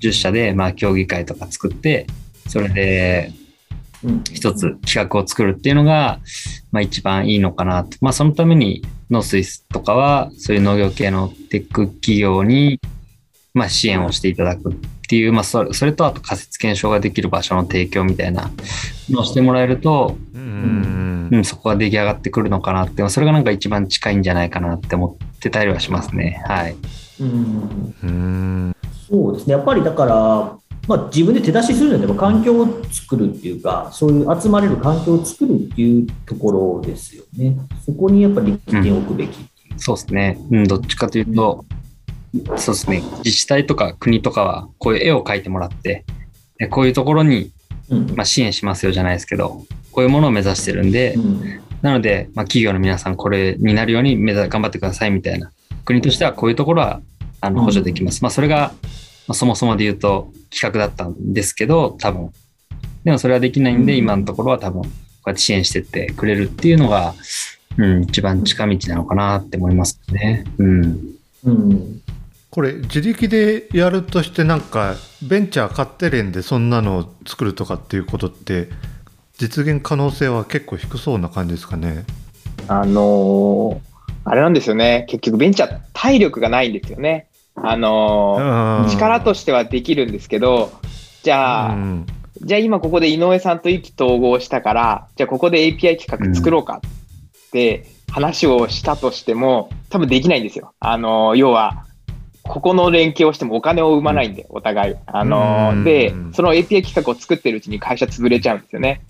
[0.00, 2.06] 10社でまあ協議会とか作って、
[2.48, 3.32] それで
[4.04, 4.24] うん。
[4.24, 6.18] 一つ企画を作るっていうのが、
[6.70, 7.96] まあ一番いいのかなと。
[8.00, 8.82] まあそのために
[9.12, 12.80] ノースイスとかはそういう農業系のテック企業に
[13.52, 14.74] まあ支援をしていただくっ
[15.06, 18.50] ていう、まあそれそれとあと仮説検証ができる場所の提供みたいな
[19.10, 26.42] のをしてもらえると、うんうん、そこが出来上がってくるのかなって、それがなんか一番近いんじゃないかなって思ってたりはしますね。
[26.46, 26.76] はい。
[27.20, 28.76] うんうん
[29.10, 30.58] そうですね、やっぱりだから、
[30.88, 37.56] まあ、自分で手出しするので、やっぱ環境を作るっていうか、そういう集まれる環境を作るっていうところですよね。
[37.86, 39.42] そこにやっぱり力点を置くべきう。
[39.76, 40.38] そうですね。
[40.50, 41.64] うん、どっちかというと、
[42.56, 43.02] そうですね。
[43.24, 46.04] 自治体とか国とかは、こういう絵を描いてもらって、
[46.58, 47.52] でこういうところに、
[47.88, 55.50] うんまあ、支援しますよじゃないですけど、こういうものを目指してるんで、うんなので、まあ、企業の皆さんこれになるように目指頑張ってくださいみたいな。
[55.84, 57.00] 国としてはこういうところは
[57.40, 58.22] あのうん補助できます。
[58.22, 58.72] まあ、それが、
[59.28, 62.30] まあそもそもで言うと企画だったんですけど、多分。
[63.04, 64.84] でもそれはできないんで、うん今のところは多分、う
[65.26, 67.14] やって支援してってくれるっていうのが、
[67.78, 70.44] うん、一番近道なのかなって思いますね。
[70.58, 71.00] うん。
[71.44, 72.02] うん。
[72.50, 78.68] これ自力でやるとしてなんかベンチャー買ってれんでそんなのを作るとかっていうことって
[79.38, 82.04] 実現可能性は結構低そうな感じですかね。
[82.68, 83.92] あのー
[84.24, 85.04] あれなんですよね。
[85.08, 87.26] 結局ベンチャー体力がないんですよね。
[87.54, 90.72] あのーうん力としてはできるんですけど、
[91.22, 92.06] じゃあ、うん
[92.44, 96.80] じゃあ今ここで井上さんと意気投合したから、じゃあここで API 企画作ろうか
[97.46, 100.74] って話をしたとしても、多分できないんですよ。
[100.80, 101.86] あの、要は、
[102.42, 104.96] ここの連携をしてもお金を生まないんで、お互い。
[105.06, 109.02] あのうん、で、その API 企画を作ってるうちに会社潰れちゃうんですよね。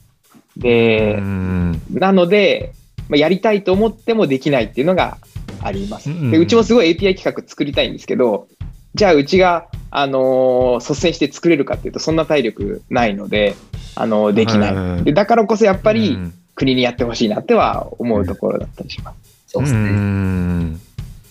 [0.59, 2.75] で、うんなので、
[3.09, 5.17] まあ、やりたいと思ってもできないっていうのが
[5.63, 6.11] あります。
[6.11, 8.49] うんでうちもすごい API 企画作りたいんですけど、
[8.95, 13.57] じゃあうちが、あのー率先して作れるかっていうと、そんな体力ないので、
[13.95, 15.13] あのーできない、はいで。
[15.13, 19.17] だからこそやっぱりうん国にやってほしいなっては思うところだったりします。
[19.49, 19.81] うそうですね。
[19.91, 20.81] ん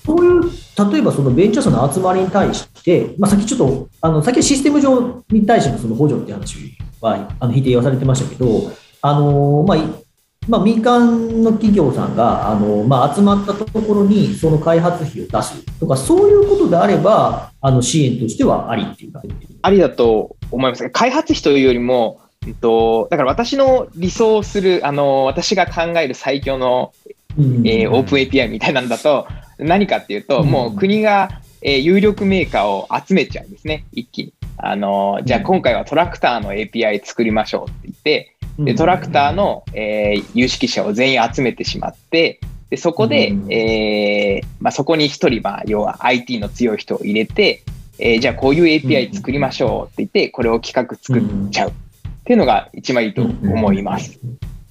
[0.05, 0.41] そういう、
[0.91, 8.71] 例えばそのベンチャーさんの集まりに対して、まあ、さっきちょっと、あの、さっきシステム上に対してのその補助っていう話は、あの、否定はされてましたけど、
[9.01, 9.81] あの、まあ、い
[10.47, 19.21] まあ、民間の企業さんが、あの、まあ、集まったところにその開発費を出すとか、そういうことであれば、あの、支援としてはありっていうか。
[19.61, 20.89] ありだと思います。
[20.89, 26.91] 開発費というよりも、えっと、だから私の理想する、あの、私が考える最強の
[27.37, 29.27] うんえーオープン API みたいなんだと、
[29.57, 31.29] 何かっていうと、うんもう国が、
[31.61, 34.33] えー有力メーカーを集めちゃうんですね、一気に。
[34.57, 42.39] あのーじゃあうん今回はトラクターの API 作りましょうって言って、でトラクターの、えー有識者を全員集めてしまって、
[42.71, 43.51] でそこで、うん。
[43.51, 47.63] えーまあ、そこに一人、まあ、要は IT の強い人を入れて、
[47.99, 51.69] えーじゃあこういう API 作りましょうって言って、これを企画作っちゃう。
[51.69, 51.73] っ
[52.23, 54.19] ていうのが一番いいと思います。。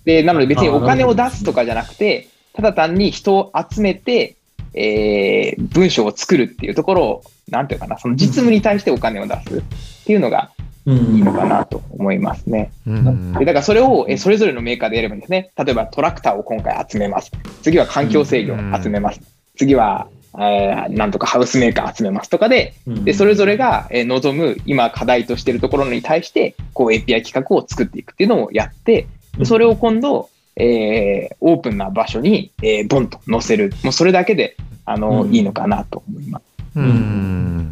[0.05, 4.37] で、なので別にお金を出すとかじゃなくて、ただ単に人を集めて、
[4.73, 9.63] えー文章を作るっていうところを、なんていうかな、その実務に対してお金を出すっ
[10.07, 12.73] ていうのがうんいいのかなと思いますね。
[12.87, 15.51] うんでだからそれをえそれぞれのメーカーでやればいいんですね。
[15.57, 17.31] 例えばトラクターを今回集めます。
[17.63, 19.21] 次は環境制御を集めます。
[19.57, 20.09] 次は、
[20.39, 29.07] えーなんとかハウスメーカー集めますとかで、で、それぞれがえー望む今課題としているところに対して、こう API 企画を作っていくっていうのをやって、
[29.39, 33.73] でそれを今度、えーオープンな場所に、えーボンと載せる。
[33.83, 34.57] もうそれだけで、
[34.87, 36.43] あの、うんいいのかなと思います。
[36.77, 37.71] うんうん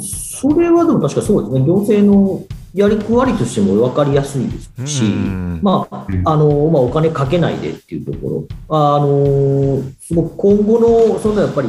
[0.00, 2.42] それはでも確かそうですね、行政の
[2.74, 5.60] やりくわりとしても分かりやすいですし、うん。
[5.62, 6.28] まあうん。
[6.28, 11.68] あのまあ、お金かけないでっていうところ、あのすごく今後のそのやっぱり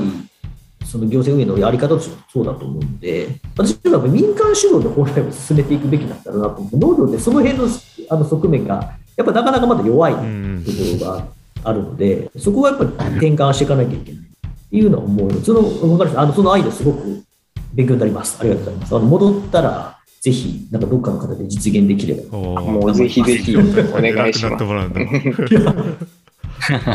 [0.83, 7.67] その行政運営のやり方としてもそうだと思うので、私はやっぱり民間主導で本来は進めていくべきなんだろうなと思って、農業ってその辺の
[8.09, 10.63] あの側面が、やっぱなかなかまだ弱いとこうん
[10.99, 11.27] ろが
[11.63, 17.24] あるので、そこはやっぱり転換していかなきゃいけないっていうのは思うそのわかりましたあのそのアイデアすごく
[17.75, 18.37] 勉強になります。
[18.39, 18.95] ありがとうございます。
[18.95, 22.37] あの戻ったら、ぜひ、なんかどっかの形で実現できれば。
[22.39, 24.63] もうぜひぜひお願いし楽になってます。
[24.65, 24.99] もらうんだ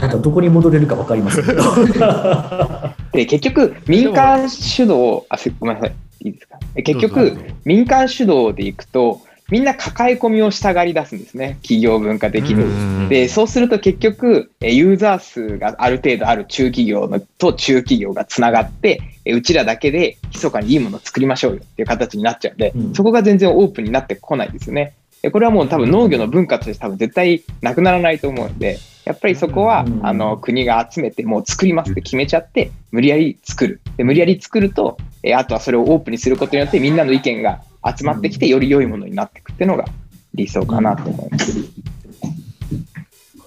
[0.01, 1.63] なんかどこに戻れるか分かりませんけど。
[3.13, 5.93] で、結局、民間主導、あ、すごめんなさい。
[6.23, 6.59] いいですか？
[6.75, 9.21] で結局民間主導でいくと、
[9.51, 11.59] みんな抱え込みをしたがり出すんですね。
[11.63, 12.63] 企業文化的に。
[12.63, 24.95] うんで、そうすると結局、えユーザー数がある程度ある中企業のと中企業がつながって、えうちらだけで密かにいいものを作りましょうよっていう形になっちゃうんで、うんそこが全然オープンになってこないですよね。
[25.23, 33.81] でこれはもう多分農業の文化として多分絶対なくならないと思うんで、やっぱりそこは、うんあの国が集めてもう作りますって決めちゃって、無理やり作る。
[34.01, 39.85] で無理やり作ると、えあとはそれをオープンにすることによってみんなの意見が集まってきて、より良いものになっていくっていうのが
[40.33, 41.53] 理想かなと思います。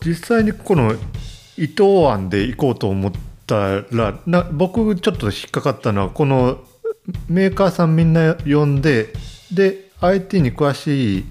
[0.06, 0.94] 実際にこの
[1.58, 3.12] 伊藤案で行こうと思っ
[3.48, 6.60] たらな僕ちょっと引っかかったのはこの
[7.28, 9.14] メーカーさんみんな呼んで
[9.52, 11.26] で IT に詳しい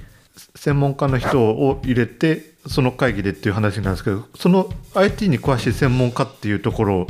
[0.57, 7.07] 専門家の人を入れてその会議でっていう話なんですけどその IT に詳しい専門家っていうところ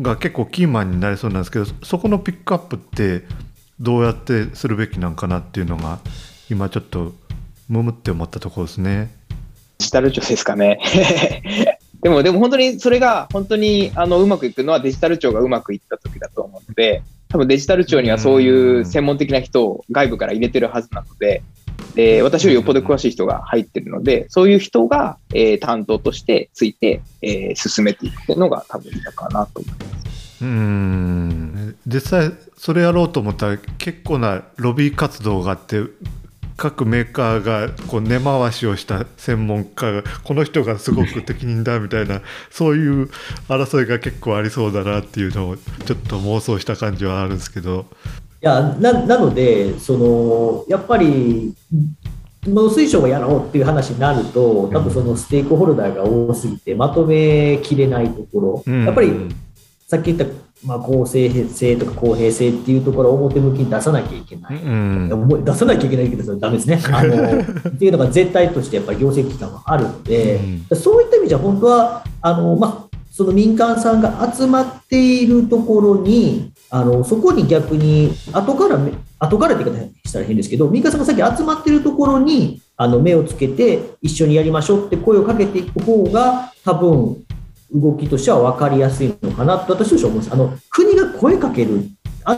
[0.00, 3.24] が結構キーマンになりそうなんですけどそこのピックアップって
[3.80, 5.98] どうやってするべきなんかなっていうのが
[6.50, 7.12] 今ちょっと
[7.68, 9.10] むむって思ったところですね。
[9.78, 10.80] デジタル庁ですかね。
[12.02, 17.02] でも、でも本当にそれが本当にあのうまくいくのはデジタル庁がうまくいった時だと思うので、
[17.34, 21.42] 多分デジタル庁にはそういう専門的な人を外部から入れてるはずなので、
[21.96, 30.44] で私よりよっぽど詳しい人が入ってるので、そういう人が、えー担当としてついて、えー進めていくっていうのが多分いいのかなと思います。
[30.44, 35.82] うーん実際それやろうと思ったら結構なロビー活動があって
[36.56, 43.10] 各メーカーがこう根回しをした専門家がこの人がすごく適任だみたいなそういう
[43.48, 47.86] 争いが結構ありそうだなっていうのをちょっと妄想した感じはあるんですけど。
[48.42, 51.54] いやななのでそのやっぱり
[52.46, 59.12] 農水省がやろうっていう話になると多分そのステークホルダーが多すぎてまとめきれないところ、やっぱり
[59.86, 60.24] さっき言った
[60.64, 66.80] まあ、公正性とか公平性っていうところを表向きに出さなきゃいけない、うん、出さなきゃいけないけどそれダメですね。
[66.90, 78.78] あのっていうのが絶対としてやっぱり行政機関はあるので、うん、そういった意味じゃ本当はあの、まあ、その民間さんが集まっているところにあのそこに逆に後から
[79.18, 87.23] 後からって言い方したら変ですけど民間さんがさっき集まっているところにあの目をつけて一緒にやりましょうって声をかけていく方が多分
[87.74, 90.32] 動きとしては分かりやすいのかなと私としては思うんです。
[90.32, 91.82] あの国が声かける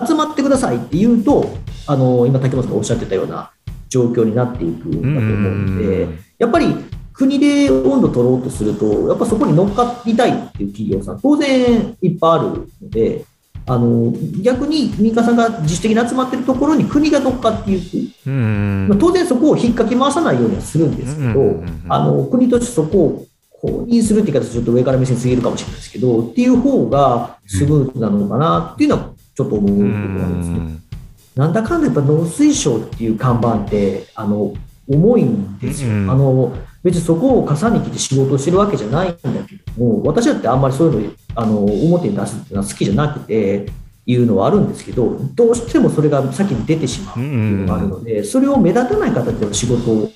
[0.07, 1.57] 集まってくださいって言うと
[1.87, 3.53] あの今竹本さんがおっしゃってたような
[3.89, 6.09] 状況になっていくんだと思うので
[6.39, 6.75] やっぱり
[7.13, 13.25] 国で温度取ろうとするとやっぱそこに乗っかりたいっていう企業さん当然いっぱいあるので
[13.69, 14.13] あの
[14.43, 23.27] 逆に民間さんが自主的に集まってるところに国が乗っかっていく、まあ、当然そこを引っかき回さないようにはするんですけど、あの国としてそこを
[23.61, 30.87] 公認するって言い方ちょっと上から目線すぎるかもしれないですけど、っていう方がスムーズなのかなっていうのはちょっと思うところなんですね。
[31.35, 34.55] なんだかんだやっぱ農水省っていう看板って、あの、
[34.89, 35.91] 重いんですよ。
[35.91, 43.67] あの、別にそこを傘に来て仕事をしてるわけじゃないんだけども、私だってあんまりそういうの、あの、表に出すっていうのは好きじゃなくて、
[44.09, 50.11] いうのはあるんですけど、どうしてもそれが先に出てしまうっていうのがあるので、それを目立たない形で仕事を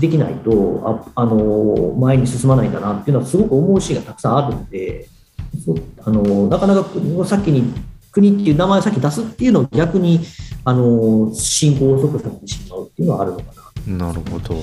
[0.00, 5.08] できないとああの前に進まないんだなっていうのはすごく思うシーンがたくさんあるので
[6.04, 6.84] あのなかなか
[7.26, 7.74] 先に
[8.12, 10.20] 国っていう名前を先出すっていうのを逆に
[10.64, 14.08] あの進行を遅くさせてしまうっていうのはあるのかな。
[14.08, 14.56] なるほど。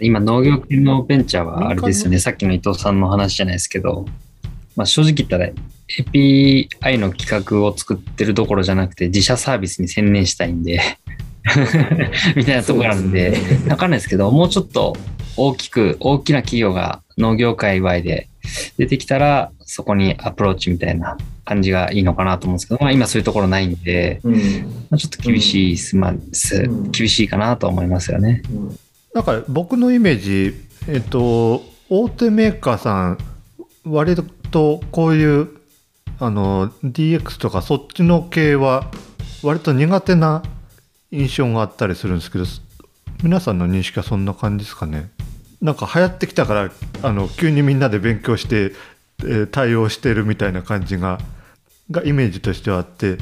[0.00, 2.18] 今農業系のベンチャーはあれですよね。
[2.18, 4.06] さっきの伊藤さんの話じゃないですけど、
[4.76, 5.48] まあ、正直言ったら
[5.88, 10.80] API の企画を作ってるどころじゃなくて自社サービスに専念したいんで
[12.36, 14.96] みたいなところなんで、わかんないですけど、もうちょっと
[15.36, 18.28] 大きく、大きな企業が農業界隈で
[18.76, 24.38] 出てきたら、そこにアプローチみたいな感じがいいのかなと思うんですけど、まあ今そういうところないんで、うん、ま
[24.92, 25.96] あ、ちょっと厳しい、す。
[25.96, 28.42] ま、す、厳しいかなと思いますよね。
[29.14, 30.54] なんか僕のイメージ、
[30.88, 33.18] えっと、大手メーカーさん、
[33.84, 34.16] 割
[34.50, 35.48] とこういう
[36.18, 38.90] あの DX とかそっちの系は
[39.42, 40.42] 割と苦手な
[41.10, 42.44] 印象があったりするんですけど
[43.22, 45.10] 皆さんの認識はそんな感じですかね？
[45.60, 46.70] なんか流行ってきたから
[47.02, 48.72] あの急にみんなで勉強して、
[49.20, 51.18] えー、対応してるみたいな感じが
[51.90, 53.16] がイメージとしてはあって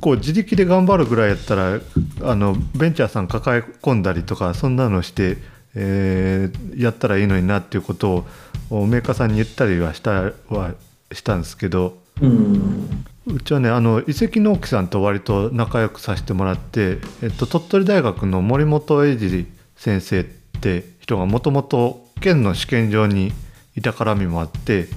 [0.00, 1.80] こう自力で頑張るぐらいやったら
[2.22, 5.36] あのベンチャーさん抱え込んだりとかそんなのして、
[5.74, 8.24] えー、やったらいいのになっていうこと
[8.70, 10.74] をメーカーさんに言ったりはしたは
[11.12, 23.32] したんですけど、うん、うちはねあの遺跡の木さんと割と仲良くさせてもらって、えっと、鳥取大学の森本英二先生って人がもともと県の試験場に
[23.76, 24.88] いた絡みもあって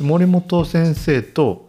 [0.00, 1.68] 森本先生と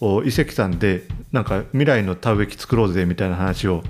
[0.00, 3.82] 遺跡さんでなんか未来の田植え機作ろうぜみたいな話を、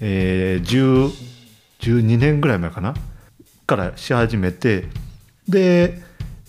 [0.00, 1.12] えー、
[1.80, 2.94] 12年ぐらい前かな？
[3.66, 4.84] からし始めて
[5.48, 6.02] で、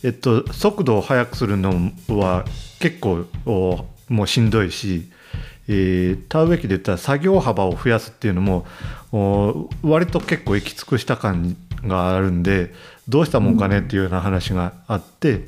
[0.03, 2.45] えっと、速度を速くするのは
[2.79, 3.25] 結構
[4.09, 5.09] もうしんどいし、
[5.67, 8.65] えー、田植え機で言ったら作業幅を増やすっていうのも
[9.81, 12.73] 割と結構行き尽くした感があるんで
[13.07, 15.45] どうしたもんかねっていうような話があって、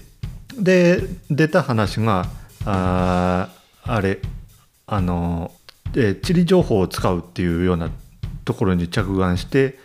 [0.55, 2.28] うん、で出た話が
[2.66, 3.49] あ
[3.84, 4.20] あれ
[4.86, 5.51] あの、
[5.95, 7.89] えー、地理情報を使うっていうような
[8.45, 9.78] ところに着眼して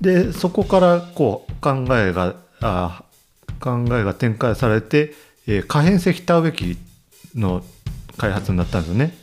[0.00, 3.04] でそこからこう考えがあ
[3.60, 5.12] 考えが展開されて、
[5.46, 6.78] えー、可変石田植え機
[7.34, 7.62] の
[8.20, 9.16] 開発になったんですよね。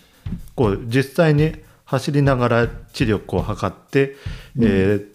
[0.55, 1.53] こう実際に
[1.85, 4.15] 走りながら知力を測って、
[4.57, 5.05] うん、えー、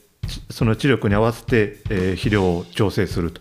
[0.51, 3.41] その知力に合わせて、えー、肥料を調整すると。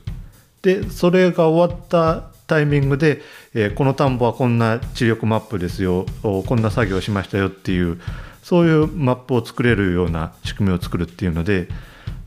[0.63, 3.21] でそれが終わったタイミングで、
[3.53, 7.99] えー、この田んぼはこんな知力マップですよこんな作業しましたよっていう
[8.43, 11.67] そういうマップを作れるような仕組みを作るっていうので、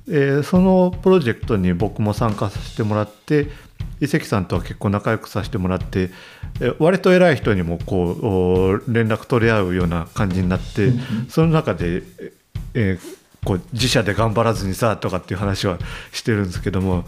[0.08, 3.48] えー、そのプロジェクトに僕も参加させてもらって
[4.04, 6.10] 伊関さんとは結構仲良くさせてもらって
[6.78, 10.92] 割と偉い人にもこう連絡取り合うような感じになって、
[11.28, 12.02] その中で、
[12.74, 13.00] えー、
[13.44, 15.78] こう自社で頑張らずにさとかっていう話は
[16.12, 17.04] してるんですけども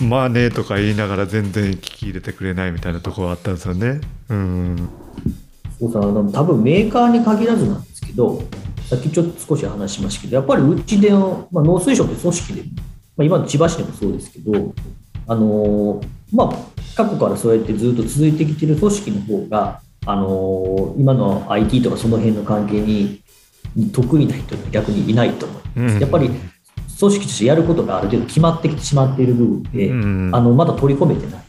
[0.00, 4.00] まあねとか言いながら全然聞き入れてくれないみたいなところがあったんですよね。
[4.28, 4.88] うん
[5.78, 8.42] そうさ多分メーカーに限らずなんですけど
[8.88, 14.72] さっきちょっと少し話しましたけど、やっぱりうちでの、まあ、農水省って組織で、まあ、今の千葉市でもそうですけど、
[15.26, 16.00] あの
[16.32, 16.50] まあ、
[16.96, 23.22] 過去からそうやってずっと続いてきてる組織の方が、あの今の IT とかその辺の関係に
[23.92, 26.00] 得意な人って逆にいないと思います。
[26.00, 26.30] やっぱり
[26.98, 29.90] 組織としてやることがある程度決まってきてしまっている部分で、
[30.36, 31.42] あのまだ取り込めてないっ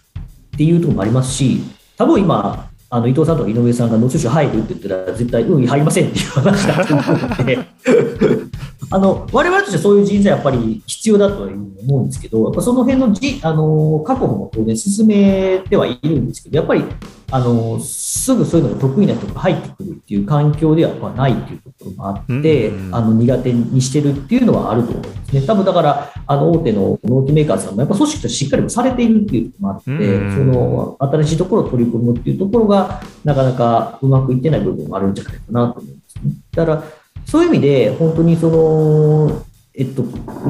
[0.57, 1.61] ていうところもありますし、
[1.97, 7.57] 多分今、あの伊藤さんとか井上さんが農水省入るって言ったら、絶対、うん、入りませんっていう話だと思うので、
[8.89, 16.83] あの我々としてそういう人材やっぱり必要だとは思うんですけど、やっぱその辺のじあの確保も当然進めてはいるんですけど、やっぱり
[17.29, 25.41] あのすぐそういうのが得意な人が入ってくるっていう環境ではやっぱないっていうところもあって、うんうん、あの苦手にしてるっていうのはあると思うんですね。
[25.45, 36.31] 多分だからあの大手の納期メーカーさんもやっぱ組織としてしっかりもされているっていうのもあって、うんうん、その新しいところを取り組むっていうところがなかなかうまくいってない部分もあるんじゃないかなと思うんですね。
[36.51, 36.83] だから
[37.29, 39.43] そういう意味で本当にその
[39.79, 40.03] えっと、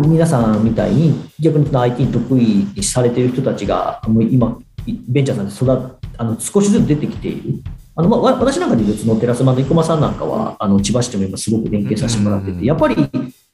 [0.07, 7.59] 皆さんみたいに逆にその IT に得意にされている人たちがもう今ベンチャーさんで育あの少しずつ出てきている。
[7.95, 12.95] あのまあ、私なんかで言うと、そのテラスマの生駒さんなんかは、あの千葉市とも今すごく連携させてもらってて、やっぱり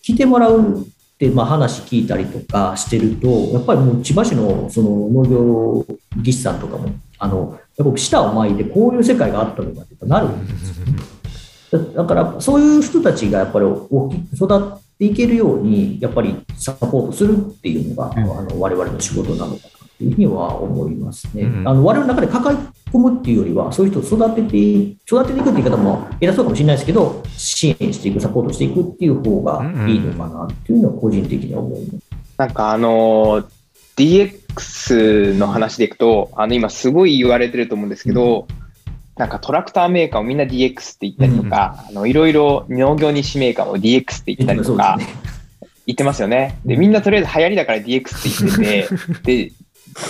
[0.01, 0.85] 来てもらうっ
[1.17, 5.85] て、まあ、話聞いたりとかしてると、やっぱりもう千葉市のその農業
[6.21, 11.22] 技師さんとかも、あのやっぱ舌を巻いて、こういう世界があったのかってなるんですよね。
[11.77, 19.67] だから、そういう人たちがやっぱり大きく育っていけるように、やっぱりサポートするっていうのが、あの我々の仕事なのか
[19.97, 21.43] というふうには思いますね。
[21.43, 22.57] うん、あの我々の中で抱え
[22.91, 24.57] 込むっていうよりは、そういう人を育てて、
[25.07, 32.05] 育てていくっていう言い方も偉そうかもしれないですけど、支援していく、サポートしていくっていう方がいいのかなっていうのは個人的には思います。
[32.37, 33.43] なんかあの
[33.95, 38.62] DX の話でいくと、あの今すごい言われてると思うんですけど、うん
[39.17, 44.97] なんかトラクターメーカーをみんな DX って言ったりとか、うん、あのいろいろ農業日メーカーも DX って言ったりとか、
[45.85, 46.59] 言ってますよね。
[46.65, 49.51] で、みんなとりあえず流行りだから DX って言ってて、で、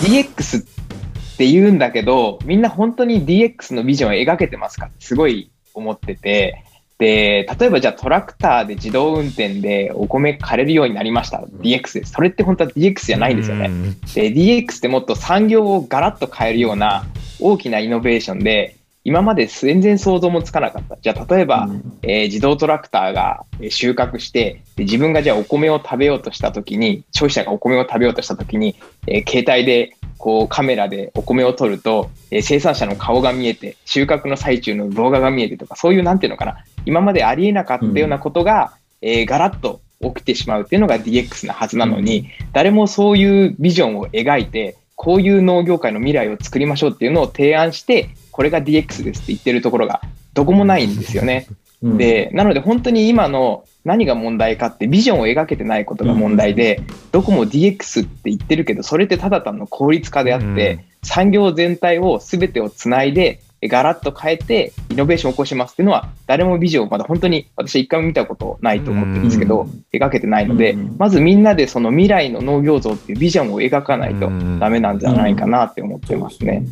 [0.02, 6.64] DX って言うんだけど、みんな本当に DX のビジョンを描けてますかってすごい思ってて、
[6.98, 11.38] で、例えばじゃあトラクターで自動運転でお米枯れるようになりました。
[11.38, 12.12] DX です。
[12.12, 13.68] それって本当は DX じゃないんですよね。
[14.14, 17.04] で、DX ってもっと産業をガラッと変えるような
[17.40, 18.76] 大きなイノベーションで、
[19.06, 20.96] 今まで全然想像もつかなかった。
[20.96, 28.76] じゃあ、例えば、うん、えー、自動トラクターが収穫してで、自分がじゃあお米を食べようとしたときに、消費者がお米を食べようとしたときに、
[29.06, 50.00] えー、携帯でこうカメラでお米を撮ると、えー、生産者の顔が見えて、収穫の最中の動画が見えてとか、そういうなんていうのかな、今までありえなかったようなことが、うん、えー、ガラッと起きてしまうっていうのが DX なはずなのに、うん、誰もそういうビジョンを描いて、こういう農業界の未来を作りましょうっていうのを提案して、これが DX ですって言ってるところが
[50.34, 51.46] どこもないんですよね。
[51.84, 56.82] うん、で、なので本当に今の何が問題かってビジョンを描けてないことが問題で、
[57.12, 76.64] どこも DX って言ってるけど、それってただ単の効率化であって、産業全体を全てをつないで、ガラッと変えてイノベーションを起こしますっていうのは誰もビジョンをまだ本当に私一回も見たことないと思ってるんですけど、描けてないので、まずみんなでその未来の農業像っていうビジョンを描かないとダメなんじゃないかなって思ってますね。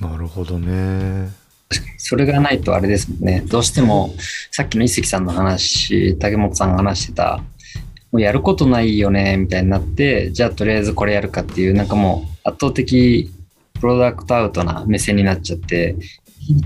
[0.00, 1.30] なるほどね。
[1.96, 3.42] それがないとあれですもんね。
[3.46, 4.14] どうしても、
[4.50, 7.42] さっきの一石さんの話、竹本さんが話してた、
[8.12, 13.32] もうやることないよね、みたいになって、じゃあとりあえずこれやるかっていう、なんかもう圧倒的
[13.84, 15.94] プロダクトアウトな目線になっちゃって、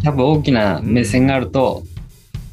[0.04, 1.82] 多分大きな目線があると、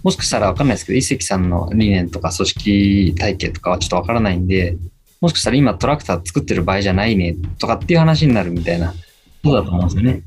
[0.01, 4.75] もしかしたらわかんないですけど、一石さんの理念とか組織体系とかはちょっとわからないんで、
[5.21, 8.95] もしかしたら今トラクター作ってる場合じゃないねとかっていう話になるみたいな、
[9.43, 10.23] そうだと思うんですよね。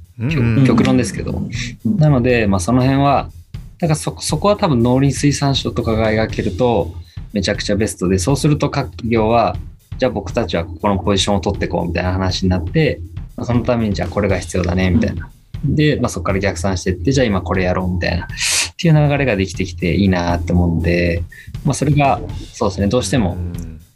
[0.65, 1.43] 極論ですけど。
[1.85, 3.33] なので、まあ、その辺は、
[3.81, 6.95] だからそそこは多分農林水産省とかが描けると
[7.33, 9.57] めちゃくちゃベストで、そうすると各企業は、
[9.99, 15.31] じゃあ僕たちはここのポジションを取っていこうみたいな話になって、まあ、そのためにじゃあこれが必要だねみたいな。
[15.65, 18.29] で、まあ、そこから逆算していって、じゃあ今これやろうみたいな、っ
[18.77, 21.23] ていう流れができてきていいなって思うんで、
[21.65, 22.21] まあ、それが、
[22.53, 23.37] そうですね、どうしても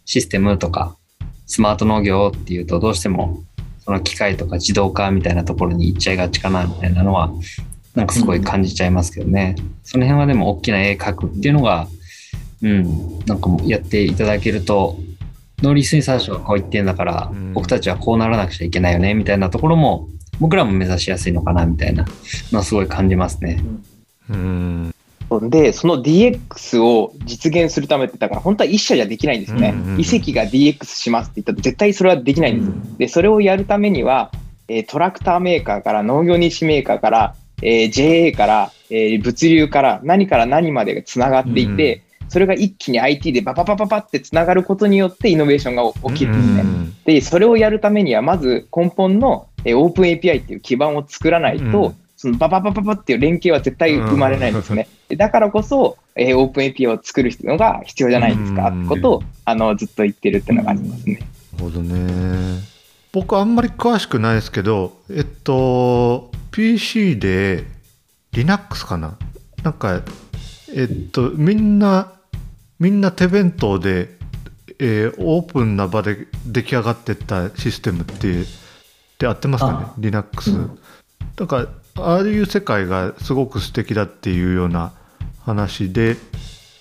[0.05, 0.97] システムとか
[1.47, 3.45] スマート農業っていうと、どうしても
[3.85, 7.31] その機械とか自動化みたいなところに行っちゃいがちかなみたいなのは、
[7.95, 9.57] なんかすごい感じちゃいますけどね。
[9.85, 11.89] その辺はでも大きな絵描くっていうのが、
[12.63, 14.99] うん、なんかやっていただけると、
[15.63, 20.09] 農林水産省はこう言ってんだから、僕たちはこうならなくちゃいけないよねみたいなところも、
[20.41, 22.05] 僕らも目指しやすいのかなみたいな
[22.51, 23.63] のはすごい感じますね。
[24.31, 24.95] うん
[25.41, 29.71] で、その DX を実現するためって、だから本当は一社じゃできないんですよね。
[29.75, 32.69] うんうん、遺跡が DX しますって言ったら絶対それはできないんです。
[32.69, 34.31] うん、で、それをやるためには、
[34.69, 42.03] えー、トラクターメーカーから農業日メーカーから、えー、JA から、えー、物流から何から何までがつながっていて、うん
[42.33, 46.61] それが一気に IT でバババババってつながることによってイノベーションが起きるんですね。
[46.63, 54.87] うんで、それをやるためには、まず根本のえーオープン API っていう基盤を作らないと、うんそのバババババっていう連携は絶対生まれないんですね。
[55.09, 61.19] でだからこそ、えーオープン API を作るのが必要じゃないですか、うんってことをあのずっと言ってるっていうのがありますね。
[61.53, 62.61] なるほどね。
[63.13, 67.65] 僕あんまり詳しくないですけど、えっと、PC で
[68.33, 69.19] Linux かな？
[69.63, 70.01] なんか、
[70.75, 72.13] えっと、みんな、
[72.83, 74.19] みんな手弁当で、
[74.81, 78.45] えーオープンな場で出来上がってったシステムって、っ
[79.19, 80.51] て合ってますかねあ ?Linux。
[81.37, 84.93] だから、ああいう世界がすごく素敵だっていうような
[85.45, 86.17] 話で、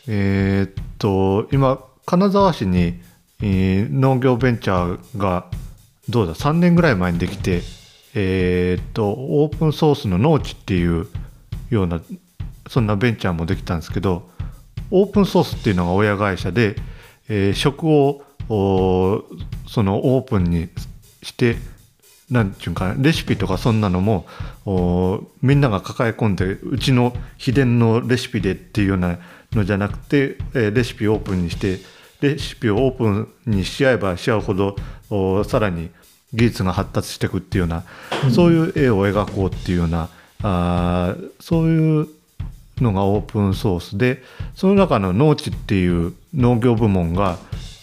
[0.08, 3.00] えーっと、今、金沢市に、
[3.44, 5.52] えー農業ベンチャーが、
[6.10, 7.62] どうだ、3年ぐらい前にできて、
[8.16, 11.06] えーっと、オープンソースの農地っていう
[11.70, 12.02] ような、
[12.68, 14.31] そんなベンチャーもできたんですけど、
[14.92, 16.76] オープンソースっていうのが親会社で、
[17.30, 18.24] えー食を
[19.68, 20.68] そのオープンに
[21.24, 21.56] して、
[22.30, 24.26] なんていうかレシピとかそんなのも
[24.66, 29.20] おみんなが抱え込んでうちの秘伝のレシピでっていうような
[29.54, 31.80] のじゃなくて、えーレシピをオープンにして
[32.22, 34.76] レシピをオープンにしちゃえばしちゃうほど
[35.10, 35.90] おさらに
[36.34, 37.84] 技術が発達していくっていうような、
[38.32, 40.10] そういう絵を描こうっていうような
[40.44, 42.08] あーそういう
[42.82, 44.24] のがオープンソースで
[44.56, 47.38] その中の農地っていう農業部門が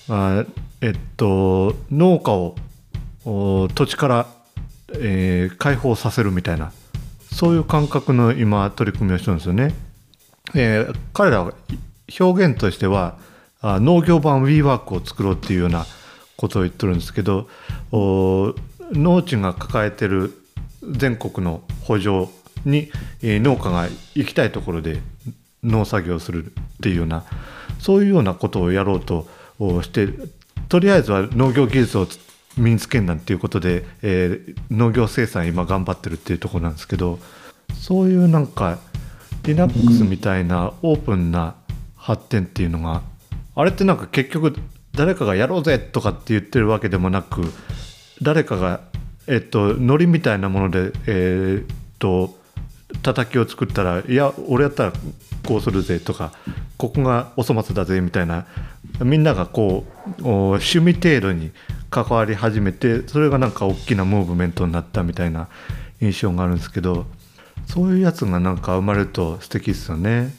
[0.08, 0.44] あ
[0.80, 2.54] えっと農家を
[3.74, 4.26] 土地から、
[4.94, 6.72] えー解放させるみたいな
[7.32, 9.74] そういう感覚の今取り組みをしてるんですよね。
[10.54, 11.52] えー彼らは
[12.18, 13.18] 表現としては
[13.60, 15.84] あ農業版 WeWork を作ろうっていうような
[16.36, 17.48] ことを言ってるんですけど
[17.92, 20.32] 農地が抱えてる
[20.90, 22.28] 全国の補助
[22.64, 22.90] に、
[23.22, 25.00] え農家が行きたいところで
[25.62, 27.24] 農作業するっていうような
[27.78, 29.26] そういうようなことをやろうと
[29.82, 30.08] して
[30.68, 32.06] とりあえずは農業技術を
[32.56, 37.18] 身につけんなんていうことで、えー農業生産今頑張ってるっていうとこなんですけど
[37.74, 38.78] そういうなんか
[39.44, 41.54] Linux みたいなオープンな
[41.96, 43.02] 発展っていうのが、
[43.54, 44.56] あれってなんか結局
[44.92, 47.52] 誰かがやろうぜとかって言ってるわけでもなく
[48.20, 48.80] 誰かが
[49.26, 51.66] えっとノリみたいなものでえーっ
[51.98, 52.36] と
[53.02, 54.92] 叩きを作ったらいや俺やったら
[55.46, 56.32] こうするぜとか
[56.76, 58.46] ここがお粗末だぜみたいな
[59.00, 59.84] みんながこ
[60.18, 61.52] う趣味程度に
[61.90, 65.48] 関わり始めてそれがなんか大きなムーブメントになったみたいな
[66.00, 67.06] 印象があるんですけど
[67.66, 70.34] そういうやつがなんか生まれると素敵ですよね。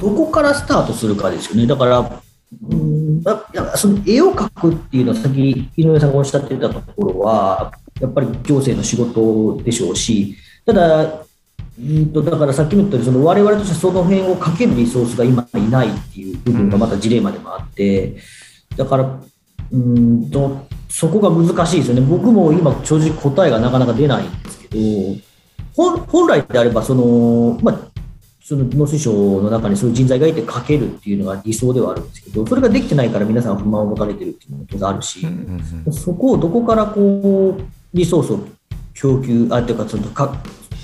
[0.00, 1.66] どこからスタートするかですよね。
[1.66, 2.22] だから、
[2.68, 11.24] うんあいやその絵を描くっていうのは、さっき井上さんがおっしゃってたところは、やっぱり行政の仕事でしょうし、ただ、
[11.78, 18.16] うんとだからさっきも言ったように、その我々としてその辺をかけるリソースが今いないっていう部分がまたジレンマでもあって、
[18.76, 19.20] だから、
[19.72, 22.00] うんとそこが難しいですよね。
[22.00, 25.16] 僕も今、正直答えがなかなか出ないんですけど、
[25.76, 27.90] 本本来であれば、その、まあ、
[28.42, 35.24] その農水省の中にそういう人材がいてかけるっていうのが理想ではあるんですけど、それができてないから皆さん不満を持たれてるっていうのも当然あるし、
[35.92, 37.62] そこをどこからこう
[37.94, 38.40] リソースを
[38.94, 40.34] 供給、あというかそのか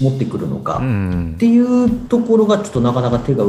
[0.01, 3.44] 持ってくるのかうんっていうところがちょっとなかなか手が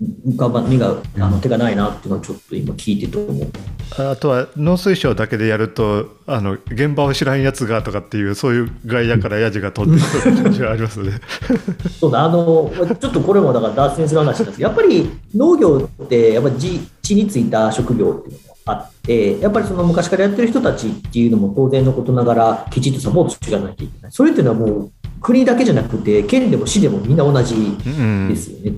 [0.00, 3.50] 浮かば目があの手がないなっていうのはちょっと今聞いてて思う。
[3.98, 11.12] あとは農水省だけでやるとあの現場を知らんやつがとかっていうそういう外野からヤジが飛んできそうな感じがありますので。
[11.98, 12.70] そうだあの
[13.00, 24.12] ちょっとこれもだから脱線する話なんですけど、やっぱり農業ってやっぱり地地についた職業っていうのもあって、やっぱりその昔からやってる人たちっていうのも当然のことながら、きちっとサポートしていかなきゃいけない。
[24.12, 28.72] それっていうのはもう国だけじゃなくて、県でも市でもみんな同じうんですよね。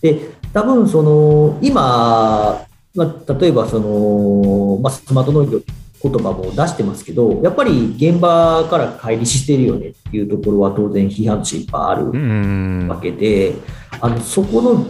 [0.00, 5.60] で、多分その今、まあ、例えばその、まあ、スマート農業
[6.02, 13.54] 言葉も出してますけど、やっぱり現場から乖離してるよねっていうところは当然批判としていっぱいあるうんわけで、
[14.00, 14.86] あのそこの、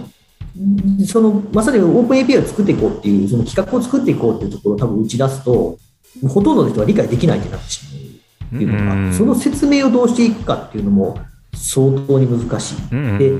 [1.06, 5.78] そのまさにオープン API を作っていこうっていう、その企画を作っていこうっていうところを多分打ち出すと、
[6.28, 7.91] ほとんどの人は理解できないってなってしまう
[8.54, 11.18] っていうのが、うんその説明をどうしていくかっていうのも
[11.54, 12.76] 相当に難しい。
[12.92, 13.32] うんで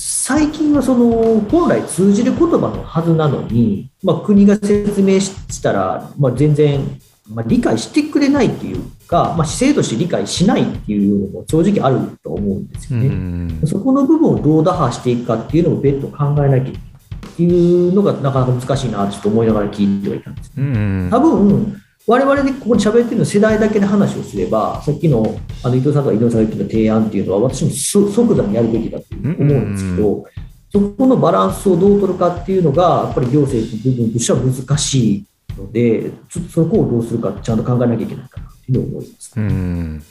[0.00, 6.80] 最近はその本来通じる言葉のはずなのに、まあ、国が説明したら、まあ、全然、
[7.28, 13.08] まあ、理解してくれないっていうか、まあ、姿勢として理解しないっていうのも正直あると思うんですうよね。
[13.08, 20.52] んそこの部分をどう打破していくかっていうのを別途考えなきゃいけないっていうのがなかなか難しいなとちょっと思いながら聞いてはいたんです。
[20.56, 30.24] うん多分我々でここで喋ってるの世代だけで話をすれば、さっきのあの伊藤さんとか井上さんが言ってた提案っていうのは、私もそ即座にやるべきだと思うんですけど、
[30.72, 35.24] そこのバランスをどう取るかっていうのが、やっぱり行政の部分としては難しい
[35.58, 39.32] ので、ちょっとそこをどうするか、ちゃんと考えなきゃいけないかなっていうのを思います。
[39.36, 40.02] うん。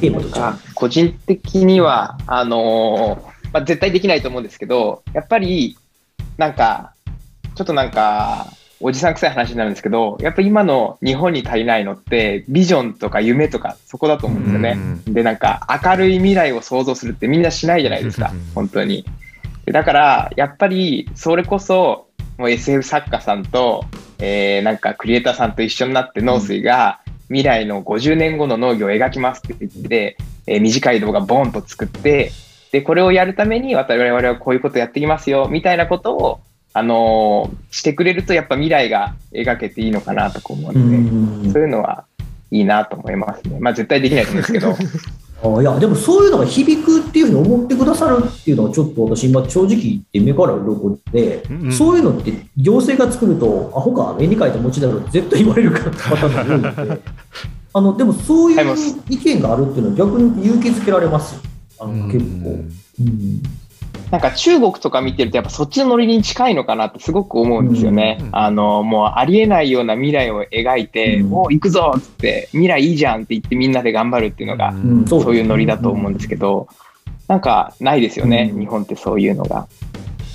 [0.00, 5.76] テーマと違うあ個人的には、あのーまあ、絶対できないと思うんですけど、やっぱり、
[6.36, 6.94] なんか、
[7.56, 14.78] ちょっとなんか、おじさん臭い話になるんですけど、やっぱ今の日本に足りないのって、ビジョンとか夢とか、そこだと思うんですよね。
[15.06, 19.04] で、なんか、明るい未来を想像するってみんなしないじゃないですかうん、本当に。
[19.66, 22.06] でだから、やっぱり、それこそ、
[22.38, 23.84] もう SF 作家さんと、
[24.20, 32.32] えーなんかクリエイターさんと一緒になって農水が未来の50年後の農業を描きますって言って、えー短い動画ボンと作って、
[32.70, 36.40] で、これをやるために我々はこういうことやっていきますよ、みたいなことを、
[36.72, 40.96] あのーしてくれるとやっぱ未来が描けていいのかなとか思ううので、
[41.48, 41.52] ん。
[41.52, 42.04] そういうのは
[42.50, 43.58] いいなと思いますね。
[43.60, 44.74] まあ絶対できないと思うんですけど、
[45.58, 57.00] あいや、でもそういうのが響くっていうふうに思ってくださるっていうのは、ちょっと私、今、正直言って目から鱗で、うんそういうのって行政が作ると、アホか、絵に描いた餅だろうって絶対言われるからパターンが多いので、
[57.74, 58.76] あのでもそういう
[59.10, 61.40] 意見があるっていうのは、逆に勇気づけられますよ、
[61.80, 62.64] あの結構。
[63.00, 63.42] うん
[64.10, 68.18] なんか中国とか見てるとやっぱそっちのノリに近いのかなってすごく思うんですよね。
[68.20, 71.28] うんあの、もうありえないような未来を描いて、うん。
[71.28, 75.06] もう行くぞっつって、未来いいじゃんって言ってみんなで頑張るっていうのが、うん。
[75.06, 76.68] そういうノリだと思うんですけど、
[77.26, 78.60] なんかないですよね、うん。
[78.60, 79.68] 日本ってそういうのが。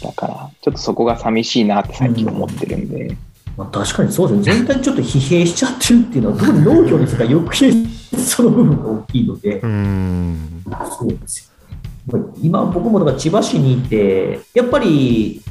[0.03, 3.15] だから、ちょっとそこが寂しいなって最近思ってるんで。
[3.55, 7.71] まあ、確かにそうですね、全体にちょっと疲弊しちゃってるっていうのは、特に農業ですが余計
[8.17, 10.63] その部分が大きいので、うん。
[10.99, 11.52] そうですよ
[12.41, 15.41] 今、僕もだから千葉市にいて、やっぱり、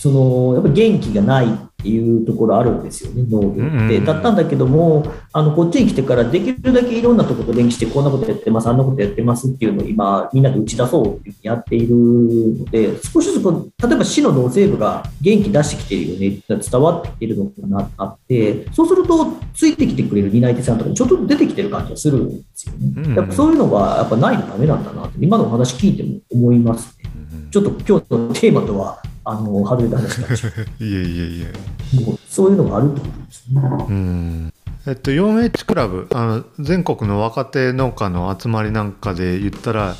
[0.00, 3.96] その、やっぱり元気がないいうところあるんですよね、農業って。
[3.98, 23.02] うんだったんだけども、あの、こっちに来てからできるだけいろんなところと連携して、こんなことやってます、あんなことやってますっていうのを今、みんなで打ち出そうっていうやっているので、少しずつこう、例えば市の農政部が元気出してきてるよね、伝わってきてるのかなあって、そうすると、ついてきてくれる担い手さんとかにちょっと出てきてる感じがするんですよね。
[23.08, 27.10] うんやっぱそういうのがやっぱないとダメなんだなって、今のお話聞いても思いますね。
[27.50, 31.52] ちょっと今日のテーマとは、あの、外れた話なんですけいえいえいえ。
[31.96, 33.60] ど、もうそういうのがあるってことですね。
[33.88, 34.54] うん
[34.86, 39.94] えっと、4H クラブあの全国の若手農家の集まりなんかで言ったら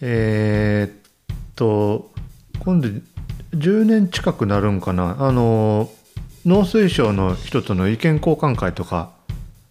[0.00, 2.12] えーっと
[2.60, 2.88] 今度
[3.52, 5.90] 10年近くなるんかなあの
[6.46, 9.10] 農水省の人との意見交換会とか、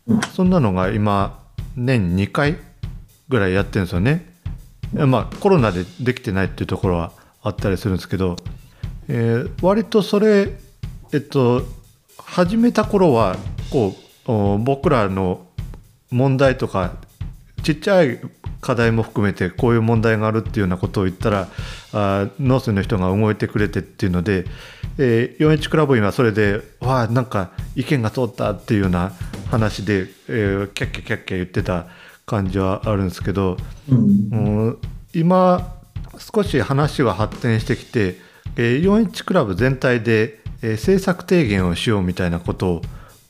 [0.05, 1.37] うんそんなのが今
[1.75, 2.57] 年2回
[3.29, 4.25] ぐらいやってるんですよね。
[4.97, 7.11] えまあコロナでできてないっていうところは
[7.41, 8.37] あったりするんですけど、
[9.07, 10.51] えー割とそれ
[11.13, 11.63] えっと
[12.17, 13.37] 始めた頃は
[13.71, 13.95] こ
[14.27, 15.45] うお僕らの
[16.11, 16.93] 問題とか
[17.63, 18.19] ちっちゃい
[18.59, 21.47] 課題も含めてこういう問題があるっていうようなことを言ったら
[21.93, 24.45] あー農水の人が動いてくれてっていうので、
[24.97, 29.13] えー、4H クラブ員はそれでわあなんか意見が通ったっていうような
[29.49, 31.87] 話で、えーキャッキャキャッキャ言ってた
[32.25, 33.57] 感じはあるんですけど、
[33.89, 34.67] うん。
[34.67, 34.77] うん
[35.13, 35.73] 今
[36.19, 38.19] 少し話が発展してきて、
[38.59, 42.81] えー、4H クラブ全体で、えー政策提言をしようみたいなこと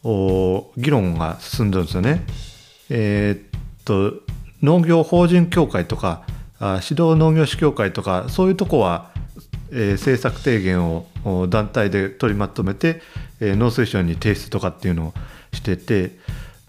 [0.03, 2.25] を議論が進んでるんですよね。
[2.89, 4.13] えーっと
[4.63, 6.23] 農業法人協会とか
[6.59, 9.11] あ指導農業士協会とかそういうとこは、
[9.71, 11.05] えー政策提言を
[11.49, 13.01] 団体で取りまとめて、
[13.41, 15.13] えー農水省に提出とかっていうのを
[15.51, 16.17] してて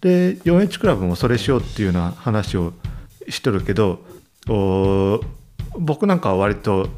[0.01, 2.73] で 4H クラブもそれしようっていうような話を
[3.29, 4.01] してるけど
[5.79, 6.89] 僕なんかは割と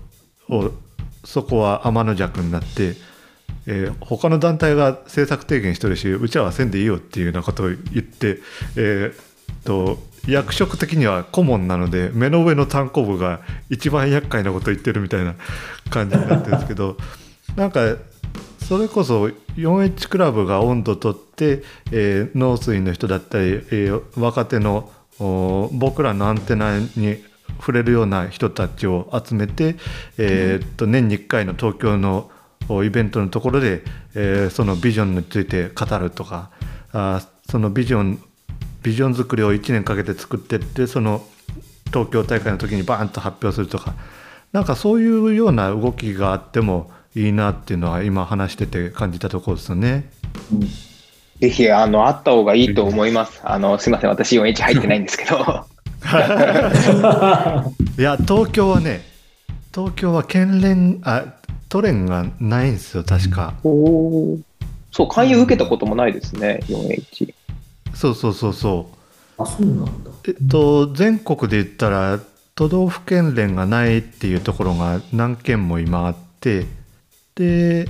[1.25, 2.95] そこは天の弱になって、
[3.67, 8.39] えー他の団体が政策提言してるしうちはせんでいいよっていうようなことを言って、
[8.77, 9.31] えー
[9.65, 13.41] と役職的には顧問なので目の上の単行部が
[13.71, 15.35] 一番厄介なこと言ってるみたいな
[15.89, 16.97] 感じになってるんですけど
[17.57, 17.97] なんか
[18.59, 24.91] それこそ 4H クラブが温度とって、えー農水の人だったり、えー若手の
[25.73, 27.23] 僕らのアンテナに
[27.59, 29.77] 触れるような人たちを集めて、
[30.19, 32.31] えーっと年に1回の東京の
[32.85, 33.83] イベントのところで、
[34.15, 36.51] えーそのビジョンについて語るとか
[36.93, 38.23] あそのビジョン
[38.83, 41.23] ビジョン作りを1年かけて作ってってその
[41.87, 43.95] 東京大会の時にバーンと発表するとか
[44.53, 50.11] なんかそういうような動きがあってもいいなっていうのは今話してて感じたところですよね。
[51.41, 53.41] ぜひ、あの、あった方がいいと思います。
[53.43, 55.65] あの、すいません、私 4H 入ってないんですけど。
[57.99, 59.03] いや東京はね
[59.75, 61.35] 東京は県連あ
[61.69, 63.55] 都連がないんですよ確か。
[63.63, 67.33] そう、勧誘受けたこともないですね、4H。
[67.95, 68.91] そうそうそうそ
[69.39, 69.43] う。
[69.43, 70.11] あ、そうなんだ。
[70.27, 72.19] えっと、全国で言ったら
[72.57, 76.67] 都道府県連がないっていうところが何件も今あって
[77.35, 77.89] で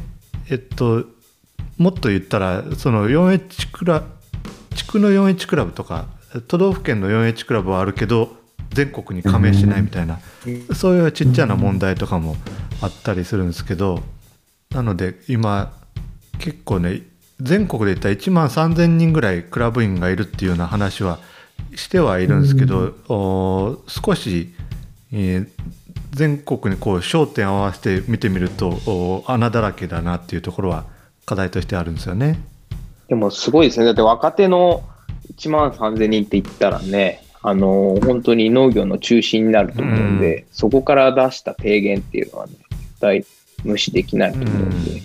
[0.49, 1.07] えっと
[1.77, 4.05] もっと言ったらその 4H クラ
[4.77, 6.07] 地区の 4H クラブとか
[6.49, 8.37] 都道府県の 4H クラブはあるけど
[8.71, 10.21] 全国に加盟しないみたいな、
[10.75, 12.37] そういうちっちゃな問題とかも
[12.81, 14.01] あったりするんですけど
[14.71, 15.73] なので今
[16.39, 17.03] 結構ね
[17.41, 21.19] 全国で言ったら1万3,000人ぐらいクラブ員がいるっていうような話は
[21.75, 24.53] してはいるんですけど、お少し、
[25.13, 25.49] えー
[26.13, 30.85] 全国にこう焦点を合わせて見てみるとお穴だらけだなっていうところは
[31.25, 32.41] 課題としてあるんですよね。
[33.09, 33.87] でもすごいですね。
[33.87, 34.83] だって若手の
[35.37, 43.25] 1万3000人って言ったらね、あのー本当に農業の中心になると思うんで、そこから出した提言っていうのはね、絶対
[43.65, 44.91] 無視できないと思うんで。
[44.93, 45.03] い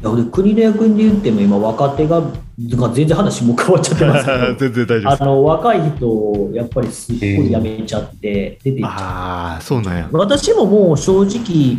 [0.00, 5.22] やで国の役員で言っても今若手がが全然話もう変わっちゃってますけど 全然大丈夫です。
[5.22, 10.08] あの若い人やっぱりすっごい辞めちゃって出ていっちゃうああそうなんや。
[10.12, 11.78] 私ももう正直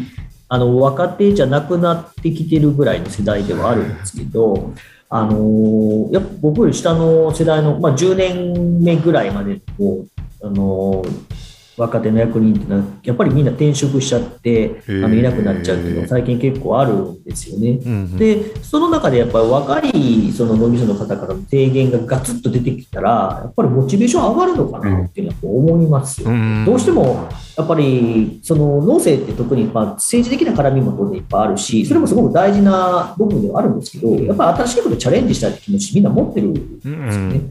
[0.49, 4.73] あの若手じゃなくなってきてるぐらいの世代ではあるんですけど、
[5.11, 10.05] あのやっぱ僕より下の世代の、まあ、10年目ぐらいまでこ
[10.41, 11.03] う、あの
[11.79, 17.69] 若手の役人ってのはやっぱりみんな転職しちゃってあのいなくなっちゃうっていうのが最近結構あるんですよね。
[17.69, 26.29] うんうんで、その中でやっぱり若いその農業者の方からの提言がガツッと出てきたら、やっぱりモチベーション上がるのかなっていうのは思いますよ。
[26.29, 37.41] うんどうしてもやっぱりその農政って特にまあ政治的な絡みも当然いっぱいあるし、それもすごく大事な部分ではあるんですけど、やっぱり新しいことにチャレンジしたいって気持ちみんな持ってるんですよね。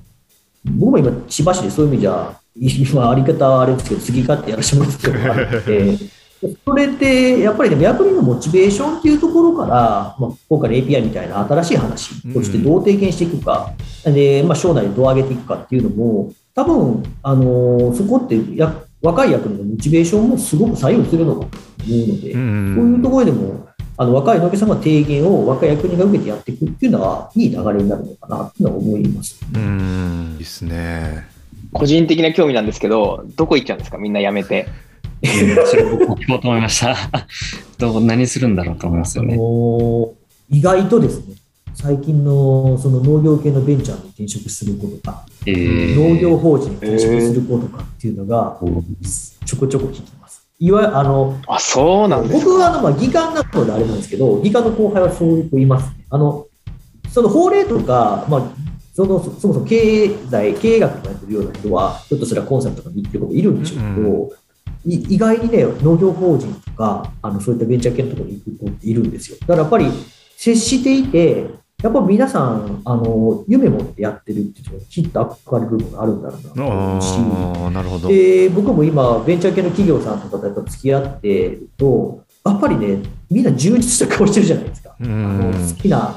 [0.64, 5.98] 僕も今、千葉市でそういう意味じゃ、今、あり方あれですけど、次勝ってやらせてもらってるのがあって、
[6.64, 13.72] それってやっぱりでも役人のモチベーションっていうところから、まあ、今回の API みたいな新しい話としてどう提言していくか、
[14.04, 18.72] でまあ、省内でどう上げていくかっていうのも、多分あのそこってや
[19.02, 29.40] 若い役人のモチベーションもすごく左右するのかと思うので、うんそういうところでも、あの若い農家さんが提言を若い役人が受けてやっていくっていうのは、いい流れになるのかなっていうのは思います。
[29.52, 31.37] うんいいですね。
[31.72, 33.98] 個人的な興味なんですけど、どこ行っちゃうんですか？
[33.98, 34.66] みんな辞めて。
[35.66, 36.94] それ僕も聞こうと思いました。
[37.78, 39.36] どう何するんだろうと思いますよあね。
[39.36, 40.12] の
[40.50, 41.34] 意外とですね、
[41.74, 48.58] 最近のその農業系のベンチャーに転職する子とか、えー農業法人に転職する子とかっていうのが、
[49.44, 50.46] ちょこちょこ聞きます。
[50.60, 52.44] いわゆるあのあ、そうなんですか。
[52.46, 56.04] 僕はあの、まあ、技官なのであれなんですけど、技官の後輩はそういう子いますね。
[56.10, 56.46] あの
[57.10, 58.42] その法令とか、まあ、
[58.98, 64.32] そのそそもそも経済、経営学とかやってるような人は、ひょっとすらコンサルとかに行ってる子もいるんでしょうけど、
[64.84, 69.36] い意外にね、農業法人とか、あのそういったベンチャー系のところに行く子っているんですよ。
[69.38, 69.86] だからやっぱり
[70.36, 71.46] 接していて、
[71.80, 77.06] やっぱり皆さん、あの夢持ってやってるっていうのは、きっと憧れる部分があるんだろうなと思うし、
[77.62, 78.08] ああなるほど。
[78.08, 82.98] で僕も今、ベンチャー系の企業さんとかとやっぱ付き合ってると、やっぱりね、
[83.30, 84.96] みんな充実した顔してるじゃないですか。
[84.98, 86.16] うあのん好きな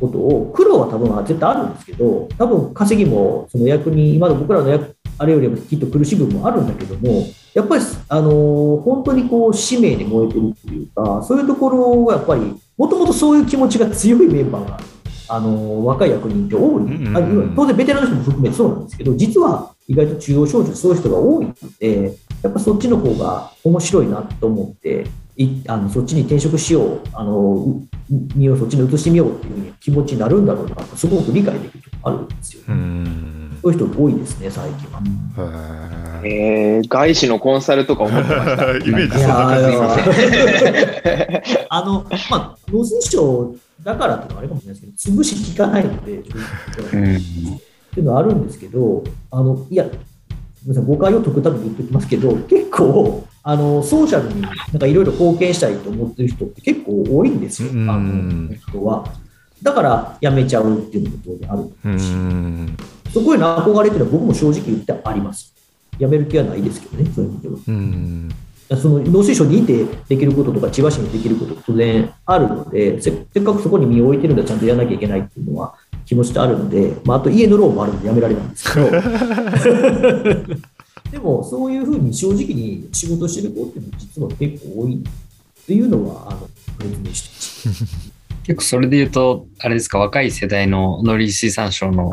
[0.00, 14.80] ことを、苦労は多分絶対あるんですけど、多分稼ぎもその役に、今の僕らの役あれよりもきっと苦しい部分もあるんだけども、やっぱりあの本当にこう使命に燃えてるっていうか、そういうところはやっぱり、もともとそういう気持ちが強いメンバーが、
[15.28, 25.06] あの若い役人って多い、当然ベテランの人も含めてそうなんですけど、実は意外と中央省庁、そういう人が多いので、やっぱそっちの方が面白いなと思って、
[25.36, 27.82] いあのそっちに転職しよう、あのう
[28.36, 30.76] 身をそっちに移してみようっていうふうに気持ちになるんだろうな。
[30.76, 33.58] と、すごく理解できるとこあるんですよ、うねん。
[33.60, 36.22] そういう人多いですね、最近は。
[36.24, 38.76] えー、外資のコンサルとか思ってました。
[38.78, 39.54] イメージいそんな感
[41.68, 46.20] あの、まあ、農水省だからっていうのはあれかもしれないですけど、潰し効かないので、うん。
[47.16, 47.18] っ
[47.92, 49.02] ていうのはあるんですけど、
[49.32, 49.86] あのいや、
[50.72, 59.12] さい誤解を解くために言っておきますけど、結構、あのソーシャルになんかいろいろ貢献したいと思ってる人って結構多いんですよ、うんあの人は。
[59.62, 62.76] だから辞めちゃうっていうのも当然あるとう思うし、ん
[63.12, 65.52] そこへの憧れっていうのは僕も正直言ってあります。
[65.98, 67.54] 辞める気はないですけどね、そういう意味では。
[67.68, 68.28] うん
[68.80, 75.74] その農水省にいてできることとか、千葉市にできること当然あるので、せせっかくそこに身を置いてるんだらちゃんとやらなきゃいけないっていうのは
[76.06, 78.90] 気持ちとあるので、まあ、あと家のローンもあるのでやめられないんですけど、
[81.10, 84.98] でもそういうふうに正直に仕事してる子っていうのは実は結構多いっ
[85.66, 86.48] ていうのは、あの、
[86.82, 87.68] 説明して。
[88.46, 92.10] 結構それで言うと、あれですか、若い世代の農林水産省の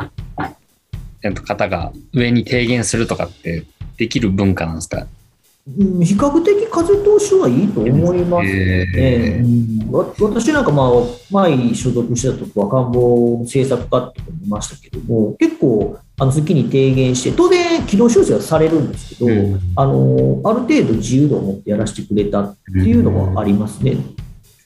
[1.22, 3.64] えっと方が上に提言するとかって
[3.98, 5.00] できる文化なんですか？
[5.00, 5.06] うん
[5.64, 8.86] 比較的風通しはいいと思いますね。
[8.96, 10.88] へうんわ私なんか、まあ、
[11.30, 23.92] 前所属してたとこは官房政策課ってとこにいましたけども、結構、あの、好きに提言して、当然、軌道修正はされるんですけど、うんあの、ある程度自由度を持ってやらせてくれたっていうのもありますね。
[23.92, 24.21] そうなん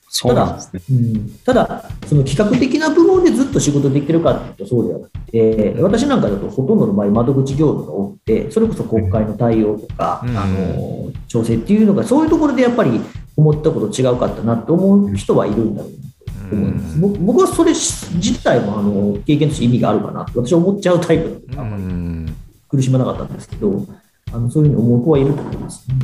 [0.06, 0.80] ですね。
[0.90, 13.00] うんただ、その企画的な部門でずっと仕事できるかっていうとそうではなくて、私なんかだとほとんどの場合、窓口業務が多くて、それこそ国会の対応とか、うんあの調整っていうのが、そういうところでやっぱり
[13.36, 16.98] 思ったこと違うかったなと思う人はいるんだろうなと思います。
[17.00, 22.36] 僕僕はそれ自体もあの経験として意味があるかなと私は思っちゃうタイプなので、あんまりうん
[22.68, 23.86] 苦しまなかったんですけど、
[24.32, 25.96] あのそういうふうに思う子はいると思います、ね。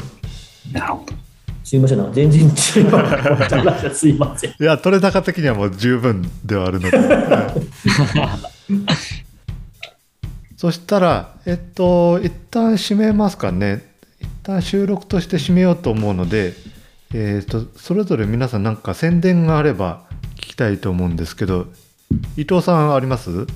[0.73, 1.15] なるほど。
[1.73, 2.51] すいません、なんか全然違う
[3.95, 4.51] すいません。
[4.51, 7.57] いや取れ高的にはもう十分ではあるので、は
[8.69, 8.73] い
[10.55, 13.87] そしたらえっと一旦締めますかね
[14.21, 16.53] 一旦収録として締めようと思うので
[17.15, 20.03] えっとそれぞれ皆さんなんか宣伝があれば
[20.37, 21.69] 聞きたいと思うんですけど
[22.37, 23.47] 伊藤さんあります？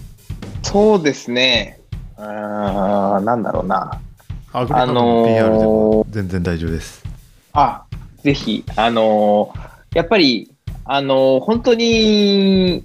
[0.63, 1.81] そうですね。
[2.17, 4.01] うーん、なんだろうな。
[4.55, 7.05] アグリの PR でも全然大丈夫です。
[7.53, 7.83] あ、
[8.27, 10.51] ぜひ、あのーやっぱり、
[10.85, 12.85] あのー本当に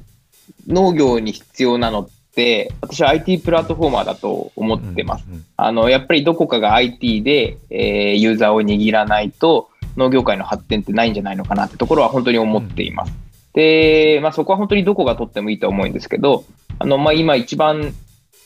[0.67, 5.25] 農業に必要なのって、私は IT プラットフォーマーだと思ってます。
[5.27, 13.13] うんあの、やっぱりどこかが IT で、えーユーザーを握らないと農業界の発展ってないんじゃないのかなってところは本当に思っています。
[13.53, 16.45] で、まあ、そこは本当にどこが取ってもいいと思うんですけど、
[16.77, 17.93] あの、まあ、今一番、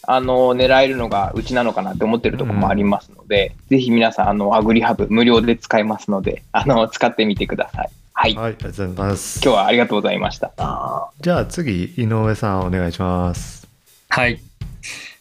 [0.07, 7.89] あの、狙えるのがうちなのかなって思ってるところもありますので、ぜひ皆さん、あの、アグリハブ無料で使えますので、あの、使ってみてください。
[8.13, 8.35] はい。
[8.35, 9.41] はい、ありがとうございます。
[9.43, 10.51] 今日はありがとうございました。
[10.57, 13.67] あじゃあ次、井上さんお願いします。
[14.09, 14.39] はい。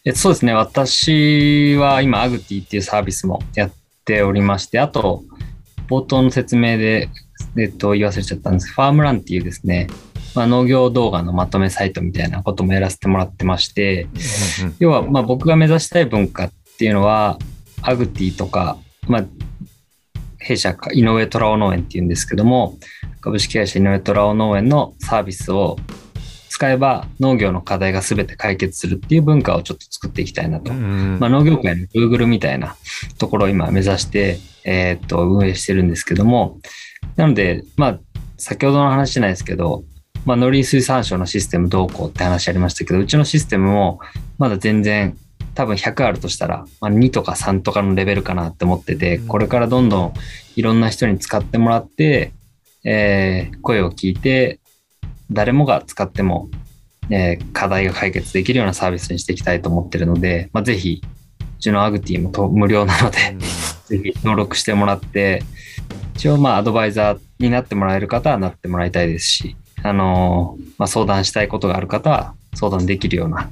[0.05, 0.52] えそうですね。
[0.52, 3.73] 私は今、アグティっていうサービスもやっ
[4.05, 5.24] ておりまして、あと、
[5.89, 7.09] 冒頭の説明で、
[7.56, 9.89] えっと、言い忘れちゃったんですファームランっていうですね、
[10.35, 14.09] まあ、農業動画のまとめサイトみたいなこともやらせてもらってまして、
[14.78, 17.39] 要は、まあ、僕が目指したい文化っていうのは、
[17.82, 19.24] アグティとか、まあ、
[20.39, 22.78] 弊社か井上虎尾農園っていうんですけども、
[23.20, 25.78] 株式会社井上虎尾農園のサービスを
[26.48, 30.73] 使えば農業の課題が全て解決するっていう文化をちょっと作っていきたいなと。
[30.73, 31.19] うん。
[31.19, 32.77] まあ、農業界の Google みたいな
[33.19, 36.61] ところを今目指して、えーっと運営してるんですけども、
[37.16, 38.01] なので、まあ、
[38.36, 39.85] 先ほどの話じゃないですけど、
[40.25, 44.01] まあ、農林水産省のシステムどうこうって話ありましたけど、うちのシステムも
[44.39, 45.17] まだ全然
[45.55, 49.27] 多分100あるとしたら、まあ、2とか3とかのレベルかなって思ってて、うん。
[49.29, 50.15] これからどんどん
[50.57, 52.33] いろんな人に使ってもらって、
[52.85, 54.61] えー声を聞いて、
[55.31, 56.49] 誰もが使っても、
[57.11, 61.03] えー課題が解決できるようなサービスにしていきたいと思ってるので、まあ、ぜひ、
[61.41, 63.19] うちのアグティもと無料なので、
[63.87, 65.43] ぜひ登録してもらって、
[66.17, 73.51] 一応まあアドバイザーになってもらえる方はなってもらいたいですし、あのーまあ、相談したいことがある方は相談できるような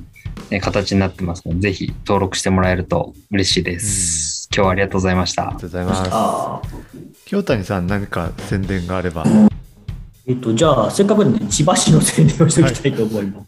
[0.50, 4.48] えー形になってますので、ぜひ登録してもらえると嬉しいです。
[4.54, 5.60] 今日はありがとうございましたありが。
[5.60, 6.10] とうございます。
[6.10, 6.62] あ
[7.26, 9.24] 清谷さん何か宣伝があれば。
[10.26, 13.46] えっと、じゃあ、せっかくなんで、千葉市の宣伝をしておきたいと思います。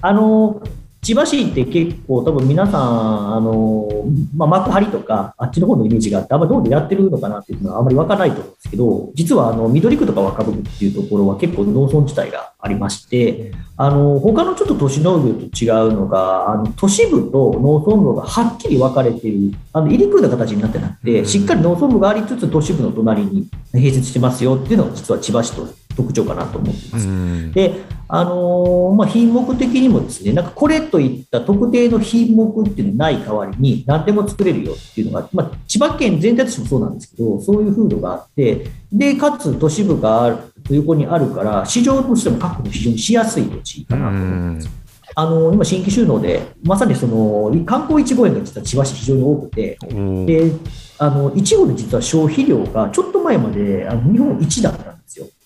[0.00, 0.62] あの、
[1.04, 3.86] 千葉市って結構、多分皆さん、あの、
[4.34, 25.66] まあ、幕張とか、あっちの方のイメージがあって、あんまりどうでやってるのかなっていうのはあんまりわからないと思うんですけど、実は、あの、緑区とか若部区っていうところは結構農村地帯がありまして、あの、他のちょっと都市農業と違うのが、あの、都市部と農村部がはっきり分かれている、あの、入り組んだ形になってなくて、しっかり農村部がありつつ、都市部の隣に併設してますよっていうのが実は千葉市と
[25.96, 27.06] 特徴かなと思っています。
[27.06, 40.36] んで、あのーまあ、品目的にもですね、なんかこれといった特定の品目っていうのない代わりに何でも作れるよっていうのが、まあ、千葉県全体としてもそうなんですけど、そういう風土があって、で、かつ都市部がある
[40.70, 44.68] 横にあるから、市場としても確保非常にしやすい土地かなと思います。
[45.16, 50.52] あのー今、新規収納で、まさにその観光いちご園が実は千葉市非常に多くて、うんで、
[50.98, 54.93] あの、いちごの実は消費量がちょっと前まであの日本一だった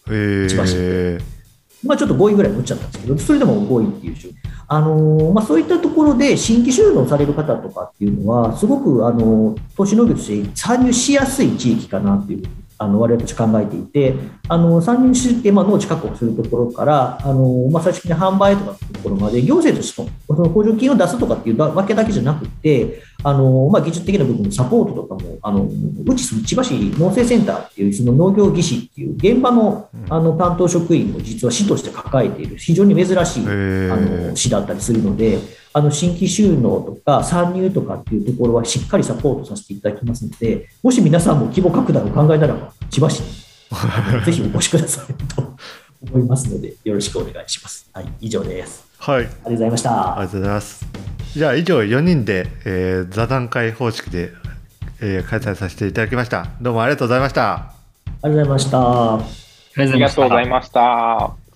[0.09, 0.63] んですよ。
[0.63, 1.19] へ千葉市え。
[1.85, 4.33] まあ、ちょっと5位ぐらいに落ちゃったんですけど、それでも5位っていう種
[4.71, 12.43] あのまあ、そういったところで新規収納される方とかっていうのは、すごく、あのー都市農業として参入しやすい地域かなっていう、
[12.77, 14.15] あの我々たち考えていて、
[14.49, 35.39] あの参入して、まあ、農地確保するところから、あのまあ、最終的に販売とかっていうところまで、行政としてもその補助金を出すとかっていうわけだけじゃなくて、あのまあ、技術的な部分のサポートとかも、あのうちその千葉市農政センターっていうその農業技師っていう現場のあの担当職員も実は市として抱えている非常に珍しいあの市だったりするので、
[35.73, 43.27] あの新規収納とか参入とかっていうところはしっかりサポートさせていただきますので、もし皆さんも規模拡大を考えならば、千葉市に
[44.25, 45.57] ぜひお越しくださいと
[46.15, 47.91] 思いますので、よろしくお願いします。
[47.93, 48.85] はい、以上です。
[48.99, 49.17] はい。
[49.17, 50.13] ありがとうございました。
[50.13, 51.28] ありがとうございます。
[51.35, 54.33] じゃあ以上4人で、えー座談会方式で、
[55.01, 56.47] えー開催させていただきました。
[56.61, 57.73] どうもありがとうございました。
[58.23, 58.79] ありがとうございました。
[59.15, 59.19] あ
[59.77, 61.48] りがとうございましたありがとうございました。